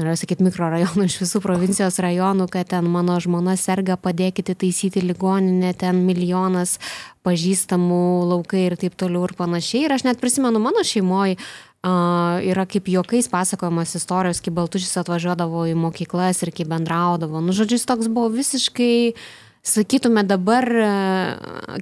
Noriu 0.00 0.16
sakyti 0.16 0.46
mikrorajonų 0.46 1.04
iš 1.04 1.18
visų 1.20 1.42
provincijos 1.44 1.98
rajonų, 2.00 2.46
kad 2.48 2.70
ten 2.70 2.86
mano 2.88 3.18
žmona 3.20 3.52
serga, 3.60 3.98
padėkite 4.00 4.54
taisyti 4.56 5.02
ligoninę, 5.04 5.74
ten 5.76 5.98
milijonas 6.06 6.78
pažįstamų 7.26 7.98
laukai 8.30 8.62
ir 8.70 8.78
taip 8.80 8.96
toliau 8.96 9.26
ir 9.28 9.34
panašiai. 9.36 9.82
Ir 9.84 9.96
aš 9.98 10.06
net 10.08 10.22
prisimenu 10.22 10.62
mano 10.62 10.86
šeimoje 10.86 11.36
Uh, 11.80 12.36
yra 12.44 12.66
kaip 12.68 12.90
juokais 12.92 13.24
pasakojamos 13.32 13.94
istorijos, 13.96 14.42
kai 14.44 14.52
Baltušis 14.52 14.98
atvažiuodavo 15.00 15.62
į 15.70 15.78
mokyklas 15.80 16.42
ir 16.44 16.50
kai 16.52 16.66
bendraudavo. 16.68 17.40
Nu, 17.40 17.54
žodžiu, 17.56 17.78
jis 17.78 17.86
toks 17.88 18.10
buvo 18.12 18.28
visiškai 18.34 19.14
uh, 19.14 19.22
sakytume 19.62 20.24
dabar, 20.24 20.64
e, 20.64 20.90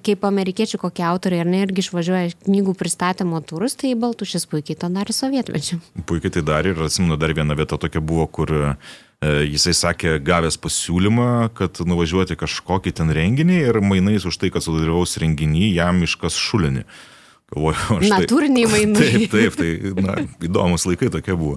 kaip 0.04 0.24
amerikiečių 0.26 0.80
kokie 0.82 1.04
autoriai, 1.06 1.42
ar 1.44 1.50
ne, 1.50 1.62
irgi 1.66 1.84
išvažiuoja 1.84 2.32
knygų 2.46 2.74
pristatymo 2.78 3.40
turus, 3.46 3.76
tai 3.78 3.94
Baltušis 3.98 4.48
puikiai 4.50 4.78
to 4.78 4.90
darė 4.92 5.14
sovietmečiu. 5.14 5.78
Puikiai 6.08 6.34
tai 6.38 6.44
darė 6.46 6.74
ir 6.74 6.82
atsimenu 6.88 7.18
dar 7.20 7.34
viena 7.36 7.56
vieta 7.58 7.78
tokia 7.78 8.02
buvo, 8.02 8.26
kur 8.26 8.54
e, 8.54 8.72
jisai 9.46 9.76
sakė, 9.76 10.16
gavęs 10.24 10.58
pasiūlymą, 10.62 11.28
kad 11.58 11.82
nuvažiuoti 11.86 12.38
kažkokį 12.38 12.94
ten 13.00 13.14
renginį 13.14 13.62
ir 13.68 13.80
mainais 13.84 14.26
už 14.28 14.40
tai, 14.42 14.50
kad 14.54 14.66
sudalyvaus 14.66 15.18
renginį, 15.22 15.70
jam 15.78 16.02
iškas 16.06 16.38
šulinį. 16.38 16.84
Galvoju, 17.48 17.76
štai, 18.04 18.24
Natūriniai 18.24 18.68
mainai. 18.72 19.06
Taip, 19.24 19.32
taip, 19.32 19.54
tai 19.56 19.92
na, 20.04 20.16
įdomus 20.44 20.84
laikai 20.88 21.08
tokie 21.12 21.36
buvo. 21.38 21.56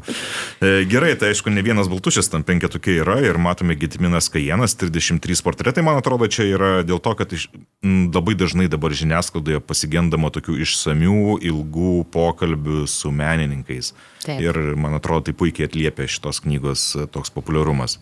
E, 0.64 0.86
gerai, 0.88 1.14
tai 1.20 1.34
aišku, 1.34 1.52
ne 1.52 1.64
vienas 1.66 1.90
baltušis 1.92 2.32
tam 2.32 2.46
penketukė 2.48 2.96
yra 3.04 3.18
ir 3.26 3.40
matome 3.42 3.76
Gitiminas 3.80 4.32
Kajenas, 4.32 4.78
33 4.80 5.44
portretai, 5.44 5.84
man 5.84 6.00
atrodo, 6.00 6.30
čia 6.32 6.48
yra 6.48 6.72
dėl 6.88 7.02
to, 7.04 7.16
kad 7.20 7.36
iš, 7.36 7.50
m, 7.84 8.08
labai 8.14 8.38
dažnai 8.40 8.70
dabar 8.72 8.96
žiniasklaidoje 8.96 9.60
pasigendama 9.68 10.32
tokių 10.32 10.62
išsamių, 10.64 11.42
ilgų 11.52 11.98
pokalbių 12.16 12.86
su 12.88 13.12
menininkais. 13.12 13.92
Taip. 14.24 14.40
Ir 14.40 14.62
man 14.80 14.96
atrodo, 14.96 15.28
tai 15.28 15.36
puikiai 15.36 15.68
atliepia 15.68 16.08
šitos 16.08 16.40
knygos 16.46 16.88
toks 17.12 17.34
populiarumas. 17.36 18.00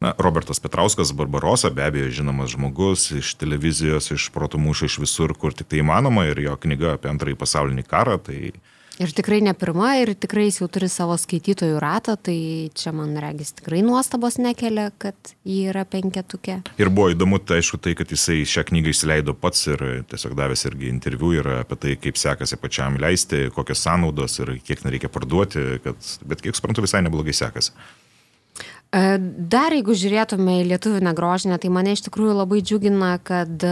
Na, 0.00 0.14
Robertas 0.18 0.60
Petrauskas, 0.62 1.10
Barbarosa, 1.12 1.72
be 1.74 1.82
abejo, 1.82 2.10
žinomas 2.20 2.52
žmogus 2.54 3.08
iš 3.18 3.32
televizijos, 3.34 4.12
iš 4.14 4.28
protumūšio, 4.30 4.86
iš 4.86 4.98
visur, 5.02 5.34
kur 5.34 5.56
tik 5.58 5.66
tai 5.72 5.82
įmanoma, 5.82 6.28
ir 6.30 6.38
jo 6.44 6.54
knyga 6.62 6.94
apie 6.94 7.10
antrąjį 7.10 7.38
pasaulinį 7.40 7.82
karą. 7.88 8.14
Tai... 8.22 8.38
Ir 9.02 9.14
tikrai 9.14 9.40
ne 9.42 9.56
pirma, 9.58 9.96
ir 9.98 10.14
tikrai 10.14 10.46
jis 10.46 10.60
jau 10.60 10.70
turi 10.70 10.86
savo 10.90 11.18
skaitytojų 11.18 11.82
ratą, 11.82 12.14
tai 12.14 12.38
čia 12.78 12.94
man 12.94 13.18
regis 13.18 13.50
tikrai 13.58 13.82
nuostabos 13.82 14.38
nekelia, 14.38 14.88
kad 15.02 15.34
jį 15.42 15.60
yra 15.74 15.82
penketukė. 15.82 16.60
Ir 16.78 16.94
buvo 16.94 17.10
įdomu, 17.10 17.42
tai 17.42 17.58
aišku, 17.58 17.82
tai, 17.82 17.98
kad 17.98 18.14
jisai 18.14 18.44
šią 18.46 18.68
knygą 18.70 18.94
išleido 18.94 19.34
pats 19.34 19.66
ir 19.66 19.82
tiesiog 20.14 20.38
davęs 20.38 20.66
irgi 20.70 20.94
interviu 20.94 21.34
ir 21.40 21.54
apie 21.58 21.78
tai, 21.78 21.98
kaip 21.98 22.22
sekasi 22.22 22.58
pačiam 22.62 23.02
leisti, 23.02 23.48
kokios 23.54 23.82
sąnaudos 23.82 24.44
ir 24.44 24.60
kiek 24.62 24.86
nereikia 24.86 25.10
parduoti, 25.10 25.70
kad, 25.82 26.12
bet 26.22 26.46
kiek 26.46 26.58
suprantu, 26.58 26.86
visai 26.86 27.02
neblogai 27.02 27.34
sekasi. 27.34 27.74
E, 28.88 29.00
dar 29.20 29.74
jeigu 29.76 29.92
žiūrėtume 29.92 30.62
į 30.62 30.68
lietuvių 30.70 31.02
negrožinę, 31.04 31.58
tai 31.60 31.68
mane 31.72 31.92
iš 31.92 32.06
tikrųjų 32.06 32.38
labai 32.38 32.62
džiugina, 32.64 33.18
kad 33.20 33.64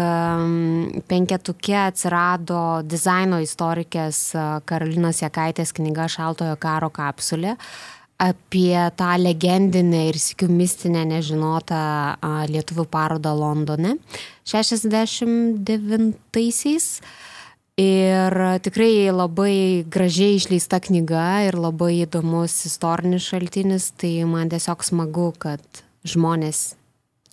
penketukė 1.08 1.78
atsirado 1.86 2.82
dizaino 2.84 3.40
istorikės 3.40 4.18
e, 4.36 4.44
Karolinos 4.68 5.22
Jekaitės 5.24 5.72
knyga 5.76 6.04
Šaltojo 6.12 6.56
karo 6.60 6.92
kapsulė 6.92 7.56
apie 8.16 8.80
tą 8.96 9.18
legendinę 9.20 10.08
ir 10.08 10.16
sikiumistinę 10.20 11.04
nežinotą 11.08 12.16
lietuvių 12.48 12.84
parodą 12.88 13.34
Londone 13.36 13.96
69-aisiais. 14.48 17.00
Ir 17.76 18.32
tikrai 18.64 19.10
labai 19.12 19.84
gražiai 19.84 20.38
išleista 20.38 20.78
knyga 20.80 21.44
ir 21.44 21.58
labai 21.60 21.90
įdomus 22.06 22.54
istorinis 22.64 23.26
šaltinis, 23.28 23.90
tai 24.00 24.24
man 24.24 24.48
tiesiog 24.48 24.80
smagu, 24.80 25.26
kad 25.36 25.60
žmonės 26.08 26.70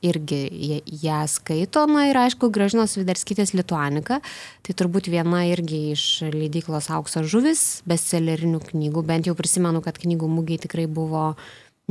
irgi 0.03 0.81
ją 0.99 1.21
skaito. 1.31 1.85
Na 1.87 2.09
ir 2.09 2.19
aišku, 2.19 2.51
Gražinos 2.51 2.97
Vidarskytės 2.99 3.55
Lituanika, 3.55 4.19
tai 4.67 4.75
turbūt 4.75 5.07
viena 5.13 5.45
irgi 5.47 5.93
iš 5.93 6.05
leidyklos 6.35 6.91
Aukso 6.91 7.23
žuvis, 7.23 7.79
bestsellerinių 7.87 8.59
knygų, 8.67 9.05
bent 9.07 9.31
jau 9.31 9.37
prisimenu, 9.39 9.79
kad 9.85 9.95
knygų 10.03 10.27
mūgiai 10.27 10.59
tikrai 10.65 10.89
buvo 10.91 11.37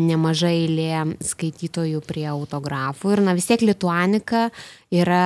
nemaža 0.00 0.48
eilė 0.54 1.16
skaitytojų 1.24 2.00
prie 2.06 2.24
autografų. 2.30 3.12
Ir 3.16 3.22
na 3.26 3.34
vis 3.36 3.48
tiek 3.50 3.60
Lituanika 3.64 4.46
yra 4.92 5.24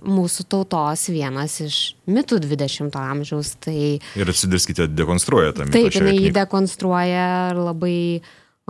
mūsų 0.00 0.46
tautos 0.50 1.08
vienas 1.12 1.58
iš 1.64 1.80
mitų 2.08 2.40
20-ojo 2.46 3.04
amžiaus. 3.04 3.54
Tai... 3.60 3.78
Ir 4.00 4.32
atsidarskite, 4.32 4.88
dekonstruoja 4.88 5.52
tą 5.56 5.68
mitą. 5.68 5.76
Taip, 5.76 5.98
jinai 5.98 6.16
jį 6.16 6.34
dekonstruoja 6.40 7.26
labai 7.58 7.98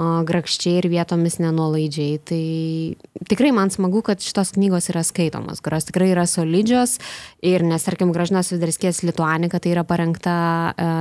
grakščiai 0.01 0.79
ir 0.81 0.89
vietomis 0.93 1.39
nenuolaidžiai. 1.43 2.19
Tai 2.27 3.27
tikrai 3.31 3.51
man 3.55 3.73
smagu, 3.73 4.03
kad 4.07 4.23
šitos 4.25 4.55
knygos 4.57 4.91
yra 4.93 5.03
skaitomos, 5.07 5.61
kurios 5.65 5.89
tikrai 5.89 6.11
yra 6.15 6.27
solidžios 6.31 6.99
ir 7.47 7.65
nes, 7.67 7.85
tarkim, 7.85 8.13
Gražinos 8.15 8.53
Vidarskės 8.53 9.03
Lituanika 9.07 9.61
tai 9.61 9.75
yra 9.75 9.85
parengta 9.89 10.37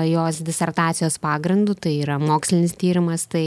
jos 0.08 0.42
disertacijos 0.46 1.20
pagrindu, 1.22 1.76
tai 1.76 1.98
yra 2.04 2.20
mokslinis 2.22 2.76
tyrimas. 2.80 3.26
Tai, 3.30 3.46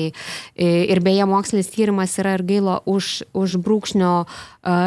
ir 0.56 1.02
beje, 1.04 1.26
mokslinis 1.28 1.70
tyrimas 1.72 2.16
yra 2.22 2.36
ir 2.38 2.46
gailo 2.48 2.78
už, 2.88 3.12
už 3.36 3.58
brūkšnio 3.62 4.12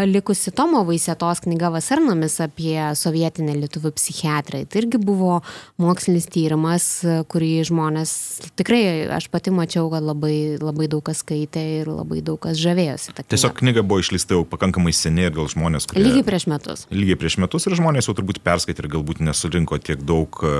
likusi 0.07 0.53
Tomo 0.55 0.85
Vaisėtos 0.87 1.43
knyga 1.43 1.71
Vasarnomis 1.73 2.37
apie 2.43 2.77
sovietinę 2.95 3.57
lietuvių 3.59 3.91
psichiatriją. 3.97 4.69
Tai 4.69 4.81
irgi 4.83 5.01
buvo 5.01 5.41
mokslinis 5.81 6.29
tyrimas, 6.31 6.87
kurį 7.31 7.51
žmonės 7.67 8.15
tikrai, 8.55 9.07
aš 9.17 9.29
pati 9.33 9.53
mačiau, 9.55 9.89
kad 9.91 10.05
labai 10.05 10.54
labai 10.63 10.87
daug 10.91 11.03
kas 11.05 11.21
skaitė 11.23 11.61
ir 11.81 11.89
labai 11.91 12.21
daug 12.25 12.39
kas 12.41 12.59
žavėjosi. 12.61 13.15
Tiesiog 13.31 13.55
knyga 13.59 13.83
buvo 13.85 14.03
išleista 14.03 14.37
jau 14.37 14.45
pakankamai 14.47 14.93
seniai 14.95 15.29
ir 15.29 15.35
gal 15.35 15.49
žmonės, 15.51 15.89
kurie... 15.89 16.03
Lygiai 16.05 16.25
prieš 16.27 16.47
metus. 16.51 16.85
Lygiai 16.93 17.19
prieš 17.19 17.39
metus 17.43 17.67
ir 17.67 17.77
žmonės 17.79 18.09
jau 18.09 18.15
turbūt 18.17 18.41
perskaitė 18.45 18.85
ir 18.85 18.91
galbūt 18.97 19.21
nesurinko 19.25 19.79
tiek 19.83 20.03
daug 20.05 20.39
e, 20.45 20.55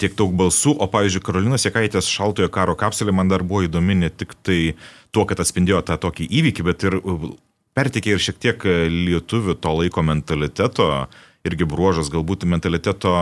tiek 0.00 0.16
daug 0.18 0.34
balsų, 0.36 0.74
o 0.80 0.88
pavyzdžiui, 0.92 1.24
Karolinos 1.28 1.66
Jekaitės 1.68 2.10
šaltojo 2.12 2.50
karo 2.52 2.76
kapsulė 2.78 3.14
man 3.16 3.30
dar 3.32 3.44
buvo 3.46 3.64
įdomi 3.68 3.98
ne 4.02 4.10
tik 4.10 4.34
tai 4.44 4.60
tuo, 5.14 5.26
kad 5.28 5.40
atspindėjo 5.44 5.84
tą 5.88 6.00
tokį 6.02 6.28
įvykį, 6.40 6.66
bet 6.68 6.86
ir 6.88 6.98
e, 7.00 7.16
pertikė 7.78 8.16
ir 8.16 8.22
šiek 8.22 8.42
tiek 8.42 8.68
lietuvių 8.92 9.56
to 9.60 9.76
laiko 9.78 10.04
mentaliteto, 10.04 10.90
irgi 11.48 11.66
bruožas 11.68 12.12
galbūt 12.12 12.44
mentaliteto, 12.48 13.14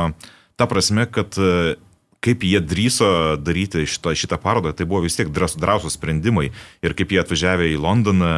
ta 0.59 0.67
prasme, 0.69 1.07
kad 1.09 1.39
e, 1.39 1.77
kaip 2.25 2.45
jie 2.45 2.61
drįso 2.61 3.09
daryti 3.41 3.87
šitą, 3.89 4.13
šitą 4.17 4.37
parodą, 4.41 4.75
tai 4.77 4.85
buvo 4.89 5.01
vis 5.07 5.17
tiek 5.17 5.31
drąsūs 5.33 5.97
sprendimai. 5.97 6.51
Ir 6.85 6.95
kaip 6.97 7.15
jie 7.15 7.21
atvažiavę 7.23 7.71
į 7.73 7.79
Londoną, 7.81 8.33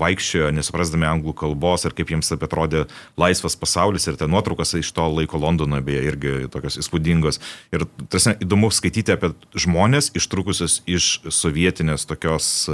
vaikščiojo, 0.00 0.48
nesuprasdami 0.56 1.08
anglų 1.10 1.34
kalbos, 1.36 1.84
ir 1.84 1.96
kaip 1.96 2.14
jiems 2.14 2.32
apie 2.32 2.48
atrodė 2.48 2.86
laisvas 3.20 3.58
pasaulis, 3.60 4.08
ir 4.08 4.16
ten 4.20 4.32
nuotraukas 4.32 4.72
iš 4.80 4.94
to 4.96 5.04
laiko 5.12 5.40
Londono, 5.42 5.80
beje, 5.84 6.06
irgi 6.08 6.34
tokios 6.52 6.80
įspūdingos. 6.80 7.42
Ir 7.76 7.84
tarsi 8.08 8.38
įdomu 8.40 8.72
skaityti 8.72 9.12
apie 9.16 9.34
žmonės 9.52 10.14
ištrukusius 10.16 10.80
iš 10.88 11.18
sovietinės 11.28 12.08
tokios 12.08 12.68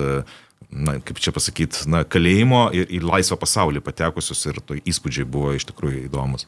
na, 0.70 0.98
kaip 1.02 1.18
čia 1.22 1.34
pasakyti, 1.34 1.86
na, 1.90 2.05
kalėjimo 2.07 2.68
ir 2.74 2.90
į 2.94 3.02
laisvą 3.05 3.38
pasaulį 3.42 3.82
patekusius 3.84 4.46
ir 4.50 4.62
to 4.62 4.78
įspūdžiai 4.78 5.26
buvo 5.26 5.55
iš 5.59 5.66
tikrųjų 5.70 6.07
įdomus. 6.09 6.46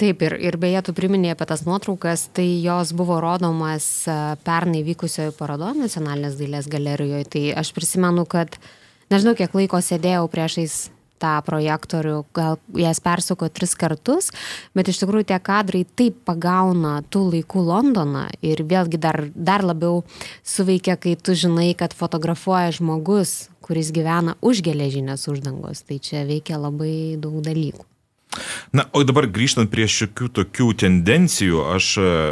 Taip, 0.00 0.22
ir, 0.24 0.34
ir 0.40 0.56
beje, 0.56 0.80
tu 0.86 0.94
priminėjai 0.96 1.36
apie 1.36 1.46
tas 1.50 1.66
nuotraukas, 1.66 2.24
tai 2.32 2.46
jos 2.64 2.94
buvo 2.96 3.18
rodomas 3.20 3.86
pernai 4.46 4.80
vykusioje 4.86 5.34
parodoje 5.36 5.76
Nacionalinės 5.82 6.38
dailės 6.40 6.70
galerijoje. 6.72 7.28
Tai 7.34 7.42
aš 7.60 7.74
prisimenu, 7.76 8.24
kad 8.24 8.56
nežinau, 9.12 9.36
kiek 9.36 9.52
laiko 9.58 9.82
sėdėjau 9.84 10.24
priešais 10.32 10.78
tą 11.22 11.36
projektorių, 11.46 12.16
gal 12.34 12.58
jas 12.78 12.98
persuko 13.02 13.46
tris 13.52 13.76
kartus, 13.78 14.32
bet 14.74 14.90
iš 14.90 15.02
tikrųjų 15.02 15.28
tie 15.30 15.38
kadrai 15.44 15.84
taip 15.86 16.18
pagauna 16.26 16.96
tų 17.12 17.26
laikų 17.36 17.62
Londoną 17.68 18.26
ir 18.42 18.64
vėlgi 18.66 19.00
dar, 19.02 19.20
dar 19.34 19.62
labiau 19.66 20.02
suveikia, 20.42 20.96
kai 20.98 21.14
tu 21.20 21.36
žinai, 21.38 21.72
kad 21.78 21.94
fotografuoja 21.94 22.74
žmogus, 22.80 23.52
kuris 23.62 23.94
gyvena 23.94 24.34
už 24.42 24.64
geležinės 24.66 25.28
uždangos. 25.30 25.86
Tai 25.86 26.02
čia 26.02 26.26
veikia 26.26 26.58
labai 26.58 27.20
daug 27.22 27.38
dalykų. 27.44 27.91
Na, 28.72 28.86
o 28.96 29.02
dabar 29.04 29.28
grįžtant 29.28 29.70
prie 29.72 29.84
šiokių 29.90 30.30
tokių 30.38 30.68
tendencijų, 30.84 31.62
aš 31.74 31.88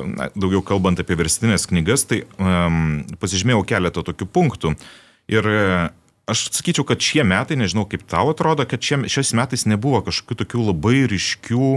na, 0.08 0.30
daugiau 0.34 0.62
kalbant 0.66 1.02
apie 1.02 1.18
verstinės 1.20 1.68
knygas, 1.70 2.06
tai 2.08 2.22
um, 2.40 3.00
pasižymėjau 3.20 3.64
keletą 3.68 4.04
tokių 4.06 4.28
punktų. 4.32 4.74
Ir 5.30 5.50
aš 6.30 6.46
sakyčiau, 6.56 6.86
kad 6.88 7.02
šie 7.04 7.24
metai, 7.26 7.58
nežinau 7.60 7.84
kaip 7.90 8.06
tau 8.08 8.32
atrodo, 8.32 8.66
kad 8.68 8.82
šie, 8.82 9.02
šiais 9.10 9.34
metais 9.36 9.66
nebuvo 9.68 10.00
kažkokių 10.06 10.40
tokių 10.44 10.70
labai 10.70 11.04
ryškių 11.10 11.72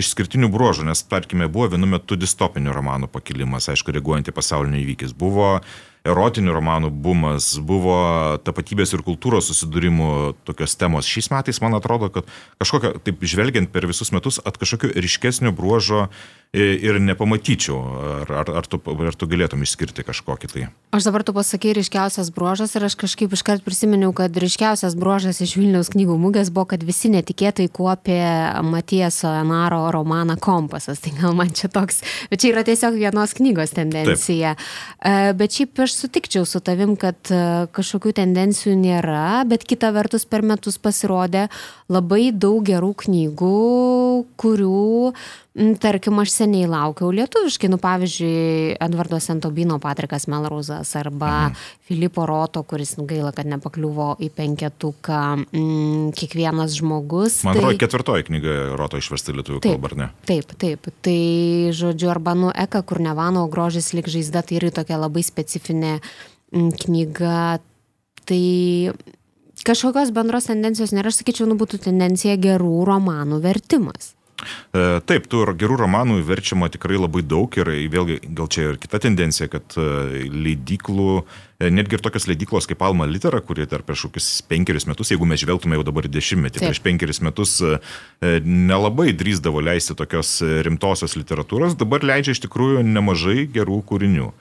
išskirtinių 0.00 0.50
bruožų, 0.50 0.88
nes, 0.88 1.04
tarkime, 1.06 1.46
buvo 1.50 1.68
vienu 1.74 1.86
metu 1.86 2.18
distopinių 2.18 2.74
romanų 2.74 3.08
pakilimas, 3.14 3.68
aišku, 3.70 3.94
reaguojant 3.94 4.30
į 4.30 4.34
pasaulinį 4.34 4.80
įvykis. 4.82 5.14
Buvo 5.18 5.60
erotinių 6.04 6.52
romanų 6.52 6.90
bumas, 7.04 7.54
buvo 7.64 7.96
tapatybės 8.44 8.92
ir 8.92 9.02
kultūros 9.06 9.48
susidūrimų 9.48 10.08
tokios 10.44 10.76
temos. 10.76 11.08
Šiais 11.08 11.30
metais 11.32 11.60
man 11.64 11.76
atrodo, 11.78 12.10
kad 12.12 12.28
kažkokio, 12.60 12.98
taip 13.04 13.24
žvelgiant 13.24 13.72
per 13.72 13.88
visus 13.88 14.12
metus, 14.12 14.40
at 14.44 14.60
kažkokio 14.60 14.92
ryškesnio 14.92 15.54
bruožo 15.56 16.08
ir 16.54 17.00
nepamatyčiau. 17.02 17.78
Ar, 18.22 18.32
ar, 18.44 18.50
ar, 18.60 18.66
tu, 18.70 18.78
ar 18.78 19.16
tu 19.18 19.26
galėtum 19.30 19.64
išskirti 19.66 20.04
kažkokį 20.06 20.50
tai? 20.52 20.66
Aš 20.94 21.08
dabar 21.08 21.24
tu 21.26 21.34
pasakai 21.34 21.72
ryškiausias 21.80 22.30
bruožas 22.34 22.76
ir 22.76 22.86
aš 22.86 22.94
kažkaip 23.00 23.32
iškart 23.34 23.64
prisiminiau, 23.66 24.12
kad 24.14 24.36
ryškiausias 24.38 24.94
bruožas 24.98 25.40
iš 25.42 25.56
Vilniaus 25.58 25.90
knygų 25.94 26.14
mūgės 26.20 26.52
buvo, 26.54 26.68
kad 26.74 26.84
visi 26.86 27.10
netikėtai 27.10 27.66
kuopė 27.74 28.20
Matieso 28.68 29.32
Enaro 29.40 29.88
romaną 29.94 30.36
Kompasas. 30.38 31.02
Tai 31.02 31.14
gal 31.16 31.34
man 31.34 31.50
čia 31.56 31.72
toks, 31.72 32.04
bet 32.30 32.44
čia 32.44 32.52
yra 32.52 32.62
tiesiog 32.66 33.00
vienos 33.00 33.34
knygos 33.34 33.74
tendencija. 33.74 34.54
Taip. 34.54 35.40
Bet 35.40 35.58
šiaip 35.58 35.82
aš 35.88 35.93
sutikčiau 35.94 36.46
su 36.48 36.60
tavim, 36.64 36.96
kad 37.00 37.16
kažkokių 37.74 38.14
tendencijų 38.18 38.74
nėra, 38.80 39.44
bet 39.48 39.64
kita 39.68 39.92
vertus 39.94 40.26
per 40.28 40.44
metus 40.46 40.78
pasirodė 40.82 41.46
labai 41.92 42.28
daug 42.32 42.64
gerų 42.66 42.92
knygų, 43.04 43.54
kurių 44.40 45.14
Tarkim, 45.54 46.16
aš 46.18 46.32
seniai 46.34 46.66
laukiau 46.66 47.12
lietuviškai, 47.14 47.68
nu 47.70 47.76
pavyzdžiui, 47.78 48.74
Edvardo 48.82 49.20
Sentobino 49.22 49.76
Patrikas 49.78 50.24
Melruzas 50.26 50.88
arba 50.98 51.28
mhm. 51.30 51.60
Filipo 51.86 52.24
Roto, 52.26 52.64
kuris 52.66 52.96
nu, 52.98 53.04
gaila, 53.06 53.30
kad 53.36 53.46
nepakliuvo 53.46 54.08
į 54.18 54.32
penketuką, 54.34 55.20
mm, 55.44 56.08
kiekvienas 56.18 56.74
žmogus. 56.80 57.36
Man 57.46 57.54
atrodo, 57.54 57.70
tai... 57.70 57.78
ketvirtoji 57.84 58.26
knyga 58.32 58.56
Roto 58.80 58.98
išversta 58.98 59.36
lietuvių 59.36 59.60
kalba, 59.62 59.92
ar 59.92 59.94
ne? 60.00 60.08
Taip, 60.26 60.56
taip. 60.58 60.90
Tai, 61.06 61.20
žodžiu, 61.78 62.10
arba 62.10 62.34
nu 62.34 62.50
Eka, 62.50 62.82
kur 62.82 62.98
nevano 63.04 63.46
grožis 63.52 63.92
lik 63.94 64.10
žaizda, 64.10 64.42
tai 64.42 64.58
yra 64.58 64.72
tokia 64.74 64.98
labai 64.98 65.22
specifinė 65.22 66.00
mm, 66.00 66.74
knyga. 66.82 67.38
Tai 68.26 68.42
kažkokios 69.62 70.10
bendros 70.18 70.50
tendencijos 70.50 70.90
nėra, 70.96 71.14
aš 71.14 71.22
sakyčiau, 71.22 71.46
nu 71.46 71.54
būtų 71.62 71.84
tendencija 71.86 72.34
gerų 72.42 72.82
romanų 72.90 73.38
vertimas. 73.46 74.16
E, 74.74 74.82
taip, 75.06 75.28
tų 75.30 75.44
gerų 75.58 75.78
romanų 75.84 76.18
verčiama 76.26 76.68
tikrai 76.72 76.98
labai 76.98 77.22
daug 77.26 77.54
ir 77.58 77.70
vėlgi 77.92 78.18
gal 78.36 78.48
čia 78.50 78.72
ir 78.72 78.78
kita 78.82 79.00
tendencija, 79.04 79.48
kad 79.52 79.76
e, 79.78 80.24
leidiklų, 80.32 81.22
e, 81.62 81.70
netgi 81.72 81.98
ir 81.98 82.04
tokios 82.04 82.26
leidiklos 82.30 82.68
kaip 82.70 82.82
Alma 82.84 83.06
Litera, 83.08 83.40
kuri 83.44 83.68
dar 83.70 83.84
prieš 83.86 84.08
kokius 84.08 84.30
penkerius 84.50 84.88
metus, 84.90 85.12
jeigu 85.14 85.28
mes 85.28 85.42
žvelgtume 85.42 85.78
jau 85.78 85.86
dabar 85.86 86.08
dešimtmetį, 86.10 86.60
Taip. 86.60 86.72
prieš 86.72 86.82
penkerius 86.84 87.22
metus 87.24 87.54
nelabai 88.44 89.12
drįsdavo 89.14 89.62
leisti 89.64 89.96
tokios 89.98 90.36
rimtosios 90.66 91.16
literatūros, 91.18 91.78
dabar 91.78 92.04
leidžia 92.06 92.34
iš 92.34 92.44
tikrųjų 92.46 92.84
nemažai 92.86 93.44
gerų 93.54 93.82
kūrinių. 93.88 94.32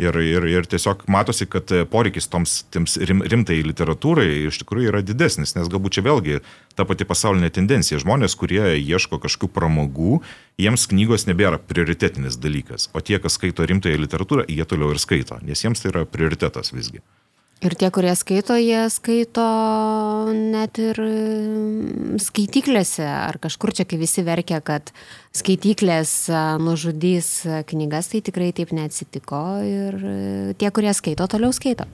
Ir, 0.00 0.16
ir, 0.24 0.46
ir 0.48 0.66
tiesiog 0.70 1.02
matosi, 1.12 1.44
kad 1.50 1.68
poreikis 1.92 2.30
toms 2.32 2.60
tiems 2.72 2.96
rim, 3.04 3.20
rimtai 3.20 3.58
literatūrai 3.66 4.46
iš 4.48 4.62
tikrųjų 4.62 4.92
yra 4.94 5.02
didesnis, 5.04 5.52
nes 5.58 5.68
galbūt 5.68 5.98
čia 5.98 6.04
vėlgi 6.06 6.38
ta 6.78 6.86
pati 6.88 7.04
pasaulinė 7.08 7.50
tendencija. 7.52 8.00
Žmonės, 8.00 8.36
kurie 8.40 8.62
ieško 8.78 9.20
kažkokių 9.20 9.52
pramogų, 9.58 10.20
jiems 10.60 10.88
knygos 10.88 11.28
nebėra 11.28 11.60
prioritetinis 11.60 12.40
dalykas, 12.40 12.88
o 12.96 13.04
tie, 13.04 13.18
kas 13.20 13.36
skaito 13.36 13.66
rimtąją 13.68 14.00
literatūrą, 14.06 14.48
jie 14.48 14.64
toliau 14.64 14.94
ir 14.94 15.02
skaito, 15.02 15.36
nes 15.44 15.66
jiems 15.66 15.84
tai 15.84 15.92
yra 15.92 16.06
prioritetas 16.08 16.72
visgi. 16.72 17.04
Ir 17.60 17.74
tie, 17.76 17.90
kurie 17.92 18.14
skaito, 18.16 18.54
jie 18.56 18.86
skaito 18.88 19.44
net 20.32 20.78
ir 20.80 20.96
mm, 20.96 22.16
skaityklėse, 22.24 23.04
ar 23.04 23.36
kažkur 23.42 23.74
čia, 23.76 23.84
kai 23.84 23.98
visi 24.00 24.24
verkia, 24.24 24.62
kad 24.64 24.94
skaityklės 25.36 26.14
nužudys 26.64 27.28
knygas, 27.68 28.08
tai 28.14 28.22
tikrai 28.24 28.48
taip 28.56 28.72
neatsitiko. 28.72 29.42
Ir 29.60 29.98
tie, 30.56 30.72
kurie 30.72 30.96
skaito, 30.96 31.28
toliau 31.28 31.52
skaito. 31.52 31.84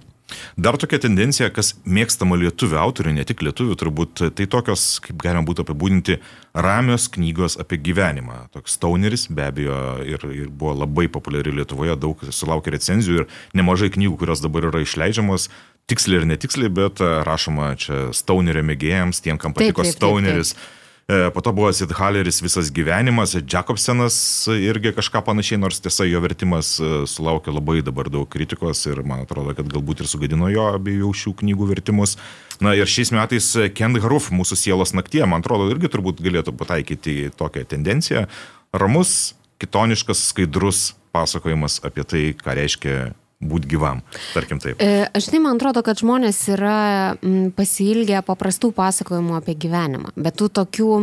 Dar 0.59 0.75
tokia 0.81 0.99
tendencija, 1.03 1.49
kas 1.55 1.75
mėgstama 1.87 2.39
lietuvių 2.41 2.79
autorių, 2.83 3.13
ne 3.15 3.25
tik 3.29 3.45
lietuvių, 3.47 3.77
turbūt 3.79 4.23
tai 4.39 4.47
tokios, 4.51 4.99
kaip 5.05 5.21
galima 5.23 5.45
būtų 5.47 5.63
apibūdinti, 5.67 6.19
ramios 6.67 7.07
knygos 7.15 7.59
apie 7.63 7.79
gyvenimą. 7.79 8.47
Toks 8.57 8.75
Stauneris 8.79 9.29
be 9.31 9.47
abejo 9.47 9.79
ir, 10.03 10.27
ir 10.35 10.49
buvo 10.51 10.75
labai 10.81 11.07
populiari 11.13 11.55
Lietuvoje, 11.55 11.95
daug 12.03 12.25
sulaukė 12.27 12.75
recenzijų 12.75 13.23
ir 13.23 13.29
nemažai 13.57 13.93
knygų, 13.95 14.17
kurios 14.25 14.43
dabar 14.43 14.67
yra 14.73 14.83
išleidžiamos, 14.83 15.51
tiksliai 15.87 16.25
ir 16.25 16.31
netiksliai, 16.33 16.73
bet 16.75 17.05
rašoma 17.29 17.75
čia 17.79 18.09
Staunerio 18.17 18.67
mėgėjams, 18.67 19.23
tiem, 19.23 19.39
kam 19.39 19.55
patiko 19.55 19.85
taip, 19.85 19.93
taip, 19.93 20.01
Stauneris. 20.01 20.57
Taip, 20.57 20.65
taip. 20.65 20.83
E, 21.07 21.31
po 21.31 21.41
to 21.41 21.53
buvo 21.53 21.73
Sidhaleris 21.73 22.41
visas 22.43 22.67
gyvenimas, 22.75 23.37
Jacobsenas 23.53 24.17
irgi 24.51 24.91
kažką 24.91 25.21
panašiai, 25.23 25.61
nors 25.63 25.79
tiesa 25.79 26.03
jo 26.03 26.19
vertimas 26.25 26.81
e, 26.83 26.89
sulaukė 27.07 27.55
labai 27.55 27.79
dabar 27.87 28.11
daug 28.11 28.27
kritikos 28.27 28.81
ir 28.91 29.05
man 29.07 29.23
atrodo, 29.23 29.55
kad 29.55 29.71
galbūt 29.71 30.03
ir 30.03 30.11
sugadino 30.11 30.51
jo 30.51 30.65
abiejų 30.75 31.13
šių 31.15 31.37
knygų 31.45 31.69
vertimus. 31.71 32.17
Na 32.59 32.75
ir 32.75 32.91
šiais 32.91 33.15
metais 33.15 33.53
Kent 33.79 34.03
Haruf, 34.03 34.33
mūsų 34.35 34.59
sielos 34.59 34.97
naktie, 34.99 35.23
man 35.31 35.47
atrodo, 35.47 35.69
irgi 35.71 35.93
turbūt 35.95 36.25
galėtų 36.27 36.57
pataikyti 36.59 37.31
tokią 37.39 37.63
tendenciją. 37.71 38.27
Ramus, 38.75 39.37
kitoniškas, 39.63 40.27
skaidrus 40.33 40.89
pasakojimas 41.15 41.79
apie 41.87 42.03
tai, 42.03 42.25
ką 42.35 42.59
reiškia 42.59 42.97
būti 43.43 43.69
gyvam, 43.69 44.01
tarkim 44.33 44.61
taip. 44.63 44.81
E, 44.81 45.09
aš 45.17 45.29
tai 45.33 45.41
man 45.45 45.59
atrodo, 45.59 45.83
kad 45.85 46.01
žmonės 46.01 46.39
yra 46.55 47.17
pasilgę 47.57 48.23
paprastų 48.27 48.73
pasakojimų 48.77 49.37
apie 49.37 49.57
gyvenimą, 49.67 50.15
bet 50.17 50.39
tų 50.41 50.49
tokių, 50.61 51.03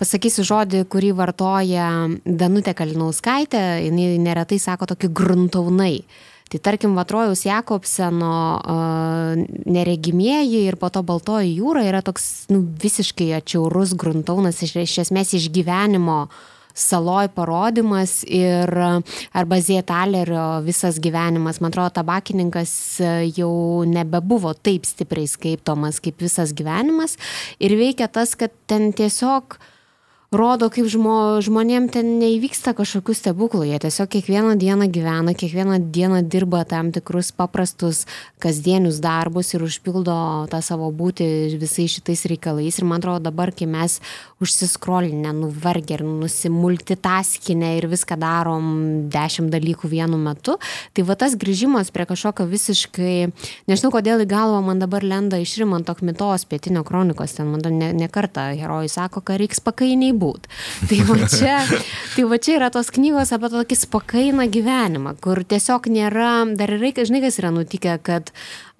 pasakysiu 0.00 0.44
žodį, 0.48 0.84
kurį 0.92 1.14
vartoja 1.16 1.88
Danutė 2.26 2.76
Kalinauskaitė, 2.76 3.64
jinai 3.86 4.12
neretai 4.20 4.60
sako 4.60 4.92
tokį 4.92 5.12
gruntaunai. 5.16 5.96
Tai 6.52 6.58
tarkim, 6.60 6.92
Vatrojaus 6.92 7.46
Jakobseno 7.46 8.38
uh, 8.60 9.38
neregimieji 9.64 10.66
ir 10.66 10.76
po 10.76 10.90
to 10.92 11.00
Baltoji 11.00 11.54
jūra 11.56 11.86
yra 11.88 12.02
toks 12.04 12.50
nu, 12.52 12.60
visiškai 12.82 13.30
atšiaurus 13.38 13.94
gruntaunas 13.96 14.60
iš, 14.60 14.74
iš 14.82 14.98
esmės 15.06 15.32
iš 15.38 15.48
gyvenimo 15.54 16.26
uh, 16.26 16.42
saloj 16.74 17.28
parodimas 17.34 18.22
ir 18.28 18.72
arba 19.32 19.60
Zietalerio 19.60 20.62
visas 20.66 21.00
gyvenimas. 21.02 21.60
Man 21.60 21.72
atrodo, 21.72 21.90
tabakininkas 22.00 22.74
jau 23.36 23.84
nebebuvo 23.88 24.54
taip 24.54 24.86
stipriai 24.88 25.28
skaitomas 25.30 26.00
kaip 26.02 26.22
visas 26.22 26.54
gyvenimas 26.56 27.18
ir 27.60 27.76
veikia 27.78 28.08
tas, 28.12 28.36
kad 28.38 28.54
ten 28.66 28.92
tiesiog 28.96 29.58
rodo, 30.32 30.68
kaip 30.72 30.88
žmo, 30.88 31.40
žmonėm 31.44 31.88
ten 31.92 32.16
neįvyksta 32.20 32.72
kažkokių 32.76 33.14
stebuklų, 33.16 33.66
jie 33.68 33.78
tiesiog 33.84 34.08
kiekvieną 34.14 34.56
dieną 34.60 34.88
gyvena, 34.92 35.34
kiekvieną 35.36 35.78
dieną 35.92 36.22
dirba 36.32 36.64
tam 36.68 36.88
tikrus 36.94 37.32
paprastus 37.36 38.06
kasdienius 38.42 39.00
darbus 39.04 39.52
ir 39.52 39.64
užpildo 39.66 40.16
tą 40.50 40.60
savo 40.64 40.88
būti 40.88 41.26
visais 41.60 41.98
šitais 41.98 42.24
reikalais. 42.32 42.80
Ir 42.80 42.88
man 42.88 43.02
atrodo 43.02 43.28
dabar, 43.28 43.52
kai 43.52 43.68
mes 43.68 43.98
užsiskrolinę, 44.42 45.34
nuvargę 45.36 45.98
ir 45.98 46.04
nusimultitaskinę 46.08 47.76
ir 47.78 47.88
viską 47.92 48.16
darom 48.18 48.72
dešimt 49.12 49.52
dalykų 49.52 49.90
vienu 49.92 50.18
metu, 50.18 50.56
tai 50.96 51.04
va 51.06 51.16
tas 51.18 51.36
grįžimas 51.38 51.92
prie 51.94 52.08
kažkokio 52.08 52.48
visiškai, 52.50 53.14
nežinau 53.70 53.92
kodėl 53.94 54.24
į 54.24 54.30
galvą 54.32 54.64
man 54.64 54.82
dabar 54.82 55.04
lenda 55.04 55.38
iš 55.38 55.58
Rimanto 55.60 55.94
Kmitos 55.98 56.48
pietinio 56.48 56.82
kronikos, 56.88 57.36
ten 57.36 57.52
man 57.52 57.62
ne, 57.68 57.92
ne 57.92 58.08
kartą 58.08 58.48
herojai 58.56 58.90
sako, 58.90 59.22
kad 59.22 59.38
reiks 59.42 59.62
pakainiai 59.62 60.16
būt. 60.22 60.48
Tai 60.90 61.00
va, 61.10 61.18
čia, 61.36 61.58
tai 62.14 62.26
va 62.30 62.40
čia 62.42 62.56
yra 62.60 62.72
tos 62.74 62.92
knygos 62.94 63.34
apie 63.34 63.52
tokį 63.52 63.80
spakainą 63.82 64.48
gyvenimą, 64.52 65.16
kur 65.22 65.42
tiesiog 65.44 65.90
nėra, 65.92 66.32
dar 66.58 66.76
reikia, 66.78 67.06
žinai, 67.08 67.24
kas 67.26 67.40
yra 67.42 67.52
nutikę, 67.54 67.98
kad 68.06 68.32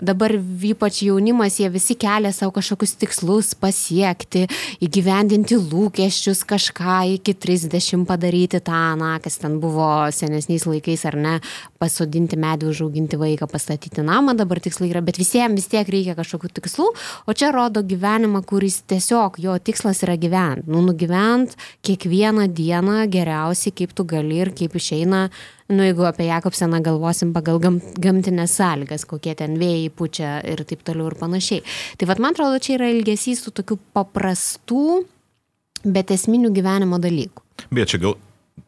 dabar 0.03 0.34
ypač 0.34 1.03
jaunimas, 1.07 1.61
jie 1.61 1.68
visi 1.72 1.94
kelia 1.98 2.32
savo 2.34 2.53
kažkokius 2.57 2.96
tikslus 3.00 3.53
pasiekti, 3.59 4.44
įgyvendinti 4.82 5.59
lūkesčius, 5.61 6.42
kažką 6.48 6.98
iki 7.16 7.36
30 7.38 8.07
padaryti 8.09 8.61
tą, 8.64 8.82
na, 8.98 9.14
kas 9.22 9.38
ten 9.42 9.61
buvo 9.62 9.88
senesniais 10.14 10.66
laikais 10.66 11.07
ar 11.09 11.18
ne, 11.22 11.36
pasodinti 11.82 12.38
medį, 12.40 12.72
užauginti 12.72 13.20
vaiką, 13.20 13.48
pastatyti 13.50 14.05
namą, 14.07 14.34
dabar 14.38 14.61
tikslai 14.62 14.90
yra, 14.90 15.05
bet 15.05 15.20
visiems 15.22 15.61
vis 15.61 15.70
tiek 15.70 15.88
reikia 15.94 16.18
kažkokių 16.18 16.53
tikslų, 16.59 16.90
o 17.26 17.36
čia 17.36 17.53
rodo 17.55 17.84
gyvenimą, 17.86 18.42
kuris 18.48 18.82
tiesiog 18.90 19.38
jo 19.42 19.57
tikslas 19.62 20.03
yra 20.07 20.18
gyventi, 20.20 20.66
nu, 20.70 20.82
nugyvent 20.84 21.55
kiekvieną 21.86 22.50
dieną 22.50 23.05
geriausiai, 23.12 23.74
kaip 23.82 23.94
tu 23.94 24.07
gali 24.09 24.42
ir 24.42 24.55
kaip 24.57 24.74
išeina 24.78 25.28
nu 25.69 25.87
jeigu 25.87 26.07
apie 26.09 26.27
Jakobseną 26.29 26.83
galvosim 26.83 27.33
pagal 27.37 27.61
gam, 27.63 27.79
gamtinės 28.03 28.57
sąlygas, 28.59 29.07
kokie 29.09 29.35
ten 29.39 29.59
vėjai 29.61 29.93
pučia 29.95 30.35
ir 30.49 30.65
taip 30.69 30.83
toliau 30.87 31.11
ir 31.13 31.19
panašiai. 31.21 31.63
Tai 31.99 32.11
vad 32.11 32.23
man 32.23 32.37
atrodo, 32.37 32.59
čia 32.63 32.77
yra 32.79 32.91
ilgesys 32.95 33.45
tų 33.47 33.55
tokių 33.61 33.79
paprastų, 33.97 34.85
bet 35.85 36.13
esminių 36.15 36.53
gyvenimo 36.55 37.01
dalykų. 37.03 37.49
Bet 37.71 37.95
čia 37.95 38.03
gal 38.03 38.19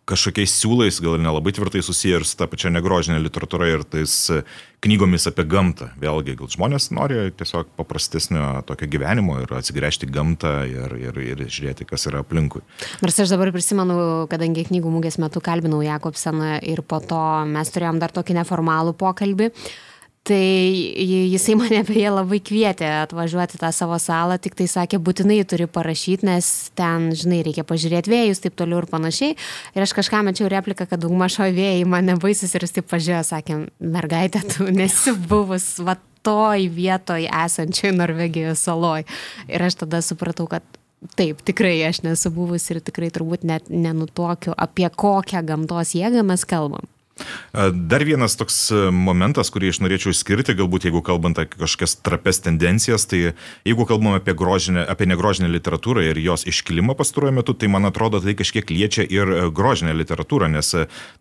kažkokiais 0.08 0.52
siūlais, 0.60 1.00
gal 1.02 1.16
nelabai 1.20 1.54
tvirtai 1.56 1.82
susiję 1.84 2.20
ir 2.20 2.26
su 2.28 2.36
ta 2.36 2.48
pačia 2.50 2.72
negrožinė 2.72 3.20
literatūra 3.24 3.70
ir 3.72 3.84
tais 3.88 4.14
e, 4.32 4.42
knygomis 4.84 5.24
apie 5.30 5.46
gamtą. 5.48 5.88
Vėlgi, 6.00 6.34
gal 6.40 6.50
žmonės 6.52 6.90
nori 6.96 7.30
tiesiog 7.38 7.70
paprastesnio 7.78 8.64
tokio 8.68 8.88
gyvenimo 8.92 9.38
ir 9.42 9.54
atsigręžti 9.56 10.10
gamtą 10.12 10.52
ir, 10.68 10.96
ir, 11.00 11.22
ir 11.24 11.46
žiūrėti, 11.46 11.88
kas 11.88 12.04
yra 12.10 12.20
aplinkui. 12.24 12.60
Nors 13.04 13.22
aš 13.24 13.32
dabar 13.32 13.52
prisimenu, 13.54 13.96
kadangi 14.32 14.66
knygų 14.68 14.92
mūgės 14.98 15.18
metu 15.22 15.40
kalbinau 15.44 15.80
Jakobseną 15.84 16.58
ir 16.68 16.84
po 16.84 17.00
to 17.00 17.24
mes 17.48 17.72
turėjom 17.72 18.02
dar 18.02 18.12
tokį 18.12 18.42
neformalų 18.42 18.96
pokalbį. 19.00 19.50
Uh, 19.54 19.93
tai 20.24 20.94
jisai 21.32 21.56
mane 21.60 21.82
beje 21.86 22.12
labai 22.12 22.40
kvietė 22.44 22.88
atvažiuoti 23.02 23.60
tą 23.60 23.70
savo 23.76 23.98
salą, 24.02 24.38
tik 24.42 24.56
tai 24.58 24.66
sakė, 24.70 25.00
būtinai 25.04 25.42
turi 25.48 25.68
parašyti, 25.70 26.26
nes 26.28 26.50
ten, 26.78 27.10
žinai, 27.16 27.42
reikia 27.46 27.66
pažiūrėti 27.68 28.12
vėjus, 28.12 28.42
taip 28.44 28.56
toliau 28.58 28.82
ir 28.82 28.88
panašiai. 28.90 29.36
Ir 29.76 29.84
aš 29.84 29.94
kažką 30.00 30.24
mečiau 30.26 30.48
repliką, 30.52 30.88
kad 30.90 31.02
dauguma 31.04 31.28
šio 31.32 31.50
vėjai 31.54 31.84
mane 31.88 32.16
baisus 32.20 32.54
ir 32.56 32.64
jis 32.64 32.78
taip 32.78 32.88
pažiūrėjo, 32.92 33.24
sakė, 33.34 33.60
mergaitė, 33.84 34.44
tu 34.54 34.70
nesi 34.80 35.12
buvus, 35.28 35.74
va, 35.84 35.98
toj 36.24 36.70
vietoj 36.72 37.26
esančioj 37.28 37.92
Norvegijos 37.98 38.64
saloj. 38.64 39.04
Ir 39.44 39.66
aš 39.66 39.84
tada 39.84 40.00
supratau, 40.04 40.48
kad 40.48 40.64
Taip, 41.18 41.42
tikrai 41.44 41.74
aš 41.84 41.98
nesu 42.00 42.30
buvus 42.32 42.64
ir 42.72 42.78
tikrai 42.80 43.10
turbūt 43.12 43.42
net 43.44 43.66
nenutokiu, 43.68 44.54
apie 44.56 44.88
kokią 44.88 45.42
gamtos 45.44 45.92
jėgą 45.92 46.22
mes 46.24 46.46
kalbam. 46.48 46.88
Dar 47.72 48.02
vienas 48.02 48.34
toks 48.34 48.56
momentas, 48.90 49.50
kurį 49.54 49.70
aš 49.70 49.78
norėčiau 49.84 50.10
išskirti, 50.10 50.56
galbūt 50.58 50.88
jeigu 50.88 51.02
kalbant 51.06 51.38
apie 51.38 51.60
kažkokias 51.60 51.94
trapes 52.02 52.42
tendencijas, 52.42 53.06
tai 53.06 53.20
jeigu 53.66 53.86
kalbam 53.86 54.16
apie, 54.18 54.34
grožinę, 54.34 54.82
apie 54.90 55.06
negrožinę 55.06 55.46
literatūrą 55.52 56.02
ir 56.08 56.18
jos 56.18 56.42
iškilimą 56.50 56.96
pastaruoju 56.98 57.36
metu, 57.38 57.54
tai 57.54 57.70
man 57.70 57.86
atrodo, 57.86 58.18
tai 58.24 58.34
kažkiek 58.38 58.74
liečia 58.74 59.06
ir 59.06 59.30
grožinę 59.54 59.94
literatūrą, 59.94 60.50
nes 60.56 60.74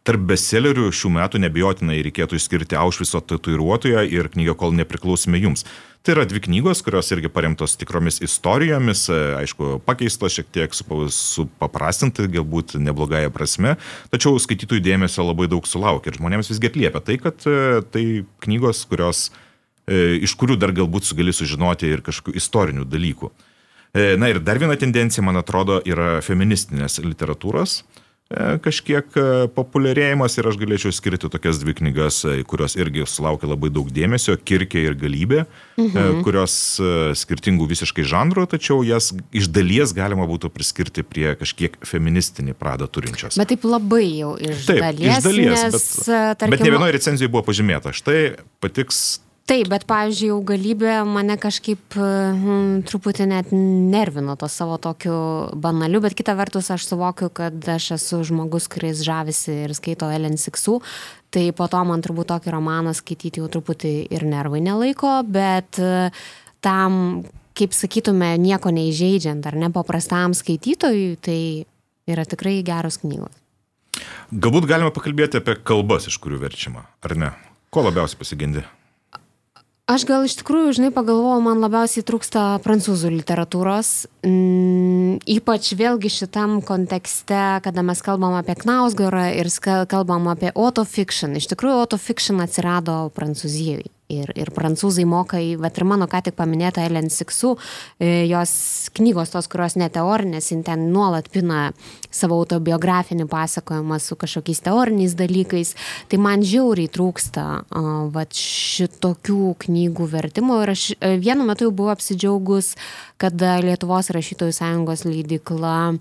tarp 0.04 0.28
bestsellerių 0.34 0.90
šių 0.90 1.14
metų 1.20 1.44
nebijotinai 1.46 2.02
reikėtų 2.10 2.42
išskirti 2.42 2.80
Aušviso 2.82 3.22
tatuiruotoją 3.22 4.08
ir 4.10 4.34
knygą 4.34 4.58
Kol 4.58 4.74
nepriklausome 4.82 5.42
jums. 5.46 5.68
Tai 6.04 6.18
yra 6.18 6.26
dvi 6.28 6.42
knygos, 6.44 6.82
kurios 6.84 7.08
irgi 7.16 7.30
paremtos 7.32 7.78
tikromis 7.80 8.18
istorijomis, 8.26 9.06
e, 9.08 9.20
aišku, 9.40 9.78
pakeistos 9.88 10.34
šiek 10.36 10.50
tiek 10.52 10.74
supaprastinti, 10.76 12.26
galbūt 12.34 12.74
neblogąją 12.76 13.30
prasme, 13.32 13.78
tačiau 14.12 14.36
skaitytojų 14.36 14.84
dėmesio 14.84 15.24
labai 15.24 15.48
daug 15.48 15.64
sulaukia 15.64 16.12
ir 16.12 16.20
žmonėms 16.20 16.52
visgi 16.52 16.68
atliepia 16.68 17.00
tai, 17.08 17.16
kad 17.24 17.48
e, 17.48 17.80
tai 17.96 18.04
knygos, 18.44 18.84
kurios, 18.92 19.30
e, 19.88 20.20
iš 20.28 20.36
kurių 20.42 20.60
dar 20.60 20.76
galbūt 20.76 21.08
gali 21.16 21.32
sužinoti 21.32 21.96
ir 21.96 22.04
kažkokių 22.04 22.36
istorinių 22.36 22.84
dalykų. 22.84 23.32
Na 23.94 24.26
ir 24.28 24.40
dar 24.42 24.58
viena 24.58 24.74
tendencija, 24.74 25.22
man 25.24 25.38
atrodo, 25.38 25.78
yra 25.86 26.18
feministinės 26.26 26.98
literatūros. 27.06 27.84
E, 28.34 28.58
kažkiek 28.64 29.14
e, 29.14 29.24
populiarėjimas 29.54 30.36
ir 30.40 30.48
aš 30.50 30.58
galėčiau 30.58 30.94
skirti 30.96 31.30
tokias 31.30 31.60
dvi 31.62 31.76
knygas, 31.78 32.24
e, 32.26 32.40
kurios 32.50 32.74
irgi 32.80 33.06
sulaukia 33.10 33.50
labai 33.52 33.70
daug 33.74 33.92
dėmesio- 33.94 34.36
Kirkė 34.50 34.82
ir 34.88 34.98
Galybė, 34.98 35.44
mhm. 35.78 36.24
kurios 36.26 36.56
skirtingų 37.20 37.68
visiškai 37.70 38.06
žanrų, 38.10 38.48
tačiau 38.50 38.82
jas 38.86 39.12
iš 39.36 39.50
dalies 39.54 39.94
galima 39.94 40.26
būtų 40.30 40.50
priskirti 40.54 41.06
prie 41.06 41.36
kažkiek 41.38 41.78
feministinį 41.86 42.58
pradą 42.58 42.90
turinčios. 42.90 43.38
Bet 43.38 43.54
taip 43.54 43.68
labai 43.68 44.06
jau 44.08 44.34
iš 44.38 44.66
taip, 44.70 44.82
dalies. 44.82 45.20
Iš 45.20 45.28
dalies, 45.28 45.66
nes, 45.68 45.78
bet, 45.78 46.40
tarkim, 46.42 46.56
bet 46.58 46.66
ne 46.66 46.74
vienoje 46.74 46.98
recenzijoje 46.98 47.34
buvo 47.34 47.46
pažymėta, 47.52 47.94
štai 47.94 48.20
patiks 48.64 49.22
Taip, 49.44 49.68
bet, 49.68 49.84
pavyzdžiui, 49.90 50.30
augalybė 50.38 50.92
mane 51.04 51.36
kažkaip 51.36 51.98
hmm, 52.00 52.86
truputį 52.88 53.26
net 53.28 53.50
nervino 53.52 54.38
to 54.40 54.48
savo 54.48 54.78
tokiu 54.80 55.16
banaliu, 55.60 56.00
bet 56.06 56.14
kita 56.16 56.32
vertus 56.40 56.70
aš 56.72 56.86
suvokiu, 56.88 57.28
kad 57.28 57.58
aš 57.74 57.90
esu 57.98 58.22
žmogus, 58.24 58.70
kuris 58.72 59.02
žavisi 59.04 59.66
ir 59.66 59.74
skaito 59.76 60.08
Ellen 60.08 60.38
Siksų, 60.40 60.78
tai 61.28 61.50
po 61.52 61.68
to 61.68 61.82
man 61.84 62.00
turbūt 62.06 62.30
tokį 62.32 62.54
romaną 62.56 62.94
skaityti 62.96 63.42
jau 63.42 63.50
truputį 63.52 63.92
ir 64.16 64.24
nervai 64.32 64.62
nelaiko, 64.64 65.12
bet 65.28 65.76
tam, 66.64 66.96
kaip 67.60 67.76
sakytume, 67.76 68.30
nieko 68.40 68.72
neįžeidžiant 68.72 69.44
ar 69.50 69.58
nepaprastam 69.60 70.38
skaitytojui, 70.40 71.18
tai 71.20 71.42
yra 72.08 72.24
tikrai 72.24 72.62
geros 72.64 73.02
knygos. 73.04 73.36
Galbūt 74.32 74.70
galime 74.72 74.96
pakalbėti 74.96 75.42
apie 75.44 75.58
kalbas, 75.68 76.08
iš 76.08 76.16
kurių 76.24 76.40
verčiama, 76.46 76.86
ar 77.04 77.18
ne? 77.20 77.34
Ko 77.74 77.84
labiausiai 77.84 78.22
pasigendi? 78.24 78.64
Aš 79.84 80.06
gal 80.08 80.24
iš 80.24 80.38
tikrųjų, 80.40 80.78
žinai, 80.78 80.90
pagalvojau, 80.96 81.42
man 81.44 81.60
labiausiai 81.60 82.06
trūksta 82.08 82.44
prancūzų 82.64 83.10
literatūros, 83.18 83.90
mm, 84.24 85.18
ypač 85.28 85.74
vėlgi 85.76 86.08
šitam 86.08 86.62
kontekste, 86.64 87.60
kada 87.66 87.84
mes 87.84 88.00
kalbam 88.00 88.38
apie 88.40 88.56
Knausgorą 88.62 89.26
ir 89.36 89.52
kalbam 89.92 90.32
apie 90.32 90.54
autofiction. 90.56 91.36
Iš 91.36 91.52
tikrųjų, 91.52 91.82
autofiction 91.84 92.40
atsirado 92.40 93.12
Prancūzijoje 93.12 93.92
ir, 94.22 94.32
ir 94.40 94.52
prancūzai 94.54 95.06
moka 95.10 95.42
bet 95.62 95.78
ir 95.78 95.86
mano 95.90 96.08
ką 96.12 96.22
tik 96.28 96.38
paminėta 96.38 96.84
Ellen 96.86 97.10
Siksu, 97.14 97.56
e, 98.00 98.26
jos 98.30 98.54
knygos 98.96 99.34
tos, 99.34 99.50
kurios 99.52 99.78
neteorinės, 99.80 100.52
jin 100.52 100.64
ten 100.66 100.88
nuolat 100.94 101.30
pina 101.34 101.72
savo 102.14 102.38
autobiografinį 102.44 103.28
pasakojimą 103.32 104.00
su 104.02 104.18
kažkokiais 104.20 104.64
teoriniais 104.66 105.16
dalykais, 105.20 105.74
tai 106.10 106.20
man 106.22 106.46
žiauriai 106.46 106.92
trūksta 106.94 107.46
va, 108.14 108.26
šitokių 108.30 109.54
knygų 109.66 110.10
vertimo 110.12 110.62
ir 110.64 110.74
aš 110.76 110.90
e, 111.00 111.16
vienu 111.22 111.48
metu 111.48 111.68
jau 111.68 111.74
buvau 111.76 111.94
apsidžiaugus, 111.96 112.76
kad 113.22 113.42
Lietuvos 113.64 114.10
rašytojų 114.14 114.54
sąjungos 114.56 115.06
leidikla 115.08 115.96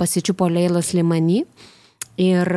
pasičiupo 0.00 0.48
Leilas 0.50 0.92
Limani. 0.96 1.44
Ir 2.20 2.48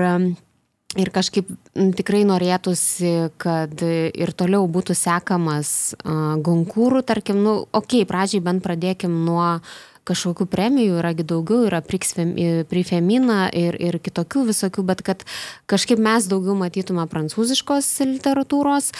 ir 0.99 1.11
kažkaip 1.13 1.49
tikrai 1.97 2.23
norėtųsi, 2.27 3.31
kad 3.41 3.81
ir 3.85 4.35
toliau 4.37 4.67
būtų 4.71 4.95
sekamas 4.97 5.95
gonkūrų, 6.05 7.03
tarkim, 7.07 7.43
nu, 7.43 7.57
okei, 7.71 8.03
okay, 8.03 8.09
pradžiai 8.09 8.45
bent 8.45 8.63
pradėkim 8.65 9.23
nuo 9.27 9.57
kažkokių 10.05 10.45
premijų, 10.49 10.99
yragi 10.99 11.25
daugiau, 11.25 11.65
yra 11.65 11.81
prifemina 11.81 13.39
ir, 13.49 13.77
ir 13.81 13.97
kitokių 13.97 14.45
visokių, 14.51 14.85
bet 14.85 15.01
kad 15.05 15.25
kažkaip 15.71 16.01
mes 16.01 16.29
daugiau 16.29 16.53
matytume 16.59 17.07
prancūziškos 17.09 17.89
literatūros. 18.11 18.91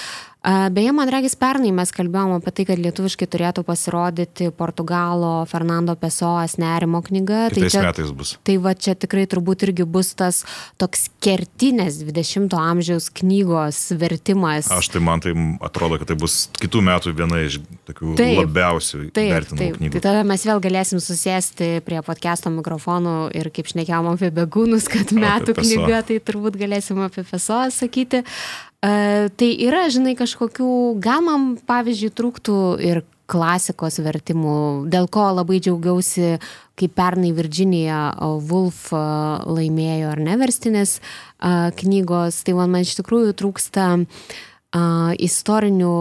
Beje, 0.46 0.92
man 0.94 1.10
regis 1.10 1.34
pernai 1.42 1.72
mes 1.74 1.90
kalbėjom 1.90 2.36
apie 2.38 2.52
tai, 2.54 2.66
kad 2.70 2.78
lietuviškai 2.78 3.26
turėtų 3.34 3.64
pasirodyti 3.66 4.52
Portugalo 4.54 5.40
Fernando 5.50 5.96
Pesoas 5.98 6.60
nerimo 6.62 7.02
knyga. 7.06 7.48
Tai 7.56 7.64
čia, 7.66 7.82
metais 7.88 8.12
bus. 8.14 8.36
Tai 8.46 8.58
va 8.62 8.76
čia 8.78 8.94
tikrai 8.94 9.24
turbūt 9.32 9.66
irgi 9.66 9.88
bus 9.90 10.12
tas 10.14 10.44
toks 10.82 11.08
kertinės 11.26 11.98
20-ojo 12.04 12.62
amžiaus 12.62 13.10
knygos 13.18 13.80
vertimas. 13.98 14.70
Aš 14.76 14.92
tai 14.94 15.02
man 15.08 15.24
tai 15.26 15.34
atrodo, 15.66 15.98
kad 15.98 16.12
tai 16.14 16.20
bus 16.22 16.38
kitų 16.62 16.84
metų 16.92 17.16
viena 17.18 17.42
iš 17.48 17.58
tokių 17.90 18.14
taip, 18.22 18.44
labiausiai 18.44 19.10
taip, 19.10 19.34
vertinamų 19.34 19.64
taip, 19.64 19.82
knygų. 19.82 19.98
Tai 19.98 20.04
tada 20.06 20.24
mes 20.30 20.46
vėl 20.46 20.62
galėsim 20.68 21.02
susėsti 21.02 21.72
prie 21.90 22.04
podcast'o 22.06 22.54
mikrofonų 22.54 23.18
ir 23.34 23.50
kaip 23.56 23.74
šnekėjom 23.74 24.14
apie 24.14 24.30
begūnus, 24.38 24.92
kad 24.94 25.10
metų 25.10 25.58
knyga, 25.58 26.06
tai 26.06 26.22
turbūt 26.22 26.62
galėsim 26.62 27.02
apie 27.10 27.26
Peso 27.26 27.64
sakyti. 27.74 28.22
Uh, 28.22 28.65
tai 28.86 29.50
yra, 29.66 29.88
žinai, 29.90 30.16
kažkokių, 30.20 30.70
gal 31.02 31.24
man, 31.26 31.52
pavyzdžiui, 31.66 32.14
trūktų 32.14 32.58
ir 32.86 33.04
klasikos 33.26 33.98
vertimų, 34.06 34.56
dėl 34.92 35.08
ko 35.10 35.28
labai 35.34 35.60
džiaugiausi, 35.64 36.36
kai 36.78 36.90
pernai 36.92 37.32
Virginija 37.34 38.10
Woolf 38.22 38.90
laimėjo 38.94 40.12
ar 40.14 40.22
neverstinės 40.22 41.00
uh, 41.00 41.72
knygos, 41.80 42.44
tai 42.46 42.58
man, 42.58 42.74
man 42.76 42.86
iš 42.86 42.94
tikrųjų 43.00 43.34
trūksta 43.40 43.88
uh, 43.98 45.14
istorinių, 45.18 45.96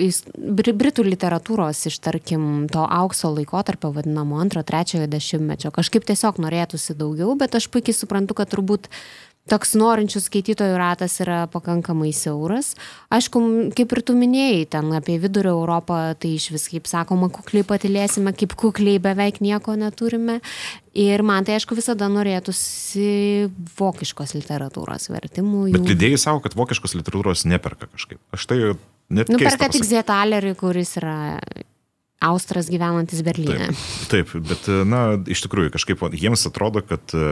is, 0.00 0.22
britų 0.32 1.04
literatūros 1.10 1.84
iš, 1.90 2.00
tarkim, 2.00 2.70
to 2.72 2.86
aukso 2.86 3.34
laikotarpio 3.34 3.92
vadinamo 3.96 4.40
antro, 4.40 4.64
trečiojo 4.64 5.10
dešimtmečio. 5.10 5.74
Kažkaip 5.76 6.08
tiesiog 6.08 6.40
norėtųsi 6.40 6.96
daugiau, 6.96 7.34
bet 7.36 7.58
aš 7.58 7.68
puikiai 7.74 7.96
suprantu, 7.96 8.38
kad 8.38 8.54
turbūt 8.54 8.88
uh, 8.88 9.29
toks 9.48 9.72
norinčių 9.78 10.20
skaitytojų 10.22 10.76
ratas 10.78 11.16
yra 11.22 11.44
pakankamai 11.50 12.10
siauras. 12.16 12.74
Aišku, 13.12 13.40
kaip 13.76 13.94
ir 13.94 14.02
tu 14.06 14.14
minėjai, 14.18 14.66
ten 14.76 14.90
apie 14.96 15.16
vidurio 15.22 15.54
Europą, 15.56 16.00
tai 16.20 16.34
iš 16.36 16.50
vis, 16.54 16.66
kaip 16.72 16.90
sakoma, 16.90 17.30
kukliai 17.32 17.66
patilėsime, 17.66 18.34
kaip 18.36 18.54
kukliai 18.60 19.00
beveik 19.02 19.40
nieko 19.44 19.76
neturime. 19.80 20.40
Ir 20.98 21.24
man 21.26 21.46
tai, 21.46 21.56
aišku, 21.58 21.78
visada 21.78 22.10
norėtųsi 22.10 23.48
vokiškos 23.78 24.36
literatūros 24.38 25.10
vertimų. 25.12 25.66
Jų... 25.70 25.78
Bet 25.78 25.92
lydėjai 25.94 26.22
savo, 26.26 26.44
kad 26.44 26.56
vokiškos 26.58 26.98
literatūros 26.98 27.46
neperka 27.50 27.90
kažkaip. 27.90 28.20
Aš 28.34 28.46
tai 28.50 28.60
net. 29.08 29.30
Nuperka 29.30 29.70
tik 29.72 29.86
Zietalerį, 29.86 30.56
kuris 30.58 30.96
yra 31.00 31.18
Austras 32.20 32.68
gyvenantis 32.68 33.22
Berlyne. 33.24 33.70
Taip, 34.10 34.28
taip, 34.28 34.34
bet, 34.44 34.66
na, 34.84 35.16
iš 35.24 35.40
tikrųjų, 35.46 35.72
kažkaip 35.72 36.02
jiems 36.12 36.44
atrodo, 36.50 36.82
kad 36.84 37.14
e, 37.16 37.22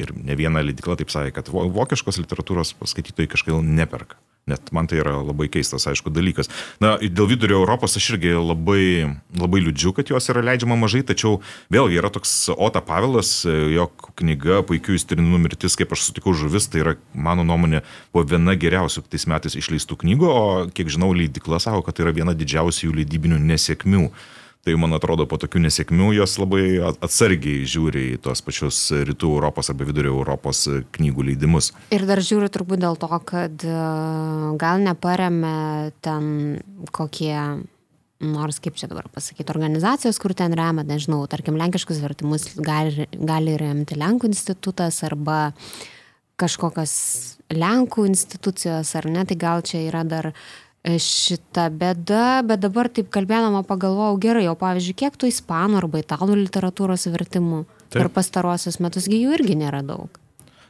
ir 0.00 0.14
ne 0.16 0.36
viena 0.40 0.62
leidikla 0.64 0.96
taip 0.96 1.12
sakė, 1.12 1.34
kad 1.36 1.50
vokiškos 1.52 2.20
literatūros 2.22 2.72
skaitytojai 2.80 3.28
kažkaip 3.34 3.60
neperka. 3.60 4.16
Net 4.48 4.72
man 4.72 4.88
tai 4.88 5.00
yra 5.02 5.16
labai 5.20 5.48
keistas, 5.52 5.86
aišku, 5.90 6.12
dalykas. 6.14 6.48
Na, 6.82 6.96
dėl 7.02 7.28
vidurio 7.30 7.60
Europos 7.60 7.98
aš 7.98 8.14
irgi 8.14 8.34
labai, 8.36 8.82
labai 9.36 9.62
liūdžiu, 9.66 9.92
kad 9.96 10.10
jos 10.12 10.30
yra 10.32 10.44
leidžiama 10.46 10.78
mažai, 10.80 11.02
tačiau 11.06 11.42
vėlgi 11.74 12.00
yra 12.00 12.10
toks 12.14 12.34
Ota 12.56 12.82
Pavelas, 12.84 13.42
jo 13.44 13.88
knyga 14.18 14.62
Puikių 14.68 14.96
įstirinų 14.98 15.42
mirtis, 15.44 15.76
kaip 15.78 15.92
aš 15.94 16.08
sutikau 16.08 16.34
žuvis, 16.36 16.70
tai 16.72 16.82
yra, 16.84 16.96
mano 17.12 17.44
nuomonė, 17.46 17.84
buvo 18.14 18.26
viena 18.32 18.56
geriausių 18.58 19.04
tais 19.08 19.28
metais 19.30 19.58
išleistų 19.58 20.00
knygų, 20.02 20.32
o 20.32 20.42
kiek 20.74 20.90
žinau, 20.92 21.12
leidikla 21.16 21.60
savo, 21.62 21.84
kad 21.86 21.98
tai 21.98 22.08
yra 22.08 22.16
viena 22.16 22.36
didžiausių 22.38 22.88
jų 22.88 22.98
leidybinių 23.02 23.40
nesėkmių. 23.52 24.08
Tai 24.66 24.74
man 24.76 24.92
atrodo, 24.96 25.24
po 25.30 25.38
tokių 25.40 25.62
nesėkmių 25.64 26.10
jos 26.16 26.34
labai 26.40 26.64
atsargiai 26.82 27.62
žiūri 27.68 28.04
į 28.14 28.18
tos 28.26 28.42
pačius 28.44 28.80
rytų 29.06 29.30
Europos 29.38 29.70
arba 29.72 29.86
vidurio 29.88 30.12
Europos 30.16 30.64
knygų 30.96 31.28
leidimus. 31.30 31.70
Ir 31.94 32.04
dar 32.08 32.20
žiūri 32.24 32.50
turbūt 32.52 32.82
dėl 32.82 32.98
to, 33.00 33.10
kad 33.28 33.64
e, 33.64 33.78
gal 34.60 34.82
neparemė 34.84 35.54
ten 36.04 36.28
kokie 36.92 37.32
nors 38.18 38.58
kaip 38.58 38.74
čia 38.74 38.90
dabar 38.90 39.06
pasakyti, 39.14 39.46
organizacijos, 39.54 40.18
kur 40.18 40.34
ten 40.34 40.54
remia, 40.58 40.82
nežinau, 40.86 41.22
tarkim, 41.30 41.58
lenkiškus 41.60 42.02
vertimus 42.02 42.48
gali, 42.58 43.06
gali 43.14 43.54
remti 43.60 43.98
Lenkų 43.98 44.32
institutas 44.32 45.04
arba 45.06 45.52
kažkokios 46.38 46.94
Lenkų 47.54 48.08
institucijos, 48.10 48.90
ar 48.98 49.06
ne, 49.08 49.22
tai 49.24 49.38
gal 49.38 49.62
čia 49.64 49.84
yra 49.86 50.02
dar 50.04 50.32
uh, 50.32 50.42
šita 50.86 51.68
bėda, 51.74 52.44
bet 52.46 52.62
dabar 52.62 52.88
taip 52.92 53.10
kalbėdama 53.12 53.64
pagalvojau, 53.66 54.18
gerai, 54.22 54.46
o 54.48 54.54
pavyzdžiui, 54.58 54.96
kiek 55.02 55.18
tų 55.18 55.32
ispanų 55.32 55.82
arba 55.82 56.00
italų 56.04 56.38
literatūros 56.44 57.08
vertimų 57.10 57.64
taip. 57.66 57.98
per 57.98 58.10
pastarosius 58.14 58.78
metusgi 58.80 59.20
jų 59.24 59.36
irgi 59.40 59.58
nėra 59.58 59.82
daug. 59.86 60.20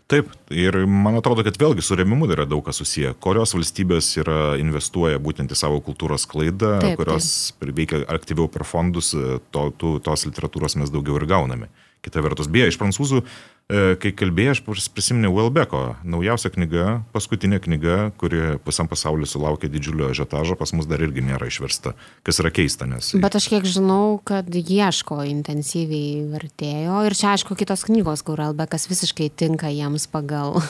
Taip, 0.09 0.31
ir 0.49 0.87
man 0.89 1.19
atrodo, 1.19 1.45
kad 1.45 1.59
vėlgi 1.61 1.85
su 1.85 1.97
remimu 1.99 2.31
yra 2.33 2.47
daug 2.49 2.63
kas 2.65 2.79
susiję. 2.81 3.13
Kurios 3.21 3.53
valstybės 3.53 4.09
yra 4.17 4.55
investuoja 4.57 5.21
būtent 5.21 5.53
į 5.53 5.59
savo 5.61 5.83
kultūros 5.85 6.25
klaidą, 6.31 6.79
taip, 6.81 6.97
kurios 6.97 7.53
taip. 7.59 7.75
veikia 7.77 8.01
aktyviau 8.09 8.49
per 8.49 8.65
fondus, 8.65 9.13
to, 9.53 9.69
to, 9.77 9.99
tos 10.01 10.25
literatūros 10.25 10.79
mes 10.81 10.95
daugiau 10.95 11.21
ir 11.21 11.29
gauname. 11.29 11.69
Kita 12.01 12.25
vertus, 12.25 12.49
beje, 12.49 12.71
iš 12.73 12.81
prancūzų 12.81 13.21
E, 13.21 13.58
kai 13.69 14.13
kalbėjai, 14.17 14.55
aš 14.57 14.89
prisiminiau 14.97 15.35
Welbeko, 15.37 15.83
naujausia 16.01 16.49
knyga, 16.55 16.87
paskutinė 17.13 17.61
knyga, 17.61 17.97
kuri 18.21 18.57
visam 18.65 18.89
pasauliu 18.89 19.29
sulaukė 19.29 19.69
didžiulio 19.69 20.09
žetažo, 20.17 20.57
pas 20.57 20.73
mus 20.73 20.89
dar 20.89 21.03
irgi 21.05 21.25
nėra 21.27 21.51
išversta, 21.51 21.93
kas 22.25 22.41
yra 22.41 22.53
keista, 22.55 22.89
nes... 22.89 23.13
Bet 23.21 23.37
aš 23.37 23.51
kiek 23.53 23.69
žinau, 23.69 24.19
kad 24.25 24.49
ieško 24.49 25.21
intensyviai 25.29 26.25
vertėjo 26.33 27.03
ir 27.05 27.19
čia 27.19 27.35
aišku 27.35 27.59
kitos 27.61 27.85
knygos, 27.91 28.25
kur 28.25 28.41
Welbekas 28.41 28.89
visiškai 28.89 29.29
tinka 29.37 29.69
jiems 29.69 30.09
pagal 30.09 30.63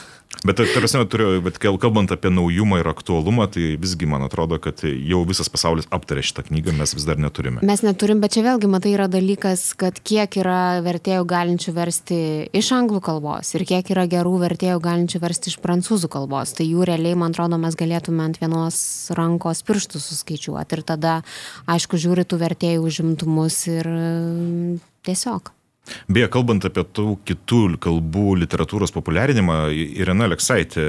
Bet, 0.45 0.61
tarsi, 0.61 0.99
turiu, 1.11 1.41
bet 1.43 1.57
kalbant 1.59 2.13
apie 2.15 2.31
naujumą 2.31 2.79
ir 2.79 2.89
aktualumą, 2.91 3.49
tai 3.51 3.73
visgi 3.81 4.07
man 4.07 4.23
atrodo, 4.23 4.59
kad 4.63 4.85
jau 4.85 5.25
visas 5.27 5.51
pasaulis 5.51 5.89
aptarė 5.91 6.23
šitą 6.23 6.45
knygą, 6.47 6.75
mes 6.79 6.95
vis 6.95 7.07
dar 7.09 7.19
neturime. 7.19 7.65
Mes 7.67 7.83
neturim, 7.83 8.21
bet 8.23 8.37
čia 8.37 8.45
vėlgi, 8.47 8.71
matai, 8.71 8.93
yra 8.95 9.09
dalykas, 9.11 9.73
kad 9.81 9.99
kiek 9.99 10.39
yra 10.39 10.79
vertėjų 10.85 11.27
galinčių 11.33 11.75
versti 11.75 12.21
iš 12.55 12.71
anglų 12.77 13.03
kalbos 13.09 13.51
ir 13.59 13.67
kiek 13.67 13.91
yra 13.97 14.07
gerų 14.11 14.37
vertėjų 14.45 14.79
galinčių 14.85 15.23
versti 15.27 15.53
iš 15.55 15.59
prancūzų 15.65 16.13
kalbos. 16.13 16.55
Tai 16.55 16.69
jų 16.69 16.87
realiai, 16.93 17.19
man 17.19 17.35
atrodo, 17.35 17.59
mes 17.59 17.75
galėtume 17.79 18.29
ant 18.29 18.39
vienos 18.39 18.79
rankos 19.19 19.65
pirštų 19.67 20.05
suskaičiuoti. 20.07 20.79
Ir 20.79 20.87
tada, 20.87 21.21
aišku, 21.67 21.99
žiūri 21.99 22.29
tų 22.29 22.45
vertėjų 22.45 22.87
užimtumus 22.87 23.65
ir 23.75 23.95
tiesiog. 25.09 25.57
Beje, 26.09 26.29
kalbant 26.33 26.65
apie 26.69 26.85
tų 26.97 27.17
kitų 27.29 27.61
kalbų 27.85 28.37
literatūros 28.43 28.93
populiarinimą, 28.95 29.59
Irena 29.99 30.29
Aleksaitė, 30.29 30.85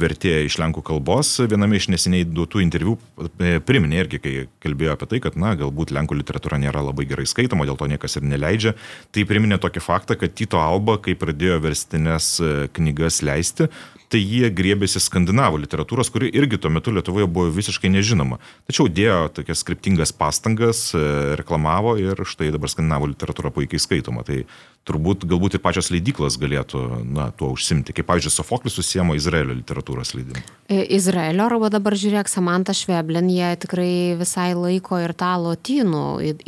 vertėja 0.00 0.42
iš 0.46 0.58
lenkų 0.62 0.84
kalbos, 0.86 1.32
viename 1.50 1.78
iš 1.80 1.90
neseniai 1.92 2.26
duotų 2.28 2.62
interviu 2.64 2.96
e, 3.40 3.58
priminė 3.64 4.04
irgi, 4.04 4.22
kai 4.22 4.34
kalbėjo 4.64 4.96
apie 4.96 5.10
tai, 5.12 5.22
kad, 5.24 5.38
na, 5.40 5.54
galbūt 5.60 5.94
lenkų 5.96 6.20
literatūra 6.20 6.60
nėra 6.62 6.84
labai 6.86 7.06
gerai 7.10 7.28
skaitoma, 7.28 7.68
dėl 7.68 7.78
to 7.80 7.88
niekas 7.90 8.18
ir 8.18 8.26
neleidžia. 8.26 8.74
Tai 9.14 9.26
priminė 9.28 9.60
tokį 9.62 9.84
faktą, 9.84 10.18
kad 10.20 10.36
Tito 10.36 10.60
Alba, 10.62 10.98
kai 11.02 11.16
pradėjo 11.18 11.60
verstinės 11.64 12.36
e, 12.40 12.52
knygas 12.76 13.22
leisti, 13.26 13.70
tai 14.10 14.18
jie 14.18 14.48
griebėsi 14.50 15.00
skandinavų 15.02 15.60
literatūros, 15.64 16.10
kuri 16.10 16.30
irgi 16.34 16.58
tuo 16.58 16.72
metu 16.74 16.92
Lietuvoje 16.94 17.28
buvo 17.30 17.50
visiškai 17.54 17.92
nežinoma. 17.94 18.40
Tačiau 18.66 18.88
dėjo 18.90 19.28
tokias 19.36 19.62
skriptingas 19.62 20.12
pastangas, 20.16 20.88
e, 20.98 21.02
reklamavo 21.38 21.94
ir 22.00 22.24
štai 22.26 22.50
dabar 22.54 22.72
skandinavų 22.72 23.12
literatūra 23.12 23.52
puikiai 23.54 23.82
skaitoma. 23.82 24.26
Tai 24.30 24.42
turbūt 24.90 25.26
galbūt 25.28 25.58
ir 25.58 25.62
pačios 25.62 25.90
leidyklas 25.92 26.38
galėtų 26.40 26.80
na, 27.04 27.28
tuo 27.36 27.50
užsimti. 27.54 27.94
Kaip, 27.94 28.08
pavyzdžiui, 28.08 28.32
Sofoklis 28.32 28.78
susiemo 28.78 29.14
Izraelio 29.18 29.54
literatūros 29.58 30.14
leidimu. 30.16 30.42
E, 30.72 30.80
Izraelio, 30.96 31.44
arba 31.46 31.68
dabar 31.72 31.94
žiūrėk, 32.00 32.30
Samantha 32.32 32.74
Šveblin, 32.74 33.28
jie 33.30 33.50
tikrai 33.60 33.90
visai 34.18 34.52
laiko 34.56 34.98
ir 35.02 35.14
tą 35.18 35.34
lotynų. 35.44 36.06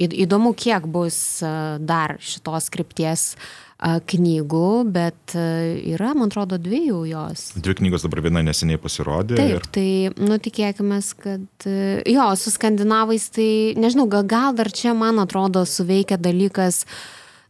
Įdomu, 0.08 0.54
kiek 0.58 0.88
bus 0.90 1.18
e, 1.44 1.52
dar 1.82 2.16
šitos 2.24 2.70
skripties 2.72 3.34
uh, 3.34 3.72
knygų, 3.82 4.68
bet 4.94 5.34
yra, 5.34 6.12
man 6.14 6.30
atrodo, 6.30 6.58
dviejų 6.62 7.00
jos. 7.10 7.44
Dvi 7.58 7.74
knygos 7.80 8.04
dabar 8.06 8.22
viena 8.22 8.42
neseniai 8.46 8.78
pasirodė. 8.80 9.36
Taip, 9.40 9.56
ir... 9.56 9.66
tai, 9.74 9.86
nu, 10.22 10.38
tikėkime, 10.42 11.00
kad, 11.22 11.66
jo, 12.06 12.28
su 12.38 12.52
skandinavais, 12.54 13.26
tai, 13.34 13.48
nežinau, 13.78 14.06
gal, 14.10 14.26
gal 14.28 14.54
dar 14.58 14.70
čia, 14.70 14.94
man 14.94 15.18
atrodo, 15.22 15.64
suveikia 15.66 16.20
dalykas, 16.20 16.84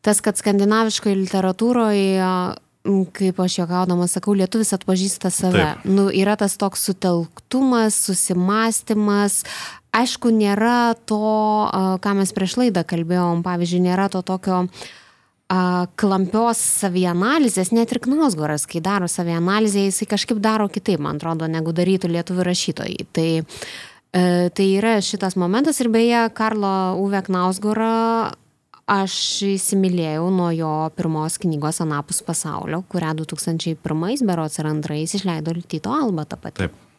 tas, 0.03 0.21
kad 0.25 0.39
skandinaviškoje 0.39 1.17
literatūroje 1.25 2.29
kaip 3.15 3.39
aš 3.41 3.59
juokaudama 3.61 4.09
sakau, 4.11 4.35
lietuvis 4.35 4.73
atpažįsta 4.75 5.31
save. 5.31 5.61
Taip. 5.61 5.85
Nu, 5.87 6.09
yra 6.11 6.35
tas 6.39 6.57
toks 6.59 6.83
sutelktumas, 6.89 7.99
susimastymas. 8.09 9.43
Aišku, 9.95 10.33
nėra 10.35 10.97
to, 11.07 11.21
ką 12.03 12.17
mes 12.19 12.33
prieš 12.35 12.57
laidą 12.59 12.83
kalbėjom, 12.89 13.45
pavyzdžiui, 13.47 13.85
nėra 13.87 14.09
to 14.13 14.25
tokio 14.27 14.65
klampios 16.01 16.61
savianalizės, 16.81 17.75
net 17.77 17.91
ir 17.93 18.01
Knausgoras, 18.01 18.65
kai 18.65 18.81
daro 18.81 19.05
savianalizę, 19.11 19.83
jisai 19.85 20.09
kažkaip 20.09 20.39
daro 20.41 20.65
kitaip, 20.73 21.03
man 21.05 21.21
atrodo, 21.21 21.45
negu 21.45 21.75
darytų 21.77 22.09
lietuvių 22.09 22.47
rašytojai. 22.49 23.05
Tai, 23.13 23.27
e, 24.17 24.23
tai 24.49 24.69
yra 24.79 24.95
šitas 25.05 25.37
momentas 25.37 25.83
ir 25.85 25.93
beje, 25.93 26.23
Karlo 26.33 26.97
Uve 27.05 27.21
Knausgorą 27.27 28.33
aš 28.93 29.17
įsimylėjau 29.55 30.29
nuo 30.35 30.51
jo 30.55 30.73
pirmos 30.97 31.39
knygos 31.43 31.81
Anapus 31.85 32.23
pasaulio, 32.27 32.83
kurią 32.93 33.17
2001 33.23 34.27
berots 34.29 34.61
ir 34.61 34.71
antrais 34.71 35.17
išleido 35.19 35.57
Tito 35.67 35.95
Alba 35.97 36.29
tą 36.29 36.41
patį. 36.41 36.67
Taip 36.67 36.92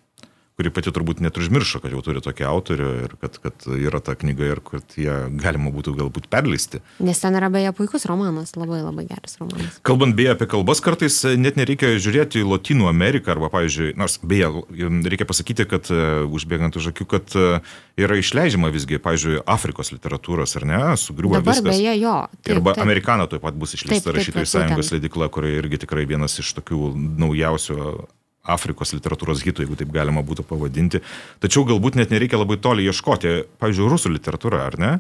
kuri 0.57 0.69
pati 0.73 0.91
turbūt 0.93 1.21
net 1.23 1.37
užmiršo, 1.39 1.81
kad 1.81 1.93
jau 1.93 2.01
turi 2.05 2.21
tokį 2.23 2.45
autorių 2.45 2.89
ir 3.05 3.15
kad, 3.21 3.39
kad 3.41 3.65
yra 3.73 4.01
ta 4.05 4.13
knyga 4.19 4.51
ir 4.51 4.61
kad 4.65 4.97
ją 4.99 5.15
galima 5.41 5.71
būtų 5.73 5.95
galbūt 5.97 6.29
perleisti. 6.33 6.83
Nes 7.03 7.21
ten 7.23 7.37
yra 7.39 7.49
beje 7.53 7.71
puikus 7.77 8.05
romanas, 8.09 8.53
labai 8.59 8.83
labai 8.83 9.07
geras 9.09 9.39
romanas. 9.41 9.79
Kalbant 9.87 10.13
beje 10.17 10.35
apie 10.35 10.47
kalbas, 10.51 10.83
kartais 10.85 11.17
net 11.41 11.57
nereikia 11.57 11.95
žiūrėti 11.97 12.43
į 12.43 12.47
Latino 12.51 12.89
Ameriką 12.91 13.33
arba, 13.33 13.49
pavyzdžiui, 13.53 13.95
nors 13.97 14.19
beje, 14.21 14.51
reikia 15.09 15.29
pasakyti, 15.29 15.67
kad 15.69 15.89
uh, 15.93 16.23
užbėgant 16.29 16.77
už 16.77 16.91
akių, 16.93 17.09
kad 17.15 17.37
uh, 17.39 17.75
yra 17.97 18.21
išleidžiama 18.21 18.69
visgi, 18.73 19.01
pavyzdžiui, 19.01 19.41
Afrikos 19.49 19.93
literatūros, 19.95 20.57
ar 20.61 20.69
ne, 20.69 20.81
sugriuvo 21.01 21.41
viskas. 21.41 21.65
beje 21.65 21.97
jo. 21.97 22.17
Taip, 22.41 22.57
Arba 22.59 22.77
taip. 22.77 22.85
Amerikano 22.85 23.29
taip 23.31 23.41
pat 23.45 23.57
bus 23.57 23.73
išleista 23.77 24.13
rašytojų 24.13 24.49
sąjungos 24.49 24.93
leidikla, 24.93 25.33
kurioje 25.33 25.63
irgi 25.63 25.81
tikrai 25.85 26.05
vienas 26.09 26.37
iš 26.41 26.53
tokių 26.59 26.93
naujausių 27.25 27.79
Afrikos 28.43 28.91
literatūros 28.95 29.43
hitų, 29.45 29.63
jeigu 29.63 29.79
taip 29.79 29.91
galima 29.95 30.23
būtų 30.25 30.43
pavadinti. 30.47 30.99
Tačiau 31.43 31.63
galbūt 31.67 31.95
net 31.99 32.11
nereikia 32.11 32.41
labai 32.41 32.59
toli 32.59 32.87
ieškoti. 32.89 33.35
Pavyzdžiui, 33.63 33.91
rusų 33.93 34.11
literatūra, 34.17 34.65
ar 34.67 34.79
ne? 34.81 34.93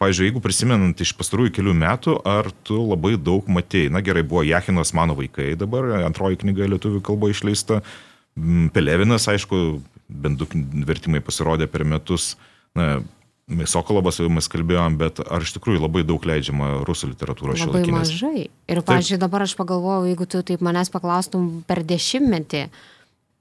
Pavyzdžiui, 0.00 0.28
jeigu 0.30 0.40
prisimenant 0.40 1.00
iš 1.02 1.12
pastarųjų 1.18 1.52
kelių 1.58 1.74
metų, 1.76 2.20
ar 2.28 2.48
tu 2.64 2.78
labai 2.86 3.16
daug 3.20 3.48
matėjai, 3.50 3.90
na 3.92 4.00
gerai, 4.04 4.22
buvo 4.22 4.44
Jachinas 4.46 4.94
mano 4.96 5.16
vaikai 5.18 5.52
dabar, 5.58 5.90
antroji 6.06 6.38
knyga 6.44 6.70
lietuvių 6.70 7.02
kalba 7.04 7.32
išleista, 7.34 7.82
Mm, 8.38 8.70
Pelevinas, 8.74 9.26
aišku, 9.30 9.80
bent 10.08 10.38
du 10.38 10.46
vertimai 10.86 11.20
pasirodė 11.24 11.66
per 11.70 11.84
metus, 11.88 12.36
na, 12.76 13.00
Sokolovas 13.48 14.18
jau 14.20 14.28
mes 14.28 14.44
kalbėjom, 14.52 14.98
bet 15.00 15.22
ar 15.24 15.40
iš 15.40 15.54
tikrųjų 15.56 15.80
labai 15.80 16.02
daug 16.04 16.20
leidžiama 16.28 16.82
rusų 16.84 17.14
literatūros 17.14 17.62
Labai 17.62 17.80
šiuolaikinės? 17.80 18.10
mažai. 18.12 18.42
Ir, 18.68 18.80
pažiūrėjau, 18.84 19.22
dabar 19.22 19.46
aš 19.46 19.54
pagalvojau, 19.56 20.04
jeigu 20.10 20.26
tu 20.28 20.42
taip 20.44 20.60
manęs 20.64 20.92
paklaustum 20.92 21.46
per 21.64 21.80
dešimtmetį, 21.88 22.60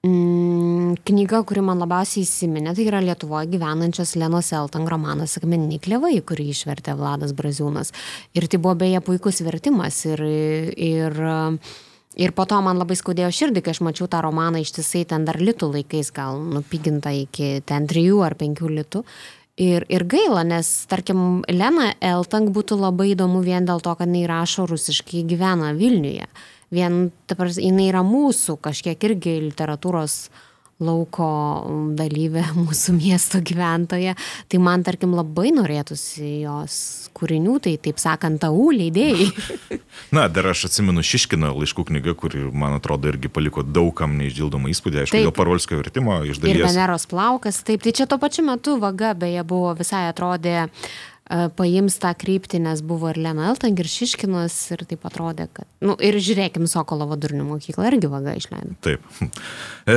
mm, 0.07 0.93
knyga, 1.09 1.41
kuri 1.43 1.63
man 1.67 1.83
labiausiai 1.83 2.23
įsiminė, 2.23 2.71
tai 2.77 2.85
yra 2.87 3.01
Lietuvoje 3.03 3.51
gyvenančios 3.51 4.15
Lenos 4.15 4.53
Eltang 4.55 4.87
romanas 4.87 5.35
Akmeniniai 5.41 5.83
klevai, 5.83 6.15
kurį 6.23 6.47
išvertė 6.53 6.95
Vladas 6.95 7.35
Braziūnas. 7.35 7.91
Ir 8.33 8.47
tai 8.47 8.61
buvo 8.63 8.77
beje 8.79 9.03
puikus 9.03 9.43
vertimas. 9.43 10.05
Ir, 10.07 10.23
ir, 10.23 11.19
ir 12.15 12.31
po 12.31 12.45
to 12.47 12.61
man 12.63 12.79
labai 12.79 12.95
skaudėjo 12.95 13.33
širdį, 13.41 13.65
kai 13.65 13.75
aš 13.75 13.83
mačiau 13.83 14.07
tą 14.07 14.23
romaną 14.23 14.63
ištisai 14.63 15.03
ten 15.03 15.27
dar 15.27 15.35
litų 15.35 15.73
laikais, 15.73 16.13
gal 16.15 16.39
nupigintą 16.39 17.11
iki 17.25 17.57
ten 17.67 17.91
trijų 17.91 18.23
ar 18.23 18.39
penkių 18.39 18.71
litų. 18.79 19.03
Ir, 19.57 19.87
ir 19.89 20.03
gaila, 20.05 20.43
nes, 20.45 20.67
tarkim, 20.85 21.41
Lena 21.49 21.87
Eltang 22.05 22.51
būtų 22.53 22.75
labai 22.77 23.15
įdomu 23.15 23.39
vien 23.41 23.65
dėl 23.65 23.81
to, 23.81 23.95
kad 23.97 24.05
jinai 24.05 24.27
rašo 24.29 24.67
rusiškai, 24.69 25.23
gyvena 25.25 25.71
Vilniuje. 25.73 26.27
Vien, 26.69 27.07
ta 27.25 27.33
prasme, 27.39 27.63
jinai 27.65 27.87
yra 27.89 28.03
mūsų 28.05 28.59
kažkiek 28.61 29.01
irgi 29.09 29.33
literatūros 29.47 30.27
lauko 30.84 31.28
dalyvė, 31.97 32.43
mūsų 32.65 32.95
miesto 32.97 33.41
gyventoja. 33.41 34.15
Tai 34.49 34.61
man, 34.63 34.86
tarkim, 34.86 35.15
labai 35.17 35.51
norėtųsi 35.55 36.41
jos 36.43 36.78
kūrinių, 37.17 37.57
tai 37.65 37.75
taip 37.82 38.01
sakant, 38.01 38.41
tau 38.43 38.69
leidėjai. 38.73 39.30
Na, 40.15 40.28
dar 40.32 40.51
aš 40.53 40.67
atsimenu 40.69 41.03
Šiškino 41.05 41.49
laiškų 41.57 41.88
knygą, 41.89 42.13
kuri, 42.19 42.45
man 42.53 42.78
atrodo, 42.78 43.09
irgi 43.11 43.32
paliko 43.34 43.63
daugam 43.65 44.15
neišdildomą 44.19 44.71
įspūdį, 44.73 45.03
aišku, 45.03 45.23
dėl 45.25 45.34
Parolskio 45.36 45.82
vertimo 45.82 46.19
iš 46.23 46.38
Ir 46.38 46.45
dalies. 46.45 46.69
Veneros 46.69 47.07
plaukas, 47.09 47.63
taip, 47.65 47.84
tai 47.86 47.95
čia 47.97 48.07
tuo 48.09 48.21
pačiu 48.21 48.45
metu 48.47 48.78
vaga 48.82 49.15
beje 49.17 49.43
buvo 49.47 49.73
visai 49.78 50.05
atrodė 50.11 50.55
e, 50.61 50.69
paims 51.57 51.97
tą 52.03 52.13
kryptį, 52.21 52.61
nes 52.67 52.84
buvo 52.86 53.09
ir 53.11 53.19
Lena 53.25 53.49
Eltang, 53.49 53.80
ir 53.82 53.89
Šiškinas, 53.91 54.59
ir 54.78 54.86
taip 54.89 55.09
atrodė, 55.09 55.49
kad... 55.49 55.65
Na, 55.82 55.91
nu, 55.91 55.97
ir 55.97 56.19
žiūrėkim, 56.21 56.69
Sokolovo 56.69 57.17
durnių 57.19 57.47
mokyklą 57.49 57.89
irgi 57.89 58.11
vaga 58.13 58.38
išleido. 58.38 58.78
Taip. 58.86 59.03
E, 59.88 59.95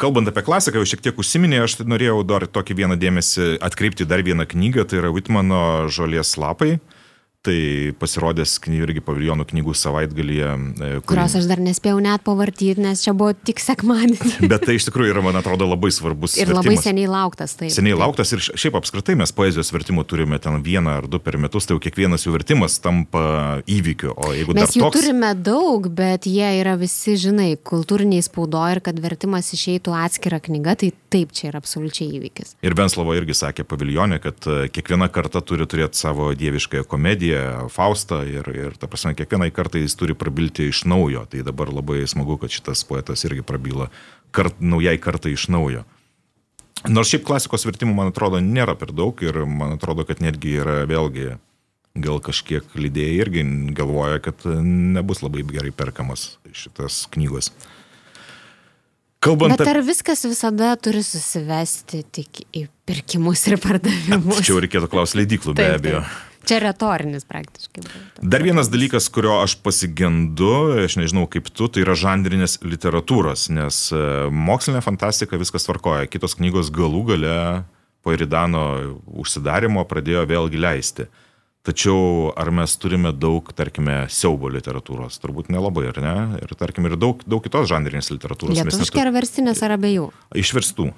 kalbant 0.00 0.28
apie 0.30 0.44
klasiką, 0.46 0.80
jau 0.80 0.88
šiek 0.88 1.02
tiek 1.04 1.20
užsiminė, 1.20 1.62
aš 1.64 1.78
norėjau 1.84 2.22
dar 2.28 2.46
tokį 2.48 2.76
vieną 2.82 2.96
dėmesį 3.00 3.58
atkreipti 3.64 4.06
dar 4.08 4.24
vieną 4.24 4.46
knygą, 4.48 4.86
tai 4.88 5.02
yra 5.02 5.12
Whitmano 5.12 5.90
Žolės 5.92 6.34
lapai. 6.40 6.78
Tai 7.40 7.92
pasirodęs 7.96 8.58
kny- 8.60 8.82
irgi 8.84 9.00
paviljonų 9.00 9.46
knygų 9.48 9.72
savaitgalyje. 9.72 10.48
e, 10.76 10.88
kurį- 11.00 11.04
Kurios 11.08 11.36
aš 11.38 11.46
dar 11.48 11.56
nespėjau 11.56 11.96
net 12.04 12.20
pavartyti, 12.20 12.76
nes 12.76 13.00
čia 13.00 13.14
buvo 13.16 13.32
tik 13.32 13.56
sekmadienį. 13.64 14.48
Bet 14.52 14.66
tai 14.68 14.74
iš 14.76 14.84
tikrųjų 14.90 15.14
yra, 15.14 15.22
man 15.24 15.38
atrodo, 15.40 15.64
labai 15.64 15.88
svarbus. 15.88 16.36
Ir 16.36 16.52
labai 16.52 16.76
vertimas. 16.76 16.84
seniai 16.84 17.08
lauktas. 17.08 17.54
Taip, 17.56 17.72
Seniai 17.72 17.96
taip. 17.96 18.02
lauktas 18.04 18.32
ir 18.36 18.44
šiaip 18.44 18.76
apskritai 18.76 19.16
mes 19.16 19.32
poezijos 19.32 19.72
vertimų 19.72 20.04
turime 20.04 20.36
ten 20.38 20.60
vieną 20.60 20.98
ar 21.00 21.08
du 21.08 21.16
per 21.18 21.38
metus, 21.40 21.64
tai 21.64 21.78
jau 21.78 21.80
kiekvienas 21.80 22.26
jų 22.28 22.34
vertimas 22.36 22.76
tampa 22.78 23.62
įvykiu. 23.64 24.12
O 24.20 24.34
jeigu 24.36 24.52
Mes 24.60 24.76
jų 24.76 24.84
toks... 24.84 25.00
turime 25.00 25.32
daug, 25.34 25.88
bet 25.88 26.28
jie 26.28 26.50
yra 26.60 26.76
visi, 26.76 27.16
žinai, 27.16 27.56
kultūriniai 27.56 28.20
spaudoje 28.20 28.76
ir 28.76 28.80
kad 28.84 29.00
vertimas 29.00 29.48
išeitų 29.56 29.96
atskira 29.96 30.42
knyga, 30.44 30.76
tai 30.76 30.92
taip, 31.08 31.32
čia 31.32 31.48
yra 31.54 31.64
absoliučiai 31.64 32.20
įvykis. 32.20 32.52
Ir 32.60 32.76
Venslava 32.76 33.16
irgi 33.16 33.32
sakė 33.34 33.64
paviljonė, 33.64 34.20
kad 34.20 34.36
e, 34.46 34.68
kiekviena 34.68 35.08
karta 35.10 35.40
turi 35.40 35.64
turėti 35.66 35.96
savo 35.98 36.28
dieviškąją 36.36 36.84
komediją, 36.86 37.28
Faustą 37.72 38.22
ir, 38.28 38.46
ir 38.54 38.76
ta 38.80 38.88
prasme, 38.90 39.14
kiekvienai 39.18 39.50
kartai 39.54 39.84
jis 39.84 39.96
turi 39.98 40.16
prabilti 40.18 40.68
iš 40.70 40.84
naujo. 40.90 41.26
Tai 41.30 41.44
dabar 41.46 41.72
labai 41.74 42.02
smagu, 42.10 42.38
kad 42.40 42.52
šitas 42.52 42.84
poetas 42.88 43.24
irgi 43.28 43.44
prabyla 43.46 43.90
kart, 44.34 44.58
naujai 44.60 44.96
kartai 45.02 45.34
iš 45.36 45.48
naujo. 45.52 45.84
Nors 46.88 47.10
šiaip 47.12 47.26
klasikos 47.28 47.66
vertimų, 47.68 47.92
man 47.98 48.10
atrodo, 48.12 48.40
nėra 48.40 48.72
per 48.80 48.94
daug 48.96 49.18
ir 49.24 49.42
man 49.44 49.76
atrodo, 49.76 50.06
kad 50.08 50.22
netgi 50.24 50.56
yra 50.62 50.80
vėlgi 50.88 51.34
gal 51.98 52.20
kažkiek 52.22 52.64
lydėjai 52.78 53.18
irgi 53.18 53.44
galvoja, 53.76 54.20
kad 54.22 54.46
nebus 54.46 55.24
labai 55.24 55.44
gerai 55.50 55.74
perkamas 55.74 56.38
šitas 56.54 57.04
knygos. 57.12 57.50
Kalbant 59.20 59.58
Bet 59.60 59.68
ar 59.68 59.82
viskas 59.84 60.22
visada 60.24 60.72
turi 60.80 61.02
susivesti 61.04 62.06
tik 62.08 62.40
į 62.56 62.64
pirkimus 62.88 63.42
ir 63.50 63.58
pardavimus? 63.60 64.40
Čia 64.40 64.54
jau 64.54 64.62
reikėtų 64.64 64.88
klausti 64.88 65.20
leidiklų, 65.20 65.58
be 65.58 65.66
abejo. 65.74 66.00
taip. 66.06 66.29
Čia 66.48 66.58
retorinis 66.64 67.26
praktiškai. 67.28 67.82
Dar 68.22 68.42
vienas 68.42 68.70
dalykas, 68.72 69.08
kurio 69.12 69.36
aš 69.42 69.58
pasigendu, 69.64 70.52
aš 70.86 70.96
nežinau 71.00 71.26
kaip 71.30 71.50
tu, 71.52 71.68
tai 71.68 71.84
yra 71.84 71.96
žanrinės 71.98 72.58
literatūros, 72.64 73.48
nes 73.54 73.80
e, 73.92 74.04
mokslinė 74.32 74.80
fantastika 74.84 75.38
viskas 75.40 75.68
tvarkoja, 75.68 76.08
kitos 76.10 76.38
knygos 76.40 76.72
galų 76.74 77.02
gale 77.12 77.34
po 78.00 78.14
Iridano 78.16 78.62
užsidarimo 79.20 79.84
pradėjo 79.88 80.24
vėlgi 80.30 80.62
leisti. 80.62 81.08
Tačiau 81.60 82.30
ar 82.40 82.48
mes 82.56 82.72
turime 82.80 83.10
daug, 83.12 83.50
tarkime, 83.52 84.06
siaubo 84.08 84.48
literatūros? 84.48 85.18
Turbūt 85.20 85.50
nelabai, 85.52 85.90
ar 85.90 85.98
ne? 86.00 86.14
Ir 86.40 86.54
tarkime, 86.56 86.88
ir 86.88 86.96
daug, 86.96 87.20
daug 87.28 87.44
kitos 87.44 87.68
žanrinės 87.68 88.08
literatūros. 88.14 88.56
Lietuviškai 88.56 89.02
ar 89.04 89.12
verstinės 89.12 89.60
ar 89.66 89.76
abiejų? 89.76 90.06
Išverstų. 90.40 90.88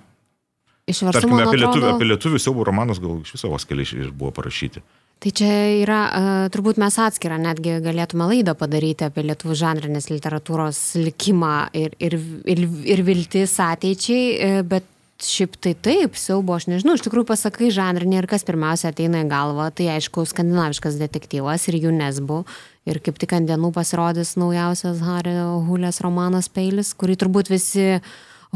Išverstų, 0.93 1.18
Tarkime, 1.18 1.43
apie 1.43 1.59
lietuvių, 1.59 1.82
atrodo, 1.82 1.97
apie 1.97 2.07
lietuvių 2.11 2.38
siaubo 2.43 2.64
romanus 2.66 3.03
gal 3.03 3.20
iš 3.22 3.34
viso 3.36 3.51
vos 3.51 3.66
keli 3.66 3.82
iš- 3.86 4.11
buvo 4.14 4.30
parašyti. 4.34 4.82
Tai 5.23 5.31
čia 5.39 5.51
yra, 5.79 5.99
uh, 6.11 6.45
turbūt 6.51 6.81
mes 6.83 6.97
atskirą 6.99 7.37
netgi 7.39 7.77
galėtume 7.85 8.27
laidą 8.27 8.57
padaryti 8.59 9.07
apie 9.07 9.23
lietuvų 9.29 9.55
žanrinės 9.61 10.09
literatūros 10.11 10.81
likimą 10.99 11.68
ir, 11.79 11.95
ir, 12.03 12.16
ir, 12.51 12.64
ir 12.91 13.03
viltis 13.07 13.55
ateičiai, 13.62 14.25
e, 14.35 14.49
bet 14.66 14.89
šiaip 15.23 15.55
tai 15.62 15.77
taip, 15.79 16.18
siaubo, 16.18 16.57
aš 16.57 16.66
nežinau, 16.73 16.97
iš 16.99 17.05
tikrųjų 17.07 17.29
pasakai 17.31 17.70
žanrinį 17.70 18.18
ir 18.18 18.29
kas 18.31 18.43
pirmiausia 18.49 18.91
ateina 18.91 19.23
į 19.23 19.31
galvą, 19.31 19.68
tai 19.79 19.93
aišku, 19.95 20.27
skandinaviškas 20.27 20.99
detektyvas 20.99 21.68
ir 21.70 21.79
UNESCO. 21.93 22.43
Ir 22.91 22.99
kaip 22.99 23.23
tik 23.23 23.37
ant 23.37 23.47
dienų 23.47 23.70
pasirodys 23.77 24.35
naujausias 24.41 25.05
Hario 25.07 25.61
Hulės 25.68 26.03
romanas 26.03 26.51
Peilis, 26.51 26.91
kurį 26.99 27.20
turbūt 27.23 27.53
visi 27.53 28.01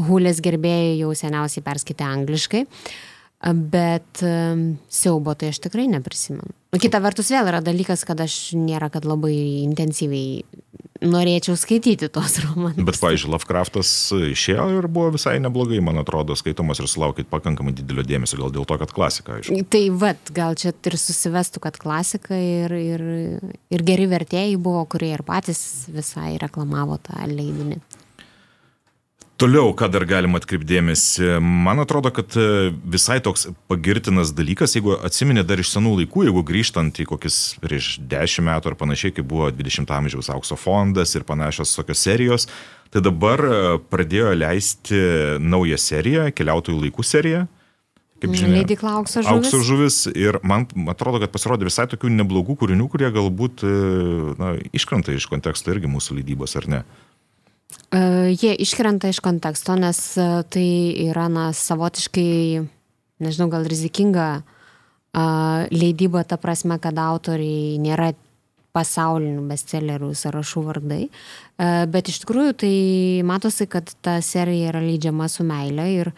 Hulės 0.09 0.43
gerbėjai 0.43 0.97
jau 0.99 1.15
seniausiai 1.15 1.63
perskaitė 1.63 2.09
angliškai. 2.11 2.65
Bet 3.71 4.25
em, 4.25 4.71
siaubo 4.91 5.37
tai 5.37 5.53
aš 5.53 5.61
tikrai 5.63 5.87
neprisimenu. 5.91 6.56
Kita 6.75 6.99
vertus 6.99 7.31
vėl 7.31 7.47
yra 7.47 7.61
dalykas, 7.63 8.03
kad 8.07 8.19
aš 8.19 8.51
nėra, 8.59 8.89
kad 8.91 9.07
labai 9.07 9.33
intensyviai 9.63 10.43
norėčiau 11.05 11.55
skaityti 11.59 12.09
tos 12.13 12.37
romanus. 12.45 12.81
Bet, 12.87 12.99
pavyzdžiui, 13.01 13.31
Lovecraftas 13.33 13.91
išėjo 14.33 14.67
ir 14.77 14.87
buvo 14.91 15.13
visai 15.15 15.37
neblogai, 15.43 15.79
man 15.83 16.01
atrodo, 16.01 16.35
skaitomas 16.37 16.81
ir 16.81 16.89
sulaukit 16.91 17.29
pakankamai 17.31 17.75
didelio 17.77 18.05
dėmesio, 18.07 18.39
gal 18.41 18.53
dėl 18.55 18.67
to, 18.69 18.79
kad 18.81 18.93
klasika, 18.95 19.37
aišku. 19.37 19.61
Tai 19.73 19.83
vad, 20.01 20.33
gal 20.35 20.57
čia 20.59 20.73
ir 20.73 20.97
susivestų, 20.99 21.63
kad 21.63 21.79
klasika 21.81 22.37
ir, 22.37 22.73
ir, 22.73 23.05
ir 23.73 23.85
geri 23.87 24.09
vertėjai 24.11 24.57
buvo, 24.57 24.83
kurie 24.91 25.13
ir 25.15 25.23
patys 25.27 25.61
visai 25.93 26.35
reklamavo 26.41 26.99
tą 27.03 27.21
leidinį. 27.29 27.79
Toliau, 29.37 29.69
ką 29.77 29.85
dar 29.93 30.01
galima 30.09 30.39
atkreipdėmėsi, 30.41 31.35
man 31.37 31.77
atrodo, 31.83 32.09
kad 32.09 32.33
e, 32.41 32.71
visai 32.89 33.19
toks 33.21 33.45
pagirtinas 33.69 34.31
dalykas, 34.33 34.73
jeigu 34.73 34.95
atsiminė 34.97 35.43
dar 35.45 35.61
iš 35.61 35.75
senų 35.75 35.91
laikų, 35.99 36.23
jeigu 36.25 36.41
grįžtant 36.47 36.97
į 36.97 37.05
kokius 37.11 37.37
prieš 37.61 37.91
10 38.01 38.47
metų 38.47 38.71
ar 38.71 38.77
panašiai, 38.79 39.13
kai 39.13 39.21
buvo 39.21 39.51
20 39.53 39.93
amžiaus 39.93 40.31
aukso 40.33 40.57
fondas 40.57 41.13
ir 41.13 41.25
panašios 41.27 41.75
tokios 41.77 42.01
serijos, 42.01 42.47
tai 42.89 43.03
dabar 43.05 43.45
e, 43.45 43.59
pradėjo 43.93 44.33
leisti 44.39 45.03
naują 45.37 45.77
seriją, 45.85 46.31
keliautojų 46.33 46.87
laikų 46.87 47.05
seriją. 47.05 47.45
Kaip 48.17 48.33
žinia, 48.33 48.63
Leidykla 48.63 48.95
Aukso 48.97 49.21
žuvis? 49.21 49.35
Aukso 49.35 49.59
žuvis 49.61 49.99
ir 50.17 50.39
man 50.41 50.65
atrodo, 50.89 51.21
kad 51.21 51.29
pasirodė 51.29 51.67
visai 51.67 51.85
tokių 51.91 52.09
neblogų 52.15 52.57
kūrinių, 52.63 52.89
kurie 52.89 53.11
galbūt 53.13 53.61
e, 53.61 53.75
na, 54.41 54.55
iškrenta 54.73 55.13
iš 55.13 55.29
konteksto 55.29 55.69
irgi 55.75 55.93
mūsų 55.93 56.17
leidybos, 56.17 56.57
ar 56.57 56.65
ne? 56.73 56.81
Jie 57.87 58.51
iškrenta 58.55 59.07
iš 59.11 59.19
konteksto, 59.23 59.75
nes 59.79 59.99
tai 60.51 60.67
yra, 61.07 61.27
na, 61.31 61.49
savotiškai, 61.55 62.63
nežinau, 63.23 63.47
gal 63.51 63.67
rizikinga 63.67 64.27
leidyba, 65.71 66.23
ta 66.27 66.37
prasme, 66.39 66.77
kad 66.83 66.99
autoriai 66.99 67.77
nėra 67.81 68.11
pasaulinių 68.75 69.45
bestsellerių 69.49 70.11
sąrašų 70.15 70.63
vardai. 70.67 71.01
Bet 71.89 72.11
iš 72.11 72.21
tikrųjų 72.23 72.57
tai 72.61 72.73
matosi, 73.25 73.65
kad 73.71 73.89
ta 74.05 74.19
serija 74.21 74.73
yra 74.73 74.83
leidžiama 74.83 75.29
su 75.31 75.45
meile 75.47 75.87
ir, 75.95 76.11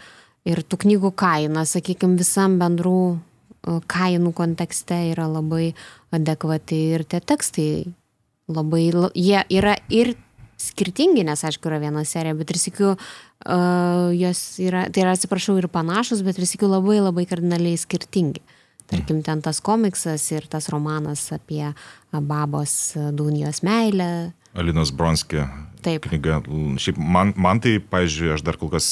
ir 0.49 0.63
tų 0.65 0.81
knygų 0.83 1.13
kaina, 1.17 1.63
sakykime, 1.69 2.17
visam 2.19 2.57
bendrų 2.59 3.19
kainų 3.91 4.33
kontekste 4.35 4.97
yra 5.11 5.27
labai 5.29 5.73
adekvati 6.15 6.79
ir 6.95 7.05
tie 7.07 7.21
tekstai 7.21 7.71
labai, 8.49 8.87
jie 9.13 9.43
yra 9.53 9.75
ir 9.93 10.15
skirtingi, 10.59 11.23
nes 11.27 11.43
aišku 11.47 11.71
yra 11.71 11.79
viena 11.81 12.03
serija, 12.07 12.35
bet 12.37 12.51
ir 12.51 12.59
sėkiu, 12.59 12.93
uh, 12.95 14.09
jos 14.15 14.41
yra, 14.63 14.87
tai 14.93 15.05
yra, 15.05 15.15
atsiprašau, 15.15 15.57
ir 15.61 15.69
panašus, 15.71 16.23
bet 16.25 16.39
ir 16.39 16.47
sėkiu 16.49 16.69
labai 16.71 16.99
labai 17.01 17.25
kardinaliai 17.29 17.79
skirtingi. 17.79 18.43
Tarkim, 18.89 19.21
ten 19.21 19.43
tas 19.45 19.59
komiksas 19.61 20.23
ir 20.33 20.47
tas 20.49 20.65
romanas 20.73 21.27
apie 21.35 21.61
babos 22.09 22.95
Dunijos 23.13 23.61
meilę. 23.61 24.31
Alinos 24.57 24.89
Bronskė. 24.89 25.45
Taip. 25.85 26.07
Knyga. 26.09 26.41
Šiaip 26.81 26.97
man, 26.97 27.35
man 27.39 27.61
tai, 27.63 27.77
pažiūrėjau, 27.79 28.39
aš 28.39 28.45
dar 28.47 28.57
kol 28.59 28.71
kas 28.73 28.87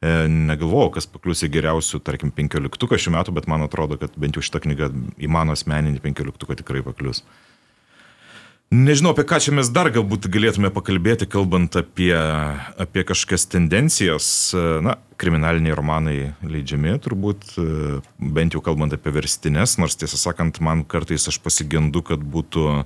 e, 0.00 0.24
negalvojau, 0.32 0.94
kas 0.96 1.06
paklius 1.10 1.44
į 1.44 1.52
geriausių, 1.58 2.00
tarkim, 2.06 2.32
penkioliktuką 2.34 2.98
šių 2.98 3.14
metų, 3.18 3.36
bet 3.36 3.50
man 3.50 3.66
atrodo, 3.66 4.00
kad 4.00 4.16
bent 4.20 4.38
jau 4.38 4.44
šitą 4.44 4.64
knygą 4.64 4.90
į 5.20 5.30
mano 5.30 5.54
asmeninį 5.54 6.00
penkioliktuką 6.02 6.56
tikrai 6.62 6.82
paklius. 6.86 7.20
Nežinau, 8.74 9.12
apie 9.12 9.22
ką 9.28 9.38
čia 9.38 9.52
mes 9.54 9.68
dar 9.70 9.86
galbūt 9.92 10.24
galėtume 10.32 10.70
pakalbėti, 10.74 11.28
kalbant 11.30 11.76
apie, 11.78 12.10
apie 12.80 13.04
kažkokias 13.06 13.44
tendencijas. 13.52 14.26
Na, 14.82 14.96
kriminaliniai 15.20 15.76
romanai 15.78 16.16
leidžiami, 16.42 16.96
turbūt, 17.04 17.54
bent 18.18 18.56
jau 18.56 18.62
kalbant 18.64 18.96
apie 18.96 19.12
verstinės, 19.14 19.76
nors 19.78 19.94
tiesą 20.00 20.18
sakant, 20.18 20.58
man 20.64 20.82
kartais 20.90 21.28
aš 21.30 21.38
pasigendu, 21.44 22.02
kad 22.02 22.24
būtų 22.24 22.82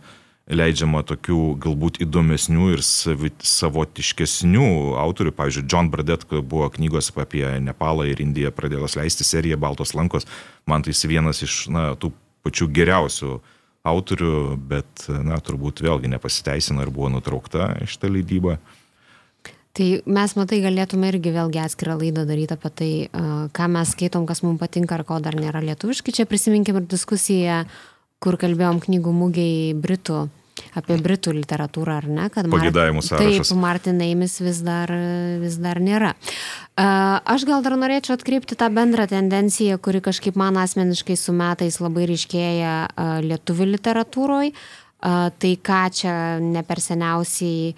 leidžiama 0.61 1.07
tokių 1.09 1.41
galbūt 1.65 2.03
įdomesnių 2.05 2.73
ir 2.75 2.85
savotiškesnių 2.85 4.71
autorių. 5.01 5.33
Pavyzdžiui, 5.41 5.69
John 5.73 5.89
Bradet 5.95 6.29
buvo 6.29 6.69
knygos 6.75 7.15
apie 7.17 7.47
Nepalą 7.65 8.11
ir 8.11 8.21
Indiją 8.25 8.53
pradėtas 8.53 8.99
leisti 9.01 9.25
serija 9.25 9.57
Baltos 9.57 9.97
lankos. 9.97 10.29
Man 10.69 10.85
tai 10.85 10.93
jis 10.93 11.09
vienas 11.09 11.41
iš 11.47 11.63
na, 11.73 11.95
tų 11.97 12.13
pačių 12.45 12.69
geriausių 12.77 13.39
uh, 13.39 13.55
autorių, 13.89 14.35
bet, 14.71 15.07
na, 15.25 15.39
turbūt 15.45 15.83
vėlgi 15.85 16.11
nepasiteisino 16.13 16.85
ir 16.85 16.93
buvo 16.95 17.11
nutraukta 17.17 17.73
šitą 17.89 18.11
leidybą. 18.13 18.59
Tai 19.79 19.89
mes, 20.11 20.33
matai, 20.35 20.59
galėtume 20.65 21.11
irgi 21.13 21.31
vėlgi 21.35 21.61
atskirą 21.63 21.99
laidą 22.01 22.25
daryti 22.27 22.57
apie 22.57 22.71
tai, 22.81 22.91
ką 23.55 23.69
mes 23.71 23.93
skaitom, 23.95 24.25
kas 24.27 24.43
mums 24.43 24.59
patinka 24.59 24.97
ar 24.97 25.05
ko 25.07 25.21
dar 25.23 25.39
nėra 25.39 25.63
lietuviškai. 25.63 26.15
Čia 26.17 26.27
prisiminkim 26.27 26.81
ir 26.81 26.89
diskusiją, 26.91 27.61
kur 28.19 28.39
kalbėjom 28.41 28.81
knygų 28.83 29.15
mūgiai 29.15 29.77
Britų 29.79 30.25
apie 30.79 30.97
britų 31.03 31.35
literatūrą, 31.37 31.99
ar 32.03 32.09
ne? 32.09 32.29
Kad 32.33 32.49
Pagėdavimų 32.53 33.03
sąrašas. 33.05 33.51
Taip, 33.51 33.61
Martin 33.61 34.01
Eimis 34.05 34.39
vis 34.43 34.63
dar, 34.67 34.93
vis 35.43 35.59
dar 35.63 35.81
nėra. 35.85 36.15
Aš 36.79 37.47
gal 37.49 37.63
dar 37.67 37.77
norėčiau 37.81 38.17
atkreipti 38.17 38.59
tą 38.59 38.71
bendrą 38.75 39.09
tendenciją, 39.11 39.79
kuri 39.83 40.03
kažkaip 40.05 40.39
man 40.39 40.61
asmeniškai 40.63 41.19
su 41.19 41.35
metais 41.37 41.81
labai 41.83 42.09
ryškėja 42.11 42.75
lietuvių 43.27 43.73
literatūroje. 43.77 44.53
Tai 44.99 45.55
ką 45.63 45.85
čia 45.95 46.13
ne 46.43 46.65
per 46.67 46.83
seniausiai 46.83 47.75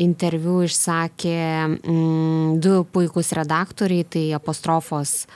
interviu 0.00 0.62
išsakė 0.64 1.38
mm, 1.76 2.60
du 2.64 2.78
puikūs 2.88 3.34
redaktoriai, 3.36 4.06
tai 4.08 4.22
apostrofos 4.32 5.26
uh, 5.26 5.34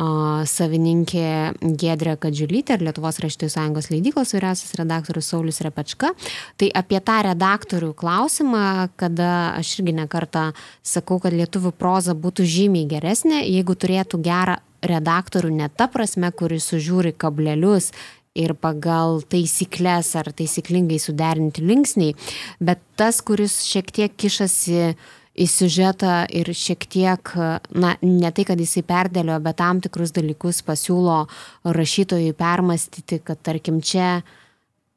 savininkė 0.00 1.52
Gedrė 1.60 2.16
Kadžiulytė 2.16 2.78
ir 2.78 2.84
Lietuvos 2.86 3.20
rašytojų 3.20 3.52
sąjungos 3.52 3.90
leidyklos 3.92 4.32
vyriausias 4.32 4.72
redaktorius 4.80 5.28
Saulis 5.28 5.60
Repečka. 5.60 6.14
Tai 6.56 6.68
apie 6.74 7.00
tą 7.00 7.18
redaktorių 7.28 7.92
klausimą, 7.94 8.88
kada 8.96 9.52
aš 9.58 9.78
irgi 9.80 9.92
nekartą 10.00 10.52
sakau, 10.82 11.20
kad 11.20 11.36
lietuvių 11.36 11.74
proza 11.76 12.16
būtų 12.16 12.48
žymiai 12.48 12.88
geresnė, 12.88 13.44
jeigu 13.44 13.76
turėtų 13.76 14.22
gerą 14.24 14.58
redaktorių 14.82 15.52
ne 15.60 15.68
ta 15.68 15.86
prasme, 15.92 16.32
kuris 16.32 16.72
sužiūri 16.72 17.12
kablelius 17.12 17.92
ir 18.34 18.54
pagal 18.56 19.20
taisyklės 19.28 20.14
ar 20.16 20.32
taisyklingai 20.32 20.96
suderinti 20.98 21.60
linksniai, 21.60 22.16
bet 22.64 22.80
tas, 22.96 23.20
kuris 23.20 23.60
šiek 23.68 23.92
tiek 23.92 24.14
kišasi 24.16 24.78
uh, 24.88 25.10
į 25.32 25.46
siužetą 25.48 26.16
ir 26.36 26.50
šiek 26.56 26.84
tiek, 26.92 27.32
na, 27.72 27.94
ne 28.02 28.30
tai, 28.34 28.44
kad 28.48 28.60
jisai 28.60 28.84
perdėlio, 28.84 29.38
bet 29.44 29.58
tam 29.62 29.80
tikrus 29.84 30.12
dalykus 30.12 30.60
pasiūlo 30.66 31.22
rašytojui 31.64 32.34
permastyti, 32.36 33.22
kad 33.24 33.40
tarkim 33.44 33.80
čia 33.80 34.20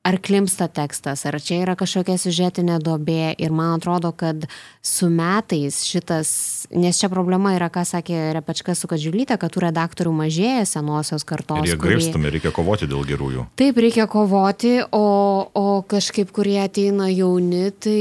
ar 0.06 0.20
klimsta 0.22 0.68
tekstas, 0.70 1.26
ar 1.26 1.40
čia 1.42 1.64
yra 1.64 1.74
kažkokia 1.78 2.20
siužetinė 2.22 2.78
dobė 2.84 3.34
ir 3.42 3.54
man 3.56 3.80
atrodo, 3.80 4.12
kad 4.14 4.46
su 4.86 5.10
metais 5.10 5.80
šitas, 5.88 6.30
nes 6.70 7.00
čia 7.02 7.10
problema 7.10 7.56
yra, 7.56 7.72
ką 7.74 7.82
sakė 7.90 8.20
Repečka 8.38 8.76
su 8.78 8.90
Kadžiulytė, 8.92 9.40
kad 9.42 9.54
tų 9.56 9.66
redaktorių 9.66 10.14
mažėja 10.14 10.68
senosios 10.70 11.26
kartos. 11.26 11.66
Ir 11.66 11.74
jie 11.74 11.82
grįžtami, 11.82 12.30
reikia 12.38 12.54
kovoti 12.54 12.90
dėl 12.92 13.02
gerųjų. 13.10 13.48
Taip, 13.58 13.82
reikia 13.82 14.06
kovoti, 14.12 14.78
o, 14.86 15.06
o 15.50 15.68
kažkaip, 15.90 16.30
kurie 16.36 16.60
ateina 16.62 17.10
jauni, 17.10 17.72
tai 17.74 18.00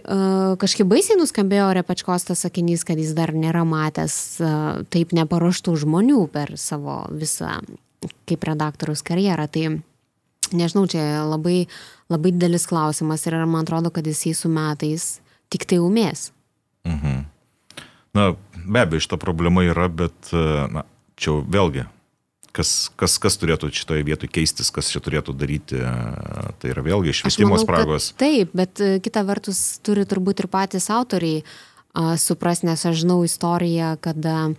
uh, 0.00 0.56
kažkaip 0.60 0.92
baisiai 0.92 1.16
nuskambėjo 1.22 1.72
Repečkos 1.80 2.28
tas 2.28 2.44
sakinys, 2.44 2.84
kad 2.84 3.00
jis 3.00 3.16
dar 3.16 3.32
nėra 3.32 3.64
matęs 3.64 4.16
uh, 4.44 4.82
taip 4.92 5.16
neparuoštų 5.16 5.78
žmonių 5.86 6.26
per 6.34 6.58
savo 6.60 7.06
visą 7.16 7.62
kaip 8.28 8.44
redaktoriaus 8.44 9.00
karjerą. 9.04 9.48
Tai 9.48 9.64
nežinau, 10.56 10.86
čia 10.90 11.22
labai, 11.28 11.64
labai 12.12 12.34
didelis 12.34 12.66
klausimas 12.70 13.26
ir 13.26 13.38
man 13.44 13.64
atrodo, 13.64 13.92
kad 13.94 14.06
jisai 14.06 14.34
su 14.36 14.50
metais 14.52 15.18
tik 15.50 15.66
tai 15.68 15.80
umės. 15.82 16.30
Mhm. 16.88 17.24
Na, 18.16 18.32
be 18.66 18.82
abejo, 18.82 19.04
šita 19.06 19.20
problema 19.22 19.62
yra, 19.62 19.86
bet, 19.86 20.32
na, 20.34 20.82
čia 21.20 21.36
vėlgi, 21.46 21.84
kas, 22.56 22.90
kas, 22.98 23.16
kas 23.22 23.38
turėtų 23.38 23.70
šitoje 23.74 24.04
vietoje 24.06 24.32
keistis, 24.34 24.72
kas 24.74 24.90
čia 24.90 25.02
turėtų 25.04 25.34
daryti, 25.38 25.78
tai 26.58 26.72
yra 26.72 26.84
vėlgi 26.86 27.14
švietimo 27.20 27.58
spragos. 27.62 28.10
Taip, 28.20 28.54
bet 28.56 28.82
e, 28.82 28.96
kita 29.04 29.22
vertus 29.28 29.78
turi 29.86 30.06
turbūt 30.08 30.44
ir 30.44 30.50
patys 30.50 30.90
autoriai 30.90 31.44
supras, 32.22 32.62
nes 32.66 32.82
aš 32.86 33.02
žinau 33.02 33.20
istoriją, 33.26 33.96
kada 34.02 34.52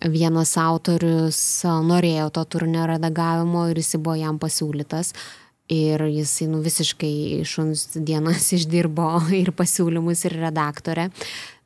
vienas 0.00 0.56
autorius 0.60 1.38
norėjo 1.64 2.30
to 2.34 2.44
turinio 2.56 2.86
redagavimo 2.90 3.68
ir 3.70 3.80
jis 3.82 3.96
buvo 3.98 4.16
jam 4.20 4.40
pasiūlytas. 4.42 5.12
Ir 5.72 6.02
jisai 6.10 6.48
nu, 6.50 6.60
visiškai 6.60 7.42
šuns 7.48 7.92
dienas 7.94 8.50
išdirbo 8.58 9.08
ir 9.36 9.52
pasiūlymus, 9.56 10.26
ir 10.28 10.38
redaktorę. 10.42 11.08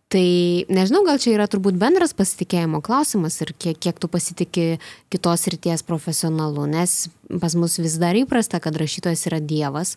Tai 0.06 0.26
nežinau, 0.70 1.02
gal 1.02 1.18
čia 1.18 1.32
yra 1.34 1.48
turbūt 1.50 1.74
bendras 1.80 2.12
pasitikėjimo 2.14 2.78
klausimas 2.86 3.40
ir 3.42 3.50
kiek, 3.58 3.78
kiek 3.82 3.96
tu 3.98 4.06
pasitikė 4.06 4.66
kitos 5.10 5.48
ryties 5.50 5.82
profesionalu, 5.82 6.68
nes 6.70 7.08
pas 7.42 7.56
mus 7.58 7.74
vis 7.82 7.96
dar 7.98 8.14
įprasta, 8.14 8.60
kad 8.62 8.78
rašytojas 8.78 9.26
yra 9.26 9.40
dievas, 9.42 9.96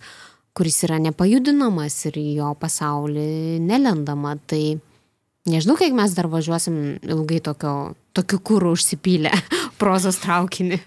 kuris 0.57 0.82
yra 0.88 0.97
nepajudinamas 1.03 1.99
ir 2.09 2.17
jo 2.39 2.49
pasaulį 2.57 3.61
nelendama. 3.61 4.34
Tai 4.49 4.80
nežinau, 5.49 5.77
kiek 5.79 5.95
mes 5.97 6.13
dar 6.17 6.29
važiuosim 6.31 6.99
ilgai 7.03 7.41
tokio, 7.43 7.93
tokiu 8.17 8.39
kūru 8.39 8.75
užsipylę 8.77 9.33
prozos 9.81 10.21
traukinį. 10.23 10.79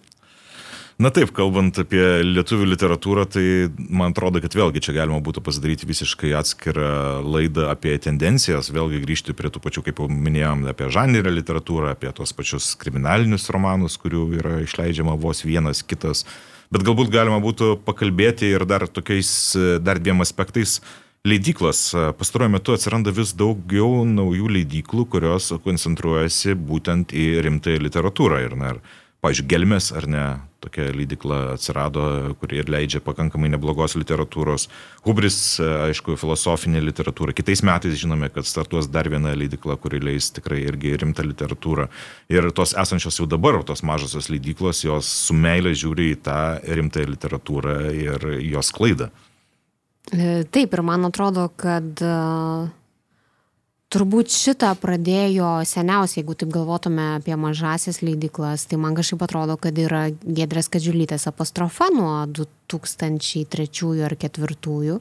Na 1.03 1.11
taip, 1.11 1.33
kalbant 1.35 1.75
apie 1.81 2.03
lietuvių 2.23 2.67
literatūrą, 2.75 3.25
tai 3.33 3.45
man 3.75 4.13
atrodo, 4.13 4.43
kad 4.45 4.55
vėlgi 4.55 4.83
čia 4.85 4.93
galima 4.95 5.23
būtų 5.25 5.43
pasidaryti 5.43 5.89
visiškai 5.89 6.31
atskirą 6.39 7.23
laidą 7.25 7.71
apie 7.73 7.97
tendencijas, 8.03 8.69
vėlgi 8.71 9.01
grįžti 9.03 9.35
prie 9.35 9.51
tų 9.51 9.63
pačių, 9.65 9.83
kaip 9.89 10.03
jau 10.03 10.07
minėjom, 10.13 10.67
apie 10.71 10.91
žanrinę 10.93 11.33
literatūrą, 11.33 11.95
apie 11.97 12.13
tos 12.15 12.35
pačius 12.37 12.75
kriminalinius 12.79 13.49
romanus, 13.55 13.97
kurių 13.99 14.27
yra 14.39 14.59
išleidžiama 14.63 15.17
vos 15.19 15.43
vienas 15.49 15.83
kitas. 15.83 16.27
Bet 16.73 16.85
galbūt 16.87 17.11
galima 17.13 17.41
būtų 17.43 17.81
pakalbėti 17.85 18.53
ir 18.53 18.63
dar 18.69 18.87
tokiais, 18.87 19.33
dar 19.83 19.99
dviem 20.01 20.23
aspektais. 20.25 20.79
Leidyklos. 21.23 21.95
Pastaruoju 22.19 22.51
metu 22.51 22.73
atsiranda 22.75 23.13
vis 23.15 23.31
daugiau 23.39 24.01
naujų 24.11 24.49
leidyklų, 24.57 25.05
kurios 25.13 25.53
koncentruojasi 25.63 26.57
būtent 26.59 27.15
į 27.15 27.27
rimtąją 27.47 27.79
literatūrą. 27.85 28.41
Ir, 28.43 28.57
na, 28.59 28.73
ir 28.75 28.81
pavyzdžiui, 29.23 29.47
Gelmės 29.53 29.93
ar 29.95 30.09
ne, 30.11 30.25
tokia 30.67 30.89
leidikla 30.91 31.39
atsirado, 31.53 32.03
kuri 32.43 32.59
ir 32.65 32.75
leidžia 32.75 32.99
pakankamai 33.07 33.53
neblogos 33.55 33.95
literatūros. 34.03 34.67
Hubris, 35.07 35.39
aišku, 35.63 36.19
filosofinė 36.19 36.83
literatūra. 36.89 37.39
Kitais 37.39 37.63
metais 37.63 37.95
žinome, 38.03 38.27
kad 38.35 38.51
startuos 38.51 38.91
dar 38.91 39.07
viena 39.07 39.39
leidikla, 39.39 39.79
kuri 39.79 40.03
leis 40.03 40.35
tikrai 40.35 40.65
irgi 40.67 40.99
rimtą 41.07 41.31
literatūrą. 41.31 41.87
Ir 42.35 42.51
tos 42.51 42.75
esančios 42.75 43.23
jau 43.23 43.31
dabar, 43.31 43.63
tos 43.63 43.87
mažosios 43.87 44.27
leidiklos, 44.27 44.83
jos 44.91 45.17
su 45.31 45.39
meilė 45.39 45.71
žiūri 45.71 46.17
į 46.17 46.23
tą 46.27 46.41
rimtą 46.67 47.07
literatūrą 47.15 47.85
ir 47.95 48.33
jos 48.43 48.75
klaidą. 48.75 49.15
E, 50.13 50.45
taip, 50.53 50.75
ir 50.77 50.83
man 50.85 51.09
atrodo, 51.09 51.47
kad 51.57 52.01
turbūt 53.93 54.33
šitą 54.33 54.73
pradėjo 54.81 55.51
seniausiai, 55.69 56.21
jeigu 56.21 56.37
taip 56.39 56.53
galvotume 56.53 57.07
apie 57.19 57.37
mažasias 57.41 58.01
leidiklas, 58.05 58.67
tai 58.69 58.81
man 58.81 58.97
kažkaip 58.97 59.25
atrodo, 59.25 59.59
kad 59.61 59.79
yra 59.81 60.07
Gedrės 60.13 60.71
Kadžiulytės 60.73 61.29
apostrofa 61.31 61.91
nuo 61.95 62.15
2003 62.29 64.05
ar 64.05 64.17
2004. 64.17 65.01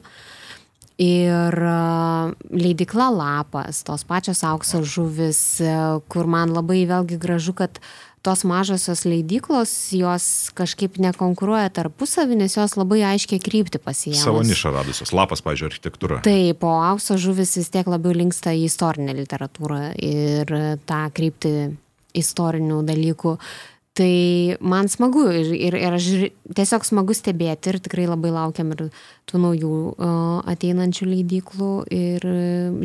Ir 1.02 1.56
leidikla 2.52 3.08
lapas, 3.10 3.80
tos 3.82 4.04
pačios 4.06 4.42
aukso 4.46 4.82
žuvis, 4.84 5.40
kur 6.12 6.28
man 6.30 6.52
labai 6.52 6.84
vėlgi 6.86 7.16
gražu, 7.18 7.56
kad 7.58 7.80
tos 8.22 8.44
mažosios 8.46 9.02
leidyklos, 9.04 9.72
jos 9.94 10.26
kažkaip 10.54 10.98
nekonkuruoja 11.02 11.72
tarpusavį, 11.74 12.38
nes 12.44 12.54
jos 12.54 12.76
labai 12.78 13.02
aiškiai 13.12 13.42
krypti 13.42 13.80
pasijėmė. 13.82 14.22
Savo 14.22 14.44
nišą 14.46 14.70
radusios. 14.76 15.10
Lapas, 15.16 15.42
pažiūrėjau, 15.42 15.72
architektūra. 15.72 16.20
Taip, 16.26 16.62
o 16.62 16.76
aukso 16.86 17.18
žuvis 17.20 17.56
vis 17.58 17.72
tiek 17.74 17.90
labiau 17.90 18.14
linksta 18.14 18.54
į 18.54 18.68
istorinę 18.68 19.16
literatūrą 19.18 19.82
ir 19.98 20.54
tą 20.86 21.02
krypti 21.16 21.52
istorinių 22.22 22.82
dalykų. 22.86 23.36
Tai 23.98 24.12
man 24.64 24.86
smagu 24.88 25.26
ir, 25.34 25.50
ir, 25.52 25.74
ir 25.76 25.96
aš 25.98 26.06
tiesiog 26.56 26.86
smagu 26.88 27.12
stebėti 27.12 27.68
ir 27.68 27.76
tikrai 27.84 28.06
labai 28.08 28.30
laukiam 28.32 28.70
ir 28.72 28.86
tų 29.28 29.40
naujų 29.42 29.74
ateinančių 30.48 31.10
leidyklų 31.10 31.72
ir 31.92 32.24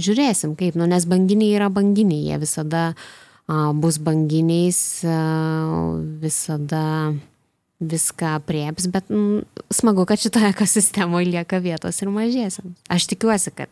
žiūrėsim 0.03 0.57
kaip, 0.59 0.75
nu, 0.75 0.89
nes 0.89 1.07
banginiai 1.07 1.55
yra 1.55 1.69
banginiai, 1.71 2.25
jie 2.27 2.41
visada 2.41 2.89
uh, 2.91 3.07
bus 3.47 3.97
banginiais, 4.03 4.79
visada 6.21 7.15
viską 7.79 8.39
prieps, 8.45 8.87
bet 8.89 9.09
mm, 9.09 9.43
smagu, 9.69 10.05
kad 10.05 10.19
šitoje 10.19 10.49
ekosistemoje 10.49 11.29
lieka 11.29 11.59
vietos 11.61 12.01
ir 12.01 12.09
mažiesiams. 12.09 12.73
Aš 12.89 13.05
tikiuosi, 13.11 13.53
kad, 13.53 13.69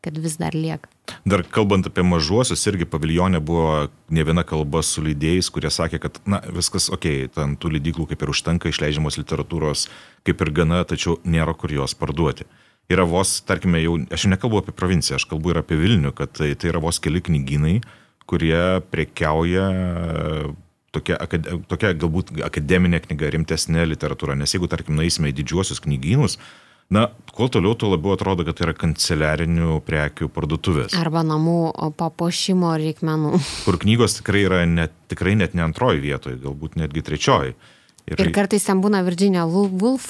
kad 0.00 0.16
vis 0.18 0.38
dar 0.40 0.56
lieka. 0.56 0.88
Dar 1.28 1.44
kalbant 1.44 1.86
apie 1.86 2.04
mažuosius, 2.06 2.64
irgi 2.70 2.88
paviljonė 2.88 3.42
buvo 3.44 3.90
ne 4.08 4.24
viena 4.24 4.46
kalba 4.48 4.80
su 4.86 5.04
leidėjais, 5.04 5.52
kurie 5.52 5.70
sakė, 5.70 6.00
kad, 6.00 6.18
na, 6.24 6.40
viskas 6.48 6.88
ok, 6.92 7.08
ten 7.36 7.56
tų 7.60 7.76
leidyklų 7.76 8.08
kaip 8.10 8.24
ir 8.24 8.32
užtenka, 8.32 8.72
išleidžiamos 8.72 9.20
literatūros 9.20 9.86
kaip 10.24 10.44
ir 10.46 10.54
gana, 10.56 10.82
tačiau 10.88 11.20
nėra 11.24 11.52
kur 11.58 11.76
jos 11.76 11.94
parduoti. 11.98 12.48
Yra 12.90 13.04
vos, 13.08 13.38
tarkime, 13.46 13.78
jau, 13.84 13.98
aš 14.12 14.24
jau 14.24 14.32
nekalbu 14.32 14.62
apie 14.62 14.72
provinciją, 14.76 15.20
aš 15.20 15.28
kalbu 15.28 15.52
ir 15.52 15.60
apie 15.60 15.76
Vilnių, 15.78 16.16
kad 16.16 16.32
tai, 16.40 16.54
tai 16.56 16.72
yra 16.72 16.80
vos 16.82 16.98
keli 17.00 17.20
knygynai, 17.24 17.82
kurie 18.32 18.80
prekiauja 18.88 19.68
tokia, 20.92 21.20
tokia 21.68 21.94
galbūt 21.94 22.34
akademinė 22.48 23.02
knyga, 23.06 23.30
rimtesnė 23.36 23.86
literatūra. 23.92 24.36
Nes 24.38 24.56
jeigu, 24.56 24.68
tarkim, 24.72 24.96
naisime 24.98 25.32
į 25.32 25.38
didžiuosius 25.42 25.82
knygynus, 25.84 26.38
Na, 26.92 27.06
kuo 27.32 27.46
toliau, 27.48 27.72
tuo 27.78 27.88
labiau 27.88 28.12
atrodo, 28.12 28.44
kad 28.44 28.58
tai 28.58 28.66
yra 28.66 28.72
kanceliarinių 28.76 29.78
prekių 29.86 30.26
parduotuvės. 30.34 30.92
Arba 31.00 31.22
namų 31.24 31.72
papuošimo 31.96 32.74
reikmenų. 32.82 33.38
Kur 33.64 33.78
knygos 33.80 34.18
tikrai 34.18 34.42
yra 34.44 34.58
net, 34.68 34.92
tikrai 35.08 35.32
net 35.40 35.56
ne 35.56 35.64
antroji 35.64 36.02
vietoje, 36.04 36.36
galbūt 36.42 36.76
netgi 36.82 37.04
trečioji. 37.06 37.54
Ir, 38.10 38.18
ir 38.18 38.32
kartais 38.34 38.64
ten 38.66 38.80
būna 38.82 38.98
Virginia 39.06 39.44
Woolf 39.46 40.08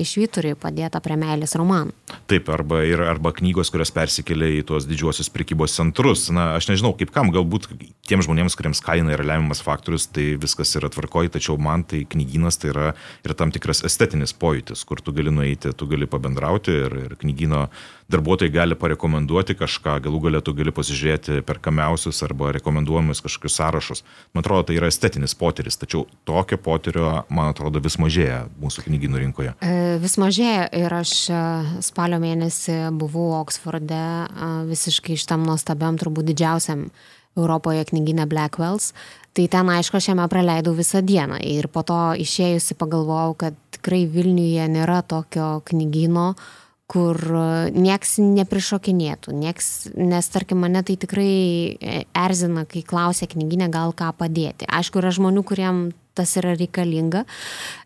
iš 0.00 0.14
Vyturiai 0.16 0.56
padėta 0.56 1.02
prie 1.04 1.18
meilės 1.20 1.52
romanų. 1.60 1.92
Taip, 2.30 2.48
arba, 2.48 2.80
ir, 2.88 3.02
arba 3.04 3.34
knygos, 3.36 3.68
kurios 3.72 3.92
persikėlė 3.92 4.48
į 4.58 4.62
tuos 4.70 4.86
didžiuosius 4.88 5.28
prekybos 5.34 5.74
centrus. 5.76 6.30
Na, 6.32 6.54
aš 6.56 6.70
nežinau, 6.70 6.94
kaip 6.96 7.12
kam, 7.12 7.28
galbūt 7.34 7.68
tiem 8.08 8.24
žmonėms, 8.24 8.56
kuriems 8.56 8.80
kaina 8.84 9.12
yra 9.12 9.26
lemiamas 9.28 9.60
faktorius, 9.64 10.06
tai 10.08 10.38
viskas 10.40 10.72
yra 10.80 10.88
tvarkoji, 10.92 11.34
tačiau 11.36 11.58
man 11.60 11.84
tai 11.88 12.06
knyginas 12.08 12.60
tai 12.62 12.72
yra 12.72 12.86
ir 13.26 13.36
tam 13.36 13.52
tikras 13.52 13.84
estetinis 13.84 14.32
pojūtis, 14.32 14.86
kur 14.88 15.04
tu 15.04 15.12
gali 15.16 15.34
nueiti, 15.34 15.74
tu 15.76 15.88
gali 15.90 16.08
pabendrauti 16.08 16.78
ir, 16.86 16.96
ir 17.10 17.18
knygino 17.20 17.66
darbuotojai 18.08 18.52
gali 18.52 18.76
parekomenduoti 18.76 19.56
kažką, 19.56 19.96
galų 20.04 20.20
galę 20.26 20.40
tu 20.44 20.52
gali 20.56 20.72
pasižiūrėti 20.74 21.40
perkamiausius 21.46 22.20
arba 22.26 22.52
rekomenduojamus 22.56 23.22
kažkokius 23.24 23.56
sąrašus. 23.60 24.04
Man 24.34 24.44
atrodo, 24.44 24.66
tai 24.68 24.78
yra 24.78 24.90
estetinis 24.92 25.36
potyris, 25.38 25.78
tačiau 25.80 26.04
tokio 26.28 26.58
potyrio, 26.60 27.24
man 27.32 27.52
atrodo, 27.54 27.80
vis 27.84 27.96
mažėja 28.00 28.44
mūsų 28.60 28.86
knygynų 28.88 29.24
rinkoje. 29.24 29.56
E, 29.64 29.98
vis 30.02 30.18
mažėja 30.20 30.68
ir 30.76 30.94
aš 31.00 31.16
e, 31.32 31.42
spalio 31.84 32.20
mėnesį 32.22 32.78
buvau 33.00 33.32
Oksforde 33.40 34.00
e, 34.00 34.48
visiškai 34.68 35.16
šitam 35.20 35.46
nuostabiam, 35.48 35.98
turbūt 36.00 36.28
didžiausiam 36.32 36.90
Europoje 37.38 37.86
knyginė 37.88 38.28
Blackwells. 38.30 38.92
Tai 39.34 39.48
ten, 39.50 39.70
aišku, 39.72 39.96
aš 39.98 40.12
jame 40.12 40.26
praleidau 40.30 40.76
visą 40.76 41.00
dieną 41.02 41.40
ir 41.42 41.66
po 41.72 41.82
to 41.82 41.96
išėjusi 42.22 42.76
pagalvojau, 42.78 43.32
kad 43.40 43.56
tikrai 43.74 44.04
Vilniuje 44.06 44.68
nėra 44.70 45.00
tokio 45.02 45.56
knygino, 45.66 46.28
uh, 46.36 46.63
kur 46.90 47.16
e, 47.16 47.44
nieks 47.72 48.16
neprišokinėtų, 48.20 49.34
nieks, 49.36 49.68
nes 49.96 50.30
tarkim 50.32 50.60
mane 50.64 50.84
tai 50.86 50.96
tikrai 51.00 51.28
e, 51.74 52.00
erzina, 52.12 52.66
kai 52.68 52.84
klausia 52.86 53.28
knyginė 53.30 53.70
gal 53.72 53.94
ką 53.96 54.12
padėti. 54.18 54.68
Aišku, 54.68 55.00
yra 55.00 55.12
žmonių, 55.14 55.44
kuriem 55.48 55.84
tas 56.14 56.36
yra 56.38 56.54
reikalinga, 56.54 57.24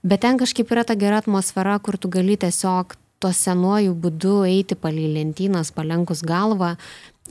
bet 0.04 0.24
ten 0.24 0.40
kažkaip 0.40 0.72
yra 0.74 0.84
ta 0.84 0.98
gera 0.98 1.22
atmosfera, 1.22 1.78
kur 1.80 1.96
tu 1.96 2.10
gali 2.12 2.36
tiesiog 2.36 2.98
to 3.22 3.30
senuoju 3.34 3.94
būdu 3.98 4.42
eiti 4.46 4.76
palei 4.78 5.08
lentynas, 5.14 5.72
palenkus 5.74 6.22
galvą 6.26 6.74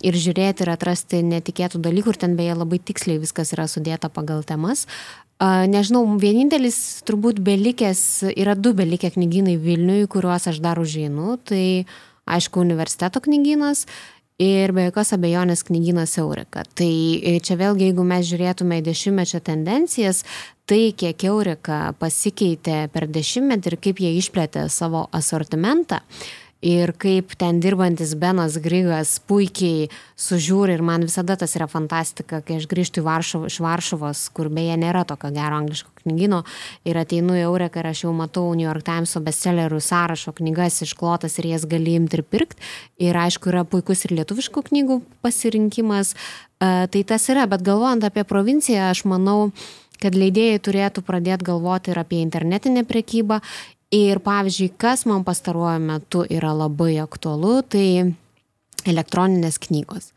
ir 0.06 0.18
žiūrėti 0.18 0.66
ir 0.66 0.72
atrasti 0.74 1.22
netikėtų 1.26 1.82
dalykų 1.84 2.14
ir 2.14 2.20
ten 2.22 2.36
beje 2.40 2.58
labai 2.58 2.80
tiksliai 2.84 3.22
viskas 3.22 3.54
yra 3.56 3.68
sudėta 3.72 4.12
pagal 4.14 4.44
temas. 4.48 4.86
Nežinau, 5.38 6.02
vienintelis 6.18 7.04
turbūt 7.06 7.38
belikęs, 7.46 8.00
yra 8.34 8.56
du 8.58 8.72
belikę 8.74 9.12
knygynai 9.14 9.58
Vilniui, 9.62 10.08
kuriuos 10.10 10.48
aš 10.50 10.58
dar 10.64 10.82
užeinu. 10.82 11.38
Tai 11.46 11.86
aišku, 12.28 12.60
universiteto 12.64 13.22
knygynas 13.22 13.86
ir 14.42 14.74
be 14.74 14.88
jokios 14.88 15.14
abejonės 15.14 15.64
knygynas 15.68 16.18
Eureka. 16.22 16.64
Tai 16.78 16.90
e, 16.90 17.38
čia 17.42 17.58
vėlgi, 17.58 17.90
jeigu 17.90 18.06
mes 18.06 18.26
žiūrėtume 18.30 18.80
į 18.82 18.86
dešimtmečio 18.86 19.42
tendencijas, 19.46 20.24
tai 20.70 20.92
kiek 20.98 21.24
Eureka 21.30 21.94
pasikeitė 22.02 22.84
per 22.94 23.08
dešimtmetį 23.10 23.72
ir 23.72 23.78
kaip 23.82 24.02
jie 24.04 24.14
išplėtė 24.20 24.68
savo 24.74 25.08
asortimentą, 25.16 26.02
ir 26.62 26.92
kaip 26.98 27.36
ten 27.38 27.60
dirbantis 27.62 28.16
Benas 28.18 28.58
Grigas 28.62 29.18
puikiai 29.30 29.90
sužiūri 30.18 30.74
ir 30.74 30.82
man 30.82 31.06
visada 31.06 31.36
tas 31.38 31.54
yra 31.58 31.68
fantastika, 31.70 32.42
kai 32.42 32.58
aš 32.58 32.66
grįžtu 32.72 33.04
Varšuv, 33.06 33.46
iš 33.50 33.60
Varšuvos, 33.62 34.24
kur 34.34 34.50
beje 34.50 34.78
nėra 34.82 35.06
tokio 35.08 35.30
gero 35.36 35.60
angliško 35.62 35.94
knygino 36.02 36.44
ir 36.88 36.98
ateinu 36.98 37.38
į 37.38 37.46
Eureką 37.46 37.84
ir 37.84 37.92
aš 37.92 38.04
jau 38.08 38.14
matau 38.18 38.50
New 38.56 38.66
York 38.66 38.86
Times 38.88 39.14
bestsellerių 39.14 39.82
sąrašo 39.84 40.34
knygas 40.38 40.82
išklotas 40.88 41.38
ir 41.38 41.52
jas 41.54 41.68
gali 41.70 41.98
imti 42.00 42.18
ir 42.18 42.26
pirkti. 42.26 42.62
Ir 42.98 43.18
aišku, 43.18 43.52
yra 43.54 43.66
puikus 43.68 44.06
ir 44.08 44.18
lietuviškų 44.18 44.68
knygų 44.72 45.02
pasirinkimas. 45.26 46.16
Uh, 46.58 46.88
tai 46.90 47.04
tas 47.06 47.28
yra, 47.30 47.46
bet 47.46 47.62
galvojant 47.62 48.08
apie 48.08 48.24
provinciją, 48.26 48.90
aš 48.90 49.04
manau, 49.06 49.52
kad 50.02 50.18
leidėjai 50.18 50.62
turėtų 50.66 51.04
pradėti 51.06 51.46
galvoti 51.46 51.94
ir 51.94 52.00
apie 52.02 52.22
internetinę 52.22 52.84
prekybą 52.88 53.42
Ir 53.96 54.20
pavyzdžiui, 54.20 54.74
kas 54.76 55.06
man 55.08 55.24
pastaruoju 55.24 55.80
metu 55.80 56.26
yra 56.28 56.52
labai 56.52 56.98
aktualu, 57.00 57.62
tai 57.64 58.14
elektroninės 58.88 59.60
knygos. 59.64 60.12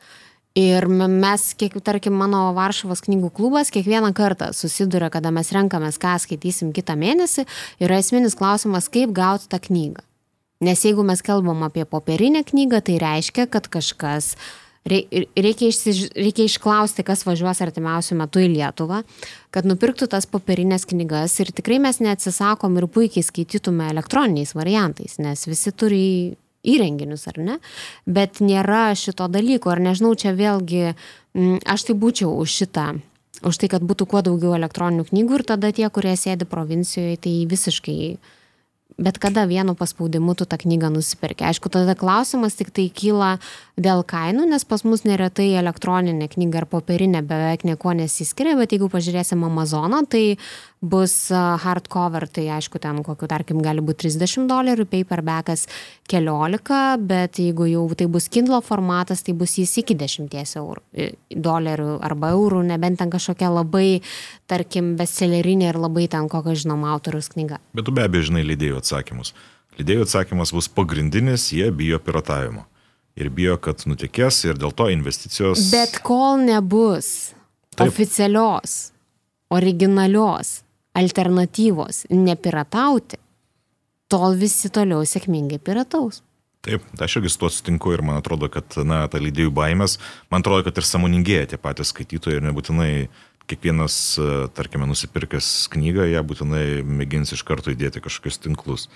Ir 0.58 0.88
mes, 0.90 1.44
kiek, 1.54 1.76
tarkim, 1.86 2.16
mano 2.18 2.48
Varšuvos 2.56 3.04
knygų 3.06 3.30
klubas 3.36 3.70
kiekvieną 3.70 4.10
kartą 4.18 4.48
susiduria, 4.56 5.06
kada 5.14 5.30
mes 5.30 5.52
renkamės, 5.54 6.00
ką 6.02 6.16
skaitysim 6.18 6.72
kitą 6.74 6.96
mėnesį, 6.98 7.46
yra 7.78 8.00
esminis 8.02 8.34
klausimas, 8.34 8.90
kaip 8.90 9.14
gauti 9.14 9.46
tą 9.46 9.62
knygą. 9.62 10.02
Nes 10.66 10.82
jeigu 10.84 11.06
mes 11.06 11.22
kalbam 11.22 11.62
apie 11.62 11.86
popierinę 11.86 12.42
knygą, 12.44 12.82
tai 12.84 12.98
reiškia, 13.00 13.46
kad 13.48 13.70
kažkas 13.70 14.34
uh, 14.34 14.69
reikia, 14.88 15.68
išsiž... 15.68 16.02
reikia 16.16 16.46
išklausti, 16.48 17.04
kas 17.06 17.24
važiuos 17.28 17.60
artimiausių 17.64 18.18
metų 18.22 18.44
į 18.44 18.50
Lietuvą, 18.54 19.02
kad 19.54 19.68
nupirktų 19.68 20.08
tas 20.12 20.28
popierinės 20.30 20.86
knygas 20.88 21.36
ir 21.42 21.52
tikrai 21.52 21.80
mes 21.82 22.00
neatsisakom 22.00 22.78
ir 22.80 22.88
puikiai 22.92 23.26
skaitytume 23.26 23.90
elektroniniais 23.92 24.54
variantais, 24.56 25.18
nes 25.20 25.46
visi 25.48 25.72
turi 25.72 26.06
įrenginius, 26.60 27.26
ar 27.30 27.38
ne? 27.40 27.60
Bet 28.06 28.42
nėra 28.44 28.90
šito 28.98 29.28
dalyko, 29.32 29.72
ar 29.72 29.80
nežinau, 29.80 30.12
čia 30.18 30.34
vėlgi, 30.36 30.90
aš 31.64 31.88
tai 31.88 31.96
būčiau 31.96 32.34
už 32.40 32.58
šitą 32.62 32.90
už 33.40 33.56
tai, 33.56 33.70
kad 33.72 33.84
būtų 33.86 34.04
kuo 34.10 34.20
daugiau 34.24 34.52
elektroninių 34.56 35.06
knygų 35.08 35.38
ir 35.38 35.44
tada 35.48 35.70
tie, 35.72 35.86
kurie 35.88 36.12
sėdi 36.18 36.44
provincijoje, 36.48 37.16
tai 37.24 37.32
visiškai 37.48 37.96
bet 38.98 39.18
kada 39.22 39.46
vienu 39.50 39.74
paspaudimu 39.78 40.34
tu 40.34 40.46
tą 40.48 40.58
knygą 40.60 40.90
nusiperki. 40.94 41.44
Aišku, 41.48 41.70
tada 41.72 41.94
klausimas 41.98 42.56
tik 42.58 42.72
tai 42.74 42.88
kyla 42.88 43.36
dėl 43.80 44.02
kainų, 44.04 44.48
nes 44.50 44.66
pas 44.68 44.84
mus 44.84 45.04
neretai 45.08 45.50
elektroninė 45.60 46.28
knyga 46.32 46.62
ar 46.62 46.66
popierinė 46.70 47.22
beveik 47.26 47.64
nieko 47.68 47.94
nesiskiria, 47.96 48.56
bet 48.58 48.74
jeigu 48.74 48.90
pažiūrėsim 48.92 49.44
Amazoną, 49.46 50.02
tai 50.10 50.36
bus 50.80 51.28
hardcover, 51.30 52.24
tai 52.32 52.46
aišku, 52.56 52.80
ten 52.80 53.02
kokiu, 53.04 53.28
tarkim, 53.28 53.60
gali 53.64 53.82
būti 53.84 54.08
30 54.08 54.48
dolerių, 54.48 54.86
paperbackas 54.88 55.66
14, 56.08 56.96
bet 57.04 57.40
jeigu 57.40 57.68
jau 57.68 57.84
tai 57.96 58.08
bus 58.08 58.30
Kindle 58.32 58.62
formatas, 58.64 59.20
tai 59.26 59.34
bus 59.36 59.58
jis 59.60 59.76
iki 59.82 59.96
10 60.00 60.32
eurų, 60.60 61.10
dolerių 61.36 61.98
arba 62.06 62.32
eurų, 62.36 62.62
nebent 62.72 63.00
ten 63.00 63.12
kažkokia 63.12 63.52
labai, 63.52 64.00
tarkim, 64.48 64.94
bestsellerinė 64.96 65.68
ir 65.68 65.80
labai 65.80 66.08
ten 66.08 66.28
kokio 66.32 66.56
žinoma 66.56 66.94
autorius 66.96 67.28
knyga. 67.34 67.60
Bet 67.76 67.84
tu 67.88 67.94
be 67.94 68.06
abejo 68.08 68.30
žinai 68.30 68.46
leidėjų 68.48 68.79
atsakymus. 68.80 69.34
Leidėjų 69.78 70.08
atsakymas 70.08 70.52
bus 70.56 70.68
pagrindinis, 70.72 71.50
jie 71.54 71.70
bijo 71.72 72.00
piratavimo. 72.02 72.66
ir 73.20 73.28
bijo, 73.28 73.56
kad 73.60 73.82
nutekės 73.90 74.38
ir 74.46 74.56
dėl 74.56 74.72
to 74.72 74.86
investicijos. 74.88 75.66
Bet 75.72 75.98
kol 76.06 76.40
nebus 76.40 77.34
Taip. 77.74 77.90
oficialios, 77.90 78.92
originalios 79.52 80.60
alternatyvos 80.96 82.06
nepiratauti, 82.10 83.18
tol 84.10 84.38
visi 84.38 84.70
toliau 84.72 85.04
sėkmingai 85.06 85.60
pirataus. 85.62 86.22
Taip, 86.64 86.84
aš 87.00 87.16
irgi 87.16 87.30
su 87.32 87.40
tuo 87.40 87.48
sutinku 87.48 87.94
ir 87.94 88.02
man 88.04 88.18
atrodo, 88.20 88.50
kad, 88.52 88.74
na, 88.84 89.06
ta 89.08 89.20
leidėjų 89.22 89.52
baimės, 89.56 89.96
man 90.32 90.42
atrodo, 90.44 90.66
kad 90.66 90.76
ir 90.76 90.84
samoningėja 90.84 91.52
tie 91.52 91.58
patys 91.60 91.94
skaitytojai 91.94 92.36
ir 92.36 92.44
nebūtinai 92.44 92.90
kiekvienas, 93.50 93.96
e, 94.16 94.28
tarkime, 94.56 94.88
nusipirkęs 94.90 95.70
knygą, 95.74 96.06
ją 96.10 96.22
būtinai 96.26 96.66
mėgins 96.86 97.34
iš 97.36 97.44
karto 97.46 97.74
įdėti 97.74 98.02
kažkokius 98.04 98.40
tinklus. 98.46 98.88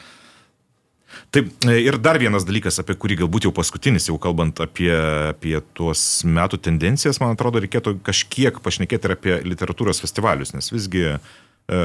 Taip, 1.35 1.51
e, 1.67 1.79
ir 1.85 1.99
dar 2.03 2.19
vienas 2.19 2.47
dalykas, 2.47 2.79
apie 2.83 2.97
kurį 2.99 3.21
galbūt 3.23 3.49
jau 3.49 3.53
paskutinis, 3.55 4.09
jau 4.11 4.19
kalbant 4.23 4.61
apie, 4.65 4.93
apie 5.31 5.57
tuos 5.77 6.23
metų 6.27 6.61
tendencijas, 6.69 7.21
man 7.23 7.35
atrodo, 7.35 7.63
reikėtų 7.63 7.99
kažkiek 8.07 8.59
pašnekėti 8.65 9.11
ir 9.11 9.17
apie 9.17 9.37
literatūros 9.47 10.03
festivalius, 10.03 10.55
nes 10.57 10.71
visgi, 10.75 11.05
e, 11.15 11.83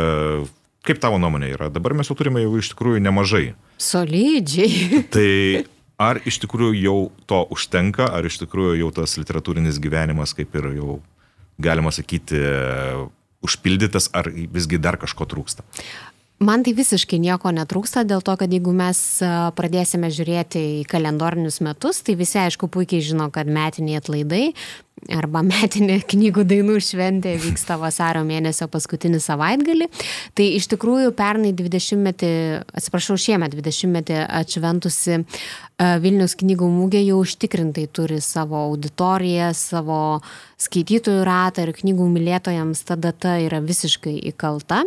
kaip 0.87 1.01
tavo 1.01 1.19
nuomonė 1.21 1.53
yra, 1.57 1.69
dabar 1.73 1.97
mes 1.97 2.09
jau 2.09 2.17
turime 2.17 2.45
jau 2.45 2.55
iš 2.57 2.73
tikrųjų 2.73 3.03
nemažai 3.05 3.45
Solidžiai. 3.79 5.03
Tai 5.15 5.29
ar 5.99 6.21
iš 6.27 6.39
tikrųjų 6.43 6.79
jau 6.79 6.97
to 7.29 7.43
užtenka, 7.53 8.07
ar 8.15 8.27
iš 8.27 8.39
tikrųjų 8.43 8.79
jau 8.81 8.91
tas 9.01 9.17
literatūrinis 9.19 9.81
gyvenimas 9.83 10.33
kaip 10.37 10.55
ir 10.55 10.71
jau, 10.79 10.99
galima 11.59 11.91
sakyti, 11.95 12.39
užpildytas, 13.45 14.09
ar 14.15 14.31
visgi 14.31 14.79
dar 14.81 14.99
kažko 14.99 15.27
trūksta? 15.29 15.65
Man 16.39 16.61
tai 16.63 16.71
visiškai 16.71 17.17
nieko 17.19 17.51
netrūksta 17.51 18.05
dėl 18.07 18.21
to, 18.23 18.31
kad 18.39 18.53
jeigu 18.53 18.71
mes 18.71 18.99
pradėsime 19.59 20.07
žiūrėti 20.15 20.61
į 20.77 20.85
kalendorinius 20.87 21.59
metus, 21.65 21.99
tai 21.99 22.15
visi 22.15 22.39
aišku 22.39 22.69
puikiai 22.71 23.03
žino, 23.03 23.27
kad 23.35 23.49
metiniai 23.51 23.99
atlaidai 23.99 24.45
arba 25.19 25.41
metinė 25.43 25.97
knygų 26.13 26.45
dainų 26.47 26.77
šventė 26.83 27.35
vyksta 27.43 27.75
vasario 27.81 28.23
mėnesio 28.27 28.69
paskutinį 28.71 29.19
savaitgalį. 29.23 29.89
Tai 30.35 30.47
iš 30.55 30.69
tikrųjų 30.71 31.11
pernai 31.19 31.51
20-metį, 31.59 32.31
atsiprašau, 32.71 33.19
šiemet 33.19 33.59
20-metį 33.59 34.23
atšventusi 34.39 35.23
Vilnius 35.79 36.39
knygų 36.39 36.67
mūgė 36.71 37.03
jau 37.03 37.19
užtikrintai 37.23 37.89
turi 37.91 38.23
savo 38.23 38.63
auditoriją, 38.69 39.51
savo 39.55 39.99
skaitytojų 40.59 41.23
ratą 41.27 41.65
ir 41.65 41.73
knygų 41.77 42.07
mylėtojams 42.13 42.83
ta 42.87 42.97
data 42.99 43.37
yra 43.41 43.61
visiškai 43.63 44.17
įkalta. 44.33 44.83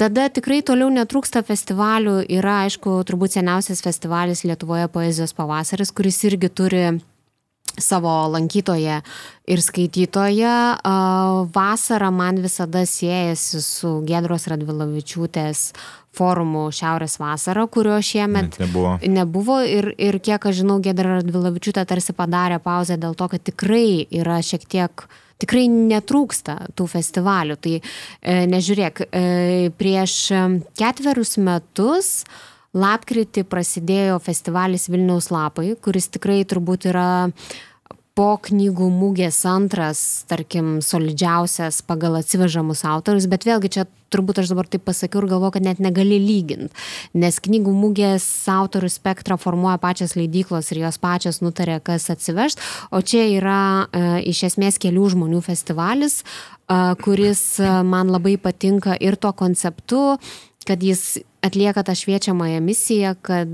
Tada 0.00 0.26
tikrai 0.32 0.62
toliau 0.66 0.88
netrūksta 0.90 1.44
festivalių, 1.46 2.22
yra 2.32 2.62
aišku 2.66 2.96
turbūt 3.06 3.36
seniausias 3.36 3.84
festivalis 3.84 4.42
Lietuvoje 4.48 4.88
poezijos 4.92 5.36
pavasaris, 5.36 5.92
kuris 5.94 6.22
irgi 6.26 6.50
turi 6.50 6.84
savo 7.78 8.28
lankytoje 8.32 9.00
ir 9.46 9.62
skaitytoje. 9.62 10.52
Vasara 11.54 12.10
man 12.10 12.42
visada 12.42 12.84
siejasi 12.86 13.62
su 13.62 13.96
Gedros 14.06 14.46
Radvilavičiūtės 14.52 15.72
forumu 16.12 16.66
Šiaurės 16.74 17.16
vasara, 17.20 17.64
kurio 17.72 17.96
šiemet 18.04 18.58
nebuvo. 18.60 18.98
nebuvo 19.08 19.58
ir, 19.64 19.94
ir 19.96 20.18
kiek 20.20 20.44
aš 20.44 20.60
žinau, 20.60 20.78
Gedra 20.84 21.18
Radvilavičiūtė 21.18 21.86
tarsi 21.88 22.12
padarė 22.16 22.60
pauzę 22.62 22.98
dėl 23.00 23.16
to, 23.16 23.30
kad 23.32 23.44
tikrai 23.48 24.04
yra 24.12 24.42
šiek 24.44 24.68
tiek 24.68 25.06
tikrai 25.42 25.66
netrūksta 25.72 26.58
tų 26.78 26.86
festivalių. 26.92 27.58
Tai 27.58 27.74
e, 27.80 27.82
nežiūrėk, 28.52 29.04
e, 29.08 29.22
prieš 29.78 30.16
ketverius 30.78 31.34
metus 31.42 32.12
e, 32.22 32.51
lapkritį 32.72 33.44
prasidėjo 33.48 34.20
festivalis 34.24 34.88
Vilniaus 34.92 35.30
lapai, 35.32 35.74
kuris 35.80 36.08
tikrai 36.12 36.40
turbūt 36.48 36.88
yra 36.92 37.10
po 38.16 38.34
knygų 38.44 38.90
mūgės 38.92 39.38
antras, 39.48 40.00
tarkim, 40.28 40.80
solidžiausias 40.84 41.80
pagal 41.88 42.18
atsivežamus 42.18 42.84
autorius, 42.88 43.28
bet 43.30 43.46
vėlgi 43.48 43.70
čia 43.76 43.86
turbūt 44.12 44.42
aš 44.42 44.52
dabar 44.52 44.68
taip 44.68 44.84
pasakiau 44.84 45.22
ir 45.22 45.30
galvoju, 45.30 45.54
kad 45.56 45.64
net 45.64 45.80
negali 45.80 46.18
lyginti, 46.20 46.68
nes 47.16 47.40
knygų 47.40 47.72
mūgės 47.72 48.26
autorių 48.52 48.90
spektrą 48.92 49.38
formuoja 49.40 49.78
pačias 49.80 50.12
leidyklos 50.18 50.68
ir 50.74 50.82
jos 50.84 51.00
pačios 51.00 51.40
nutarė, 51.44 51.78
kas 51.84 52.10
atsivešt, 52.12 52.60
o 52.92 53.00
čia 53.00 53.24
yra 53.38 53.62
e, 53.88 54.04
iš 54.28 54.44
esmės 54.52 54.76
kelių 54.82 55.08
žmonių 55.16 55.40
festivalis, 55.48 56.20
e, 56.20 56.80
kuris 57.00 57.42
e, 57.64 57.74
man 57.88 58.12
labai 58.12 58.36
patinka 58.36 58.98
ir 59.00 59.16
to 59.16 59.32
konceptu, 59.32 60.04
kad 60.68 60.84
jis 60.84 61.22
atlieka 61.42 61.82
tą 61.86 61.94
šviečiamąją 61.98 62.60
misiją, 62.64 63.14
kad 63.22 63.48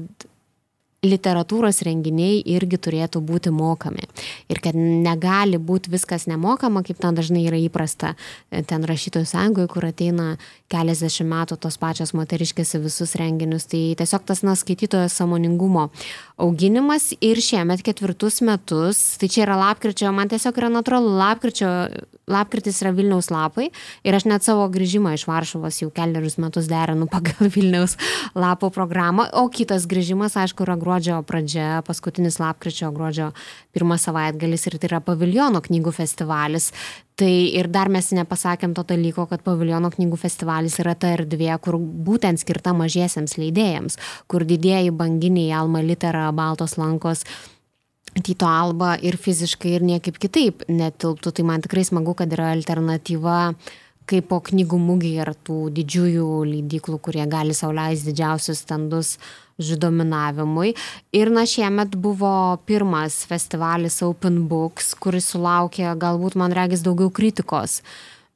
literatūros 1.06 1.78
renginiai 1.86 2.40
irgi 2.56 2.78
turėtų 2.82 3.20
būti 3.22 3.52
mokami. 3.54 4.02
Ir 4.50 4.58
kad 4.62 4.74
negali 4.74 5.60
būti 5.62 5.92
viskas 5.92 6.26
nemokama, 6.26 6.82
kaip 6.86 6.98
ten 6.98 7.14
dažnai 7.14 7.44
yra 7.46 7.60
įprasta 7.62 8.16
ten 8.50 8.86
rašytojų 8.88 9.28
sąjungoje, 9.30 9.70
kur 9.70 9.86
ateina 9.86 10.28
keliasdešimt 10.72 11.30
metų 11.30 11.60
tos 11.62 11.78
pačios 11.78 12.14
moteriškės 12.18 12.74
į 12.74 12.82
visus 12.88 13.14
renginius. 13.20 13.68
Tai 13.70 13.82
tiesiog 14.00 14.26
tas, 14.26 14.42
na, 14.42 14.56
skaitytojo 14.58 15.06
samoningumo 15.12 15.88
auginimas 16.36 17.12
ir 17.22 17.38
šiemet 17.38 17.84
ketvirtus 17.86 18.42
metus, 18.42 19.04
tai 19.22 19.30
čia 19.30 19.46
yra 19.46 19.58
lapkričio, 19.62 20.10
man 20.14 20.30
tiesiog 20.32 20.58
yra 20.58 20.72
natūralu, 20.80 21.14
lapkričio, 21.22 21.70
lapkritis 22.28 22.82
yra 22.82 22.92
Vilniaus 22.96 23.30
lapai 23.32 23.68
ir 24.06 24.16
aš 24.16 24.28
net 24.28 24.46
savo 24.46 24.66
grįžimą 24.72 25.14
iš 25.16 25.26
Varšuvos 25.28 25.80
jau 25.82 25.90
keliarius 25.94 26.38
metus 26.42 26.68
derinu 26.70 27.08
pagal 27.10 27.50
Vilniaus 27.54 27.96
lapo 28.38 28.70
programą, 28.74 29.28
o 29.40 29.48
kitas 29.52 29.88
grįžimas, 29.90 30.36
aišku, 30.38 30.66
yra 30.66 30.78
gruodžio 30.80 31.18
pradžia, 31.26 31.82
paskutinis 31.86 32.38
lapkričio 32.42 32.92
gruodžio 32.94 33.32
pirmas 33.74 34.06
savaitgalis 34.06 34.68
ir 34.68 34.78
tai 34.78 34.92
yra 34.92 35.02
paviljono 35.04 35.62
knygų 35.64 35.94
festivalis. 35.96 36.72
Tai 37.18 37.30
ir 37.58 37.66
dar 37.74 37.88
mes 37.90 38.12
nepasakėm 38.14 38.76
to 38.76 38.84
dalyko, 38.86 39.24
kad 39.26 39.42
paviljono 39.42 39.90
knygų 39.90 40.20
festivalis 40.20 40.78
yra 40.78 40.94
ta 40.94 41.10
erdvė, 41.16 41.50
kur 41.64 41.74
būtent 41.78 42.38
skirta 42.38 42.70
mažiesiems 42.78 43.34
leidėjams, 43.40 43.98
kur 44.30 44.46
didėjai 44.46 44.92
banginiai 44.94 45.50
Alma 45.58 45.82
Litera, 45.82 46.28
Baltos 46.30 46.76
lankos. 46.78 47.24
Tyto 48.16 48.48
Alba 48.48 48.96
ir 49.04 49.18
fiziškai 49.20 49.74
ir 49.76 49.84
niekaip 49.84 50.16
kitaip 50.18 50.64
netilptų, 50.70 51.32
tai 51.34 51.44
man 51.46 51.62
tikrai 51.64 51.84
smagu, 51.86 52.16
kad 52.18 52.32
yra 52.34 52.52
alternatyva 52.54 53.38
kaip 54.08 54.30
po 54.30 54.38
knygų 54.40 54.78
mūgį 54.80 55.10
ir 55.20 55.30
tų 55.44 55.58
didžiųjų 55.76 56.28
leidyklų, 56.48 56.96
kurie 57.04 57.26
gali 57.28 57.52
sauliaisti 57.56 58.08
didžiausius 58.08 58.62
standus 58.64 59.16
žudominavimui. 59.60 60.72
Ir 61.12 61.32
na 61.34 61.44
šiemet 61.48 61.96
buvo 62.00 62.32
pirmas 62.68 63.20
festivalis 63.28 64.00
Open 64.06 64.46
Books, 64.48 64.94
kuris 64.96 65.28
sulaukė 65.34 65.92
galbūt 66.00 66.38
man 66.40 66.56
regis 66.56 66.84
daugiau 66.86 67.12
kritikos 67.12 67.82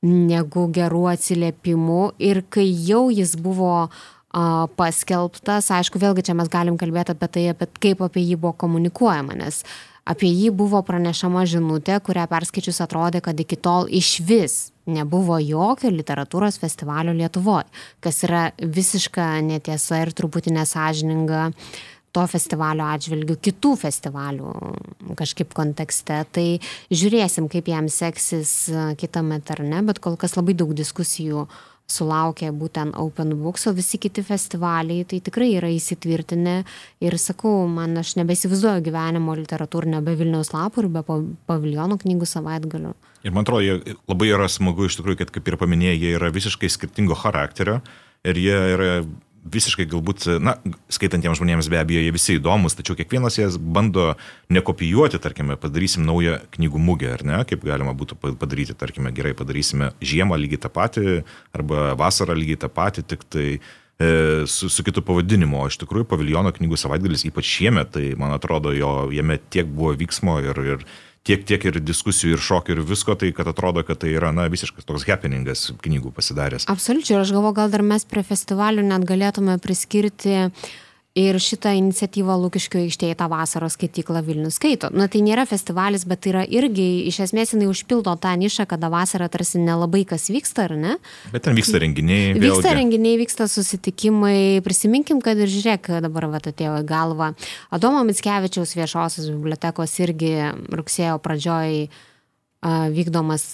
negu 0.03 0.66
gerų 0.75 1.07
atsiliepimų. 1.14 2.03
Ir 2.20 2.43
kai 2.53 2.66
jau 2.68 3.07
jis 3.14 3.37
buvo 3.41 3.87
uh, 3.87 4.03
paskelbtas, 4.33 5.70
aišku, 5.70 6.01
vėlgi 6.01 6.24
čia 6.28 6.37
mes 6.37 6.49
galim 6.53 6.78
kalbėti 6.80 7.12
apie 7.12 7.28
tai, 7.28 7.47
apie 7.53 7.68
kaip 7.83 8.05
apie 8.07 8.24
jį 8.24 8.39
buvo 8.41 8.55
komunikuojama, 8.64 9.37
nes 9.37 9.62
apie 10.09 10.30
jį 10.33 10.51
buvo 10.57 10.80
pranešama 10.83 11.45
žinutė, 11.47 12.01
kurią 12.03 12.26
perskaičius 12.30 12.80
atrodė, 12.83 13.20
kad 13.22 13.39
iki 13.39 13.59
tol 13.61 13.87
iš 13.93 14.16
vis 14.26 14.57
nebuvo 14.91 15.37
jokio 15.39 15.93
literatūros 15.93 16.59
festivalio 16.59 17.14
Lietuvoje, 17.14 17.68
kas 18.03 18.22
yra 18.26 18.49
visiška 18.59 19.37
netiesa 19.47 20.03
ir 20.03 20.14
truputį 20.16 20.57
nesažininga 20.57 21.51
to 22.12 22.24
festivalio 22.28 22.85
atžvilgių, 22.93 23.39
kitų 23.41 23.72
festivalių 23.80 24.51
kažkaip 25.16 25.55
kontekste. 25.57 26.18
Tai 26.28 26.47
žiūrėsim, 26.93 27.49
kaip 27.53 27.70
jam 27.72 27.89
seksis 27.89 28.53
kitą 29.01 29.22
metą 29.24 29.57
ar 29.57 29.62
ne, 29.64 29.80
bet 29.87 30.03
kol 30.03 30.18
kas 30.20 30.37
labai 30.37 30.57
daug 30.59 30.74
diskusijų 30.76 31.47
sulaukė 31.91 32.51
būtent 32.57 32.97
Open 33.01 33.35
Books, 33.41 33.66
o 33.68 33.72
visi 33.76 33.99
kiti 34.01 34.24
festivaliai 34.26 35.07
tai 35.09 35.20
tikrai 35.24 35.51
yra 35.59 35.70
įsitvirtinę 35.72 36.57
ir 37.05 37.16
sakau, 37.20 37.66
man 37.68 37.99
aš 38.01 38.14
nebesivaizduoju 38.20 38.85
gyvenimo 38.87 39.37
literatūrinio 39.39 40.03
be 40.05 40.16
Vilniaus 40.18 40.53
lapų 40.55 40.85
ir 40.85 40.93
be 40.95 41.05
paviljono 41.49 41.99
knygų 42.01 42.28
savaitgalių. 42.28 42.95
Ir 43.22 43.35
man 43.35 43.47
atrodo, 43.47 43.95
labai 44.11 44.33
yra 44.33 44.49
smagu 44.51 44.89
iš 44.89 44.99
tikrųjų, 44.99 45.20
kad 45.22 45.35
kaip 45.35 45.51
ir 45.51 45.59
paminėjai, 45.61 45.99
jie 46.01 46.16
yra 46.18 46.33
visiškai 46.35 46.70
skirtingo 46.72 47.18
charakterio 47.18 47.80
ir 48.26 48.39
jie 48.39 48.57
yra 48.74 48.91
visiškai 49.43 49.86
galbūt, 49.90 50.26
na, 50.43 50.55
skaitantiems 50.93 51.40
žmonėms 51.40 51.68
be 51.72 51.80
abejo, 51.80 52.03
jie 52.05 52.14
visi 52.14 52.36
įdomus, 52.38 52.76
tačiau 52.78 52.97
kiekvienas 52.99 53.40
jas 53.40 53.59
bando 53.59 54.12
nekopijuoti, 54.55 55.18
tarkime, 55.22 55.57
padarysim 55.61 56.07
naują 56.07 56.38
knygų 56.55 56.82
mugę, 56.82 57.11
ar 57.16 57.26
ne, 57.26 57.43
kaip 57.49 57.66
galima 57.66 57.95
būtų 57.99 58.18
padaryti, 58.38 58.76
tarkime, 58.78 59.12
gerai 59.14 59.34
padarysime 59.38 59.93
žiemą 60.03 60.38
lygiai 60.38 60.62
tą 60.62 60.72
patį, 60.72 61.22
arba 61.57 61.93
vasarą 61.99 62.36
lygiai 62.38 62.61
tą 62.62 62.70
patį, 62.72 63.07
tik 63.11 63.26
tai 63.26 63.47
e, 63.59 64.11
su, 64.47 64.70
su 64.70 64.86
kitu 64.86 65.03
pavadinimu, 65.07 65.59
o 65.59 65.70
iš 65.70 65.80
tikrųjų 65.82 66.07
paviljono 66.12 66.55
knygų 66.55 66.78
savaitgalis, 66.78 67.26
ypač 67.26 67.51
šiemet, 67.59 67.95
tai 67.99 68.12
man 68.18 68.36
atrodo, 68.38 68.74
jo, 68.76 69.11
jame 69.14 69.40
tiek 69.51 69.66
buvo 69.66 69.97
vyksmo 69.99 70.38
ir, 70.47 70.62
ir 70.76 70.86
tiek, 71.27 71.45
tiek 71.47 71.64
ir 71.70 71.79
diskusijų, 71.83 72.37
ir 72.37 72.45
šokių, 72.45 72.77
ir 72.77 72.85
visko, 72.87 73.16
tai 73.18 73.33
kad 73.37 73.49
atrodo, 73.51 73.85
kad 73.87 74.03
tai 74.03 74.12
yra, 74.16 74.33
na, 74.35 74.49
visiškas 74.53 74.87
toks 74.89 75.07
happeningas 75.09 75.68
knygų 75.85 76.12
pasidaręs. 76.16 76.68
Absoliučiai, 76.73 77.20
aš 77.23 77.35
galvoju, 77.35 77.59
gal 77.61 77.75
dar 77.75 77.85
mes 77.87 78.07
prie 78.09 78.25
festivalių 78.27 78.87
net 78.91 79.07
galėtume 79.09 79.59
priskirti 79.62 80.49
Ir 81.13 81.37
šitą 81.37 81.75
iniciatyvą 81.77 82.39
Lukiškio 82.41 82.81
aikštėje 82.87 83.19
tą 83.21 83.27
vasaros 83.28 83.74
skaityklą 83.77 84.23
Vilnius 84.24 84.57
skaito. 84.57 84.89
Na 84.97 85.11
tai 85.12 85.20
nėra 85.20 85.43
festivalis, 85.45 86.07
bet 86.09 86.23
tai 86.24 86.31
yra 86.31 86.45
irgi, 86.49 86.86
iš 87.11 87.19
esmės 87.27 87.53
jinai 87.53 87.66
užpildo 87.69 88.15
tą 88.16 88.32
nišą, 88.41 88.65
kada 88.70 88.89
vasarą 88.89 89.28
tarsi 89.28 89.61
nelabai 89.61 90.07
kas 90.09 90.31
vyksta, 90.32 90.65
ar 90.70 90.74
ne? 90.81 90.95
Bet 91.35 91.45
ten 91.45 91.59
vyksta 91.59 91.82
renginiai. 91.85 92.31
Vyksta 92.39 92.70
vėlgi. 92.70 92.78
renginiai, 92.78 93.19
vyksta 93.20 93.45
susitikimai. 93.45 94.62
Prisiminkim, 94.65 95.20
kad 95.20 95.36
ir 95.36 95.53
žiūrėk, 95.53 95.91
dabar 96.01 96.31
va 96.32 96.41
atėjo 96.41 96.78
į 96.81 96.89
galvą. 96.89 97.35
Adomo 97.77 98.01
Mitskevičiaus 98.09 98.73
viešosios 98.78 99.28
bibliotekos 99.35 99.99
irgi 100.01 100.32
rugsėjo 100.73 101.20
pradžioj 101.20 101.91
vykdomas 102.97 103.45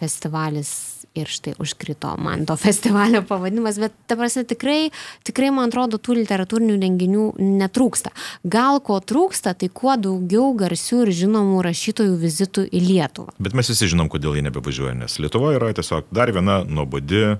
festivalis 0.00 0.95
ir 1.24 1.30
štai 1.32 1.56
užkrito 1.62 2.12
man 2.22 2.44
to 2.48 2.56
festivalio 2.66 3.22
pavadinimas, 3.26 3.80
bet 3.82 3.96
ta 4.06 4.18
prasme 4.18 4.44
tikrai, 4.48 4.90
tikrai 5.26 5.50
man 5.54 5.70
atrodo, 5.70 5.98
tų 5.98 6.20
literatūrinių 6.20 6.78
renginių 6.82 7.26
netrūksta. 7.40 8.12
Gal 8.44 8.80
ko 8.84 9.00
trūksta, 9.00 9.56
tai 9.58 9.70
kuo 9.72 9.96
daugiau 10.00 10.52
garsių 10.58 11.04
ir 11.06 11.14
žinomų 11.24 11.64
rašytojų 11.66 12.16
vizitų 12.22 12.68
į 12.70 12.84
Lietuvą. 12.86 13.36
Bet 13.42 13.56
mes 13.58 13.72
visi 13.72 13.90
žinom, 13.92 14.10
kodėl 14.12 14.38
jie 14.38 14.46
nebevažiuoja, 14.46 14.96
nes 15.02 15.18
Lietuva 15.22 15.54
yra 15.56 15.72
tiesiog 15.76 16.08
dar 16.14 16.32
viena 16.34 16.62
nuobodi 16.64 17.36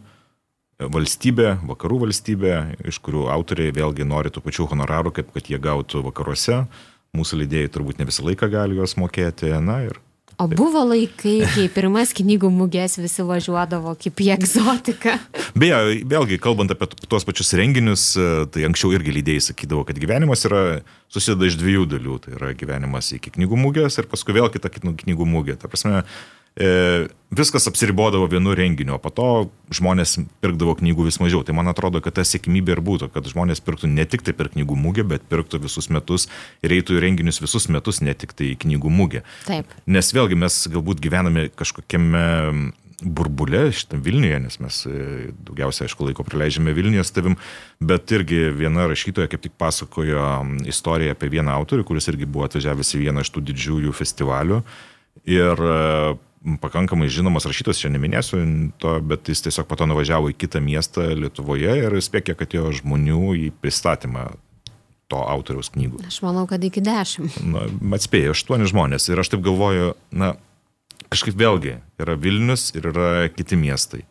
valstybė, 0.77 1.57
vakarų 1.65 2.03
valstybė, 2.05 2.57
iš 2.89 3.01
kurių 3.05 3.27
autoriai 3.33 3.73
vėlgi 3.75 4.05
nori 4.09 4.33
tų 4.33 4.43
pačių 4.45 4.69
honorarų, 4.73 5.15
kaip 5.17 5.33
kad 5.35 5.49
jie 5.49 5.61
gautų 5.63 6.05
vakaruose. 6.11 6.65
Mūsų 7.17 7.41
leidėjai 7.43 7.73
turbūt 7.73 8.01
ne 8.01 8.09
visą 8.09 8.27
laiką 8.27 8.51
gali 8.53 8.77
juos 8.77 8.97
mokėti. 9.01 9.55
Na 9.65 9.81
ir 9.87 9.97
O 10.37 10.45
buvo 10.53 10.83
laikai, 10.85 11.47
kai 11.49 11.65
pirmas 11.73 12.11
knygų 12.17 12.51
mugės 12.53 12.99
visi 13.01 13.25
važiuodavo 13.25 13.95
kaip 13.97 14.21
į 14.21 14.27
egzotiką. 14.35 15.15
Beje, 15.57 15.79
vėlgi, 16.05 16.37
kalbant 16.45 16.75
apie 16.75 16.91
tuos 17.09 17.25
pačius 17.25 17.55
renginius, 17.57 18.05
tai 18.53 18.67
anksčiau 18.69 18.93
irgi 18.93 19.15
lydėjai 19.17 19.47
sakydavo, 19.49 19.87
kad 19.89 19.97
gyvenimas 20.03 20.45
yra 20.45 20.63
susideda 21.09 21.49
iš 21.49 21.57
dviejų 21.57 21.87
dalių. 21.95 22.19
Tai 22.27 22.35
yra 22.37 22.53
gyvenimas 22.59 23.15
iki 23.17 23.33
knygų 23.39 23.63
mugės 23.63 23.97
ir 23.97 24.11
paskui 24.13 24.37
vėl 24.37 24.51
kita 24.53 24.69
knygų 24.77 25.29
mugė. 25.31 25.57
Ta 25.57 25.73
prasme, 25.73 26.05
e, 26.57 27.07
viskas 27.37 27.67
apsiribodavo 27.69 28.27
vienu 28.31 28.55
renginiu, 28.57 28.97
o 28.97 29.03
po 29.03 29.11
to 29.15 29.29
žmonės 29.75 30.17
pirkdavo 30.45 30.77
knygų 30.81 31.09
vis 31.09 31.21
mažiau. 31.23 31.43
Tai 31.47 31.57
man 31.59 31.71
atrodo, 31.73 32.01
kad 32.05 32.17
ta 32.17 32.25
sėkmybė 32.27 32.77
ir 32.77 32.83
būtų, 32.87 33.11
kad 33.15 33.29
žmonės 33.29 33.63
pirktų 33.67 33.91
ne 33.93 34.07
tik 34.09 34.25
tai 34.27 34.37
per 34.37 34.51
knygų 34.55 34.79
mugę, 34.79 35.05
bet 35.07 35.27
pirktų 35.31 35.63
visus 35.67 35.91
metus 35.93 36.29
ir 36.65 36.77
eitų 36.79 36.97
į 36.97 37.05
renginius 37.05 37.43
visus 37.43 37.69
metus, 37.73 38.01
ne 38.01 38.15
tik 38.15 38.35
tai 38.37 38.55
į 38.55 38.59
knygų 38.65 38.93
mugę. 38.93 39.23
Taip. 39.49 39.71
Nes 39.87 40.13
vėlgi 40.17 40.39
mes 40.39 40.63
galbūt 40.73 41.03
gyvename 41.05 41.49
kažkokiame 41.55 42.27
burbulė 43.05 43.67
šitam 43.77 44.01
Vilniuje, 44.05 44.39
nes 44.47 44.59
mes 44.63 44.79
e, 44.89 45.01
daugiausiai, 45.45 45.85
aišku, 45.89 46.07
laiko 46.09 46.25
praleidžiame 46.25 46.73
Vilniuje 46.77 47.05
su 47.05 47.13
tavim, 47.19 47.37
bet 47.85 48.13
irgi 48.17 48.47
viena 48.57 48.87
rašytoja 48.89 49.29
kaip 49.29 49.43
tik 49.45 49.57
pasakojo 49.61 50.23
istoriją 50.69 51.13
apie 51.13 51.29
vieną 51.33 51.53
autorių, 51.61 51.85
kuris 51.89 52.09
irgi 52.13 52.29
buvo 52.29 52.47
atvažiavęs 52.49 52.95
į 52.97 53.03
vieną 53.05 53.25
iš 53.25 53.33
tų 53.35 53.45
didžiųjų 53.51 53.93
festivalių. 53.97 54.63
Ir 55.29 55.61
e, 55.61 55.77
pakankamai 56.63 57.09
žinomas 57.13 57.47
rašytas, 57.49 57.81
čia 57.83 57.91
neminėsiu 57.93 58.41
to, 58.83 58.97
bet 59.03 59.31
jis 59.31 59.43
tiesiog 59.47 59.67
po 59.69 59.79
to 59.79 59.89
nuvažiavo 59.91 60.31
į 60.33 60.37
kitą 60.39 60.63
miestą 60.63 61.09
Lietuvoje 61.19 61.77
ir 61.83 61.97
spėkė, 62.03 62.37
kad 62.39 62.55
jo 62.55 62.71
žmonių 62.75 63.23
į 63.47 63.53
pristatymą 63.63 64.29
to 65.11 65.21
autoriaus 65.23 65.71
knygų. 65.75 66.03
Aš 66.07 66.21
manau, 66.25 66.47
kad 66.51 66.63
iki 66.67 66.83
dešimt. 66.85 67.39
Na, 67.47 67.67
atspėjo 67.99 68.35
aštuoni 68.35 68.67
žmonės 68.71 69.07
ir 69.11 69.23
aš 69.23 69.35
taip 69.35 69.45
galvoju, 69.47 69.95
na, 70.15 70.35
kažkaip 71.11 71.39
vėlgi 71.39 71.79
yra 72.03 72.17
Vilnius 72.19 72.73
ir 72.77 72.91
yra 72.91 73.11
kiti 73.35 73.59
miestai. 73.59 74.05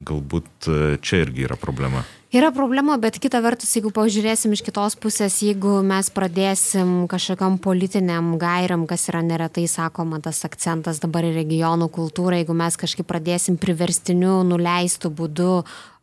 Galbūt 0.00 0.64
e, 0.64 0.96
čia 1.04 1.18
irgi 1.26 1.44
yra 1.44 1.58
problema. 1.60 2.00
Yra 2.32 2.48
problema, 2.54 2.94
bet 2.96 3.18
kita 3.20 3.40
vertus, 3.44 3.72
jeigu 3.74 3.90
pažiūrėsim 3.92 4.54
iš 4.54 4.62
kitos 4.64 4.94
pusės, 4.96 5.40
jeigu 5.44 5.80
mes 5.84 6.08
pradėsim 6.14 7.08
kažkokiam 7.10 7.58
politiniam 7.60 8.30
gairiam, 8.40 8.86
kas 8.88 9.08
yra 9.10 9.20
neretai 9.26 9.66
sakoma 9.68 10.22
tas 10.24 10.40
akcentas 10.46 11.02
dabar 11.02 11.26
į 11.26 11.34
regionų 11.40 11.90
kultūrą, 11.92 12.38
jeigu 12.38 12.56
mes 12.56 12.78
kažkaip 12.80 13.08
pradėsim 13.10 13.58
priverstiniu, 13.60 14.38
nuleistų 14.46 15.10
būdu 15.20 15.50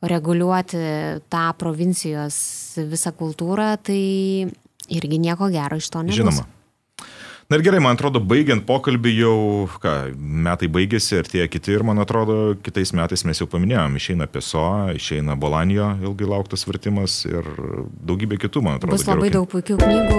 reguliuoti 0.05 0.83
tą 1.31 1.47
provincijos 1.57 2.37
visą 2.91 3.15
kultūrą, 3.17 3.71
tai 3.81 4.03
irgi 4.93 5.23
nieko 5.23 5.49
gero 5.49 5.79
iš 5.79 5.89
to 5.89 6.03
nebus. 6.05 6.21
Žinoma. 6.21 6.45
Na 7.47 7.55
ir 7.55 7.61
gerai, 7.63 7.79
man 7.79 7.95
atrodo, 7.95 8.19
baigiant 8.19 8.65
pokalbį 8.67 9.11
jau, 9.21 9.35
ką, 9.79 9.91
metai 10.19 10.67
baigėsi, 10.67 11.15
artėja 11.21 11.45
kiti 11.47 11.71
ir 11.77 11.85
man 11.87 12.01
atrodo, 12.03 12.57
kitais 12.59 12.91
metais 12.91 13.21
mes 13.23 13.39
jau 13.39 13.45
paminėjom, 13.47 13.93
išeina 13.95 14.25
Peso, 14.27 14.65
išeina 14.91 15.37
Bolanijo, 15.39 15.93
ilgai 16.03 16.27
lauktas 16.27 16.67
vertimas 16.67 17.21
ir 17.29 17.47
daugybė 18.03 18.35
kitų, 18.41 18.65
man 18.65 18.81
atrodo. 18.81 18.97
Bus 18.97 19.07
labai 19.07 19.29
gerokai. 19.29 19.37
daug 19.37 19.47
puikių 19.53 19.77
knygų, 19.79 20.17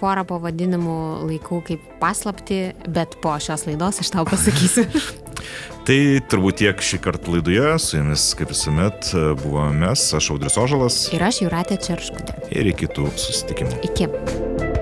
porą 0.00 0.24
pavadinimų 0.30 0.96
laikau 1.28 1.60
kaip 1.66 1.84
paslapti, 2.00 2.62
bet 2.88 3.18
po 3.20 3.36
šios 3.36 3.66
laidos 3.68 4.00
aš 4.00 4.14
tau 4.16 4.24
pasakysiu. 4.30 4.86
Tai 5.84 5.98
turbūt 6.32 6.62
tiek 6.62 6.80
šį 6.80 7.02
kartą 7.04 7.34
laidoje, 7.34 7.74
su 7.84 7.98
jumis 7.98 8.24
kaip 8.38 8.54
visuomet 8.54 9.10
buvome 9.42 9.82
mes, 9.82 10.06
aš 10.16 10.30
Audris 10.32 10.56
Ožalas 10.62 11.02
ir 11.12 11.26
aš 11.28 11.42
Juratė 11.44 11.76
Čerškutė. 11.90 12.38
ir 12.56 12.72
iki 12.72 12.86
kitų 12.86 13.10
susitikimų. 13.12 13.82
Iki. 13.90 14.73